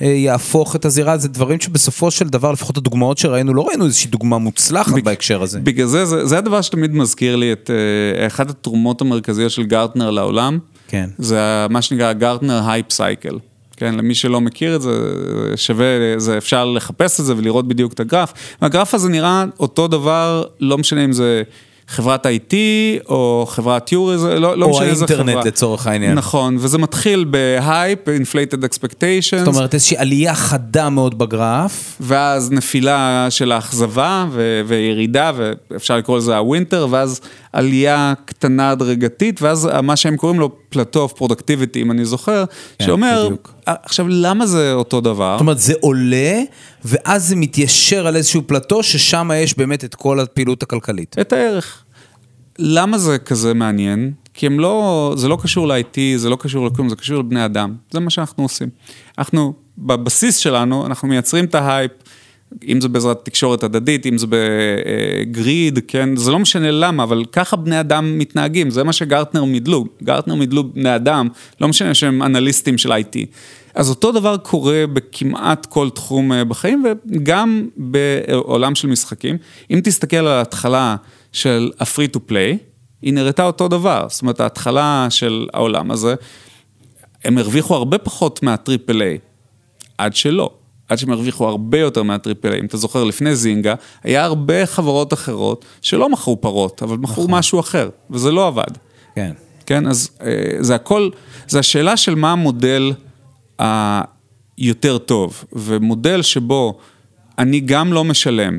שיהפוך 0.00 0.76
את 0.76 0.84
הזירה, 0.84 1.18
זה 1.18 1.28
דברים 1.28 1.60
שבסופו 1.60 2.10
של 2.10 2.28
דבר, 2.28 2.52
לפחות 2.52 2.76
הדוגמאות 2.76 3.18
שראינו, 3.18 3.54
לא 3.54 3.62
ראינו 3.68 3.84
איזושהי 3.84 4.10
דוגמה 4.10 4.38
מוצלחת 4.38 4.92
בג... 4.92 5.04
בהקשר 5.04 5.42
הזה. 5.42 5.60
בגלל 5.60 5.86
זה, 5.86 6.04
זה, 6.04 6.26
זה 6.26 6.38
הדבר 6.38 6.62
שתמיד 6.62 6.94
מזכיר 6.94 7.36
לי 7.36 7.52
את 7.52 7.70
uh, 7.70 8.26
אחת 8.26 8.50
התרומות 8.50 9.00
המרכזיות 9.00 9.50
של 9.50 9.62
גרטנר 9.62 10.10
לעולם. 10.10 10.58
כן. 10.94 11.10
זה 11.18 11.66
מה 11.70 11.82
שנקרא 11.82 12.12
גרטנר 12.12 12.62
hype 12.66 12.92
cycle. 12.92 13.38
כן, 13.76 13.94
למי 13.94 14.14
שלא 14.14 14.40
מכיר 14.40 14.76
את 14.76 14.82
זה, 14.82 14.90
שווה, 15.56 15.86
זה 16.16 16.38
אפשר 16.38 16.64
לחפש 16.64 17.20
את 17.20 17.24
זה 17.24 17.36
ולראות 17.36 17.68
בדיוק 17.68 17.92
את 17.92 18.00
הגרף. 18.00 18.32
והגרף 18.62 18.94
הזה 18.94 19.08
נראה 19.08 19.44
אותו 19.60 19.88
דבר, 19.88 20.44
לא 20.60 20.78
משנה 20.78 21.04
אם 21.04 21.12
זה 21.12 21.42
חברת 21.88 22.26
IT 22.26 22.54
או 23.08 23.46
חברת 23.48 23.92
יורי, 23.92 24.18
זה 24.18 24.40
לא, 24.40 24.58
לא 24.58 24.68
משנה 24.68 24.86
איזה 24.86 25.06
חברה. 25.06 25.20
או 25.20 25.24
האינטרנט 25.24 25.46
לצורך 25.46 25.86
העניין. 25.86 26.14
נכון, 26.14 26.56
וזה 26.60 26.78
מתחיל 26.78 27.24
בהייפ, 27.24 27.98
inflated 28.08 28.64
expectations. 28.64 29.38
זאת 29.38 29.46
אומרת, 29.46 29.74
איזושהי 29.74 29.96
עלייה 29.96 30.34
חדה 30.34 30.90
מאוד 30.90 31.18
בגרף. 31.18 31.96
ואז 32.00 32.52
נפילה 32.52 33.26
של 33.30 33.52
האכזבה 33.52 34.26
ו- 34.30 34.62
וירידה, 34.66 35.32
ואפשר 35.36 35.96
לקרוא 35.96 36.18
לזה 36.18 36.36
ה 36.36 36.42
winter, 36.42 36.86
ואז 36.90 37.20
עלייה 37.54 38.14
קטנה 38.24 38.70
הדרגתית, 38.70 39.42
ואז 39.42 39.68
מה 39.82 39.96
שהם 39.96 40.16
קוראים 40.16 40.40
לו 40.40 40.50
plateau 40.68 41.08
of 41.08 41.18
productivity, 41.18 41.76
אם 41.76 41.90
אני 41.90 42.04
זוכר, 42.04 42.44
כן, 42.78 42.84
שאומר, 42.84 43.24
בדיוק. 43.26 43.54
עכשיו, 43.66 44.06
למה 44.08 44.46
זה 44.46 44.72
אותו 44.72 45.00
דבר? 45.00 45.34
זאת 45.34 45.40
אומרת, 45.40 45.58
זה 45.58 45.74
עולה, 45.80 46.42
ואז 46.84 47.28
זה 47.28 47.36
מתיישר 47.36 48.06
על 48.06 48.16
איזשהו 48.16 48.42
פלטו, 48.46 48.82
ששם 48.82 49.30
יש 49.34 49.58
באמת 49.58 49.84
את 49.84 49.94
כל 49.94 50.20
הפעילות 50.20 50.62
הכלכלית. 50.62 51.16
את 51.20 51.32
הערך. 51.32 51.84
למה 52.58 52.98
זה 52.98 53.18
כזה 53.18 53.54
מעניין? 53.54 54.12
כי 54.34 54.46
הם 54.46 54.60
לא, 54.60 55.14
זה 55.16 55.28
לא 55.28 55.38
קשור 55.42 55.68
ל-IT, 55.68 55.98
זה 56.16 56.28
לא 56.28 56.36
קשור 56.40 56.66
לכלום, 56.66 56.88
זה 56.88 56.96
קשור 56.96 57.18
לבני 57.18 57.44
אדם. 57.44 57.74
זה 57.90 58.00
מה 58.00 58.10
שאנחנו 58.10 58.42
עושים. 58.42 58.68
אנחנו, 59.18 59.54
בבסיס 59.78 60.36
שלנו, 60.36 60.86
אנחנו 60.86 61.08
מייצרים 61.08 61.44
את 61.44 61.54
ההייפ, 61.54 61.90
אם 62.68 62.80
זה 62.80 62.88
בעזרת 62.88 63.24
תקשורת 63.24 63.62
הדדית, 63.62 64.06
אם 64.06 64.18
זה 64.18 64.26
ב 64.28 64.49
greed, 64.49 65.78
כן, 65.88 66.16
זה 66.16 66.30
לא 66.30 66.38
משנה 66.38 66.70
למה, 66.70 67.02
אבל 67.02 67.24
ככה 67.32 67.56
בני 67.56 67.80
אדם 67.80 68.18
מתנהגים, 68.18 68.70
זה 68.70 68.84
מה 68.84 68.92
שגרטנר 68.92 69.44
מידלו. 69.44 69.84
גרטנר 70.02 70.34
מידלו 70.34 70.72
בני 70.72 70.96
אדם, 70.96 71.28
לא 71.60 71.68
משנה 71.68 71.94
שהם 71.94 72.22
אנליסטים 72.22 72.78
של 72.78 72.92
IT. 72.92 73.16
אז 73.74 73.90
אותו 73.90 74.12
דבר 74.12 74.36
קורה 74.36 74.84
בכמעט 74.92 75.66
כל 75.66 75.90
תחום 75.90 76.32
אה, 76.32 76.44
בחיים, 76.44 76.84
וגם 77.10 77.68
בעולם 77.76 78.74
של 78.74 78.88
משחקים. 78.88 79.36
אם 79.70 79.80
תסתכל 79.84 80.16
על 80.16 80.26
ההתחלה 80.26 80.96
של 81.32 81.70
ה-free 81.80 82.16
to 82.16 82.18
play, 82.30 82.56
היא 83.02 83.14
נראתה 83.14 83.44
אותו 83.44 83.68
דבר. 83.68 84.06
זאת 84.10 84.22
אומרת, 84.22 84.40
ההתחלה 84.40 85.06
של 85.10 85.46
העולם 85.54 85.90
הזה, 85.90 86.14
הם 87.24 87.38
הרוויחו 87.38 87.74
הרבה 87.74 87.98
פחות 87.98 88.42
מהטריפל 88.42 89.02
איי, 89.02 89.18
עד 89.98 90.16
שלא. 90.16 90.50
עד 90.88 90.98
שהם 90.98 91.10
הרוויחו 91.10 91.48
הרבה 91.48 91.78
יותר 91.78 92.02
מהטריפל 92.02 92.52
איי. 92.52 92.60
אם 92.60 92.66
אתה 92.66 92.76
זוכר, 92.76 93.04
לפני 93.04 93.36
זינגה, 93.36 93.74
היה 94.02 94.24
הרבה 94.24 94.66
חברות 94.66 95.12
אחרות 95.12 95.64
שלא 95.82 96.08
מכרו 96.08 96.40
פרות, 96.40 96.82
אבל 96.82 96.96
מכרו 96.96 97.24
נכון. 97.24 97.38
משהו 97.38 97.60
אחר, 97.60 97.88
וזה 98.10 98.32
לא 98.32 98.46
עבד. 98.46 98.70
כן. 99.14 99.32
כן, 99.66 99.86
אז 99.86 100.10
אה, 100.22 100.56
זה 100.60 100.74
הכל, 100.74 101.08
זה 101.48 101.58
השאלה 101.58 101.96
של 101.96 102.14
מה 102.14 102.32
המודל 102.32 102.92
היותר 103.58 104.98
טוב, 104.98 105.44
ומודל 105.52 106.22
שבו 106.22 106.78
אני 107.38 107.60
גם 107.60 107.92
לא 107.92 108.04
משלם, 108.04 108.58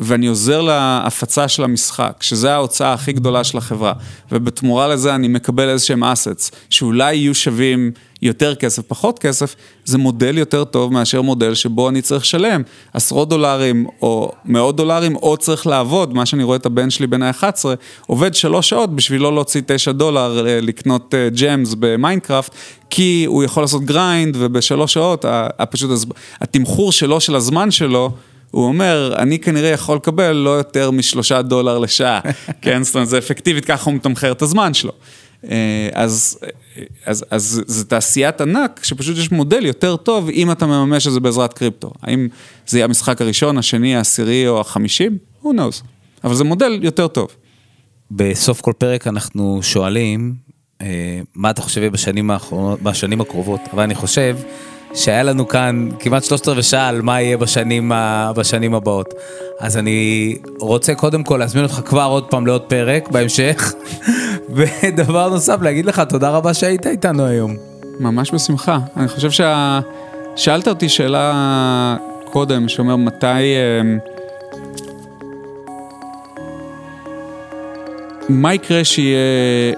ואני 0.00 0.26
עוזר 0.26 0.60
להפצה 0.60 1.48
של 1.48 1.64
המשחק, 1.64 2.16
שזה 2.20 2.54
ההוצאה 2.54 2.92
הכי 2.92 3.12
גדולה 3.12 3.44
של 3.44 3.58
החברה, 3.58 3.92
ובתמורה 4.32 4.88
לזה 4.88 5.14
אני 5.14 5.28
מקבל 5.28 5.68
איזה 5.68 5.84
שהם 5.84 6.04
assets, 6.04 6.50
שאולי 6.70 7.14
יהיו 7.14 7.34
שווים 7.34 7.90
יותר 8.22 8.54
כסף, 8.54 8.82
פחות 8.86 9.18
כסף, 9.18 9.54
זה 9.84 9.98
מודל 9.98 10.38
יותר 10.38 10.64
טוב 10.64 10.92
מאשר 10.92 11.22
מודל 11.22 11.54
שבו 11.54 11.88
אני 11.88 12.02
צריך 12.02 12.22
לשלם 12.22 12.62
עשרות 12.94 13.28
דולרים 13.28 13.86
או 14.02 14.32
מאות 14.44 14.76
דולרים, 14.76 15.16
או 15.16 15.36
צריך 15.36 15.66
לעבוד, 15.66 16.14
מה 16.14 16.26
שאני 16.26 16.42
רואה 16.42 16.56
את 16.56 16.66
הבן 16.66 16.90
שלי 16.90 17.06
בן 17.06 17.22
ה-11, 17.22 17.64
עובד 18.06 18.34
שלוש 18.34 18.68
שעות 18.68 18.96
בשביל 18.96 19.22
לא 19.22 19.34
להוציא 19.34 19.62
תשע 19.66 19.92
דולר 19.92 20.46
אה, 20.46 20.60
לקנות 20.60 21.14
gems 21.40 21.70
אה, 21.70 21.76
במיינקראפט, 21.78 22.54
כי 22.90 23.24
הוא 23.28 23.44
יכול 23.44 23.62
לעשות 23.62 23.84
grind, 23.84 24.36
ובשלוש 24.38 24.94
שעות, 24.94 25.24
פשוט 25.70 25.90
התמחור 26.40 26.92
שלו, 26.92 27.20
של 27.20 27.36
הזמן 27.36 27.70
שלו, 27.70 28.10
הוא 28.50 28.64
אומר, 28.64 29.14
אני 29.18 29.38
כנראה 29.38 29.68
יכול 29.68 29.96
לקבל 29.96 30.32
לא 30.32 30.50
יותר 30.50 30.90
משלושה 30.90 31.42
דולר 31.42 31.78
לשעה, 31.78 32.20
כן? 32.62 32.82
זאת 32.82 32.94
אומרת, 32.94 33.08
זה 33.08 33.18
אפקטיבית, 33.18 33.64
ככה 33.64 33.90
הוא 33.90 33.94
מתמחר 33.94 34.32
את 34.32 34.42
הזמן 34.42 34.74
שלו. 34.74 34.92
אה, 35.44 35.88
אז, 35.92 36.38
אז, 37.06 37.24
אז 37.30 37.62
זה 37.66 37.84
תעשיית 37.84 38.40
ענק, 38.40 38.80
שפשוט 38.84 39.18
יש 39.18 39.30
מודל 39.30 39.66
יותר 39.66 39.96
טוב 39.96 40.28
אם 40.28 40.50
אתה 40.50 40.66
מממש 40.66 41.06
את 41.06 41.12
זה 41.12 41.20
בעזרת 41.20 41.52
קריפטו. 41.52 41.92
האם 42.02 42.28
זה 42.66 42.78
יהיה 42.78 42.84
המשחק 42.84 43.22
הראשון, 43.22 43.58
השני, 43.58 43.96
העשירי 43.96 44.48
או 44.48 44.60
החמישי? 44.60 45.08
who 45.42 45.46
knows. 45.46 45.82
אבל 46.24 46.34
זה 46.34 46.44
מודל 46.44 46.78
יותר 46.82 47.08
טוב. 47.08 47.28
בסוף 48.10 48.60
כל 48.60 48.72
פרק 48.78 49.06
אנחנו 49.06 49.58
שואלים, 49.62 50.34
אה, 50.82 51.20
מה 51.34 51.50
אתה 51.50 51.62
חושב 51.62 51.92
בשנים, 51.92 52.30
האחרונות, 52.30 52.82
בשנים 52.82 53.20
הקרובות, 53.20 53.60
אבל 53.72 53.82
אני 53.82 53.94
חושב 53.94 54.36
שהיה 54.94 55.22
לנו 55.22 55.48
כאן 55.48 55.88
כמעט 56.00 56.24
שלושת 56.24 56.48
רבעי 56.48 56.62
שעה 56.62 56.88
על 56.88 57.02
מה 57.02 57.20
יהיה 57.20 57.36
בשנים, 57.36 57.92
בשנים 58.36 58.74
הבאות. 58.74 59.14
אז 59.60 59.76
אני 59.76 60.36
רוצה 60.58 60.94
קודם 60.94 61.24
כל 61.24 61.36
להזמין 61.36 61.64
אותך 61.64 61.80
כבר 61.84 62.04
עוד 62.04 62.24
פעם 62.24 62.46
לעוד 62.46 62.62
פרק 62.62 63.08
בהמשך, 63.08 63.72
ודבר 64.54 65.28
נוסף, 65.28 65.56
להגיד 65.62 65.86
לך 65.86 66.02
תודה 66.08 66.30
רבה 66.30 66.54
שהיית 66.54 66.86
איתנו 66.86 67.26
היום. 67.26 67.56
ממש 68.00 68.34
בשמחה. 68.34 68.78
אני 68.96 69.08
חושב 69.08 69.30
שה... 69.30 69.80
שאלת 70.36 70.68
אותי 70.68 70.88
שאלה 70.88 71.96
קודם, 72.24 72.68
שאומר 72.68 72.96
מתי... 72.96 73.26
אמ, 73.80 73.98
מה 78.28 78.54
יקרה 78.54 78.84
שיהיה 78.84 79.74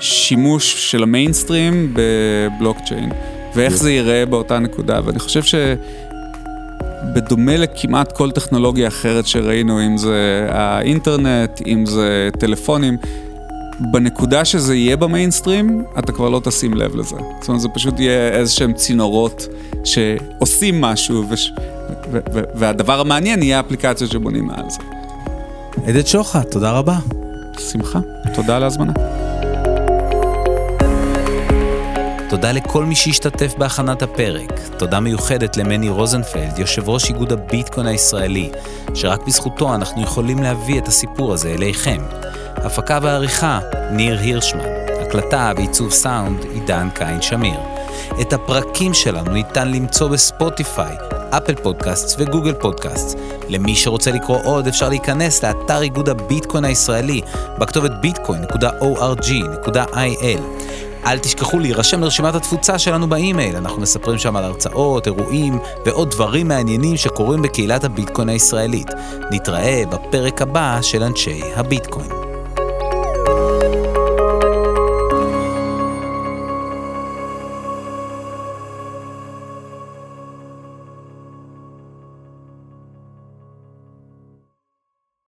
שימוש 0.00 0.90
של 0.90 1.02
המיינסטרים 1.02 1.94
בבלוקצ'יין? 1.94 3.10
ואיך 3.56 3.76
זה 3.76 3.90
ייראה 3.90 4.26
באותה 4.26 4.58
נקודה, 4.58 5.00
ואני 5.04 5.18
חושב 5.18 5.42
שבדומה 7.12 7.56
לכמעט 7.56 8.12
כל 8.12 8.30
טכנולוגיה 8.30 8.88
אחרת 8.88 9.26
שראינו, 9.26 9.86
אם 9.86 9.96
זה 9.96 10.46
האינטרנט, 10.50 11.60
אם 11.66 11.86
זה 11.86 12.28
טלפונים, 12.38 12.96
בנקודה 13.80 14.44
שזה 14.44 14.74
יהיה 14.74 14.96
במיינסטרים, 14.96 15.84
אתה 15.98 16.12
כבר 16.12 16.28
לא 16.28 16.40
תשים 16.44 16.74
לב 16.74 16.96
לזה. 16.96 17.16
זאת 17.40 17.48
אומרת, 17.48 17.60
זה 17.60 17.68
פשוט 17.68 18.00
יהיה 18.00 18.28
איזה 18.28 18.52
שהם 18.52 18.72
צינורות 18.72 19.46
שעושים 19.84 20.80
משהו, 20.80 21.24
וש... 21.28 21.52
ו- 22.12 22.18
ו- 22.34 22.44
והדבר 22.54 23.00
המעניין 23.00 23.42
יהיה 23.42 23.56
האפליקציות 23.56 24.10
שבונים 24.10 24.46
מעל 24.46 24.70
זה. 24.70 24.78
עדד 25.86 26.06
שוחט, 26.06 26.50
תודה 26.50 26.70
רבה. 26.70 26.96
שמחה, 27.58 27.98
תודה 28.34 28.56
על 28.56 28.62
ההזמנה. 28.62 29.13
תודה 32.34 32.52
לכל 32.52 32.84
מי 32.84 32.94
שהשתתף 32.94 33.54
בהכנת 33.58 34.02
הפרק. 34.02 34.60
תודה 34.78 35.00
מיוחדת 35.00 35.56
למני 35.56 35.88
רוזנפלד, 35.88 36.58
יושב 36.58 36.88
ראש 36.88 37.08
איגוד 37.08 37.32
הביטקוין 37.32 37.86
הישראלי, 37.86 38.50
שרק 38.94 39.26
בזכותו 39.26 39.74
אנחנו 39.74 40.02
יכולים 40.02 40.42
להביא 40.42 40.78
את 40.78 40.88
הסיפור 40.88 41.32
הזה 41.32 41.54
אליכם. 41.54 42.02
הפקה 42.56 42.98
ועריכה, 43.02 43.60
ניר 43.90 44.18
הירשמן. 44.18 44.68
הקלטה 45.00 45.52
ועיצוב 45.56 45.90
סאונד, 45.90 46.44
עידן 46.54 46.88
קין 46.94 47.22
שמיר. 47.22 47.60
את 48.20 48.32
הפרקים 48.32 48.94
שלנו 48.94 49.32
ניתן 49.32 49.68
למצוא 49.68 50.08
בספוטיפיי, 50.08 50.96
אפל 51.30 51.54
פודקאסט 51.54 52.20
וגוגל 52.20 52.54
פודקאסט. 52.54 53.18
למי 53.48 53.76
שרוצה 53.76 54.10
לקרוא 54.10 54.38
עוד 54.44 54.66
אפשר 54.66 54.88
להיכנס 54.88 55.44
לאתר 55.44 55.82
איגוד 55.82 56.08
הביטקוין 56.08 56.64
הישראלי 56.64 57.20
בכתובת 57.58 57.92
bitcoin.org.il. 58.04 60.40
אל 61.06 61.18
תשכחו 61.18 61.58
להירשם 61.58 62.00
לרשימת 62.00 62.34
התפוצה 62.34 62.78
שלנו 62.78 63.06
באימייל, 63.06 63.56
אנחנו 63.56 63.82
מספרים 63.82 64.18
שם 64.18 64.36
על 64.36 64.44
הרצאות, 64.44 65.06
אירועים 65.06 65.58
ועוד 65.86 66.10
דברים 66.10 66.48
מעניינים 66.48 66.96
שקורים 66.96 67.42
בקהילת 67.42 67.84
הביטקוין 67.84 68.28
הישראלית. 68.28 68.88
נתראה 69.30 69.82
בפרק 69.90 70.42
הבא 70.42 70.78
של 70.82 71.02
אנשי 71.02 71.40
הביטקוין. 71.56 72.23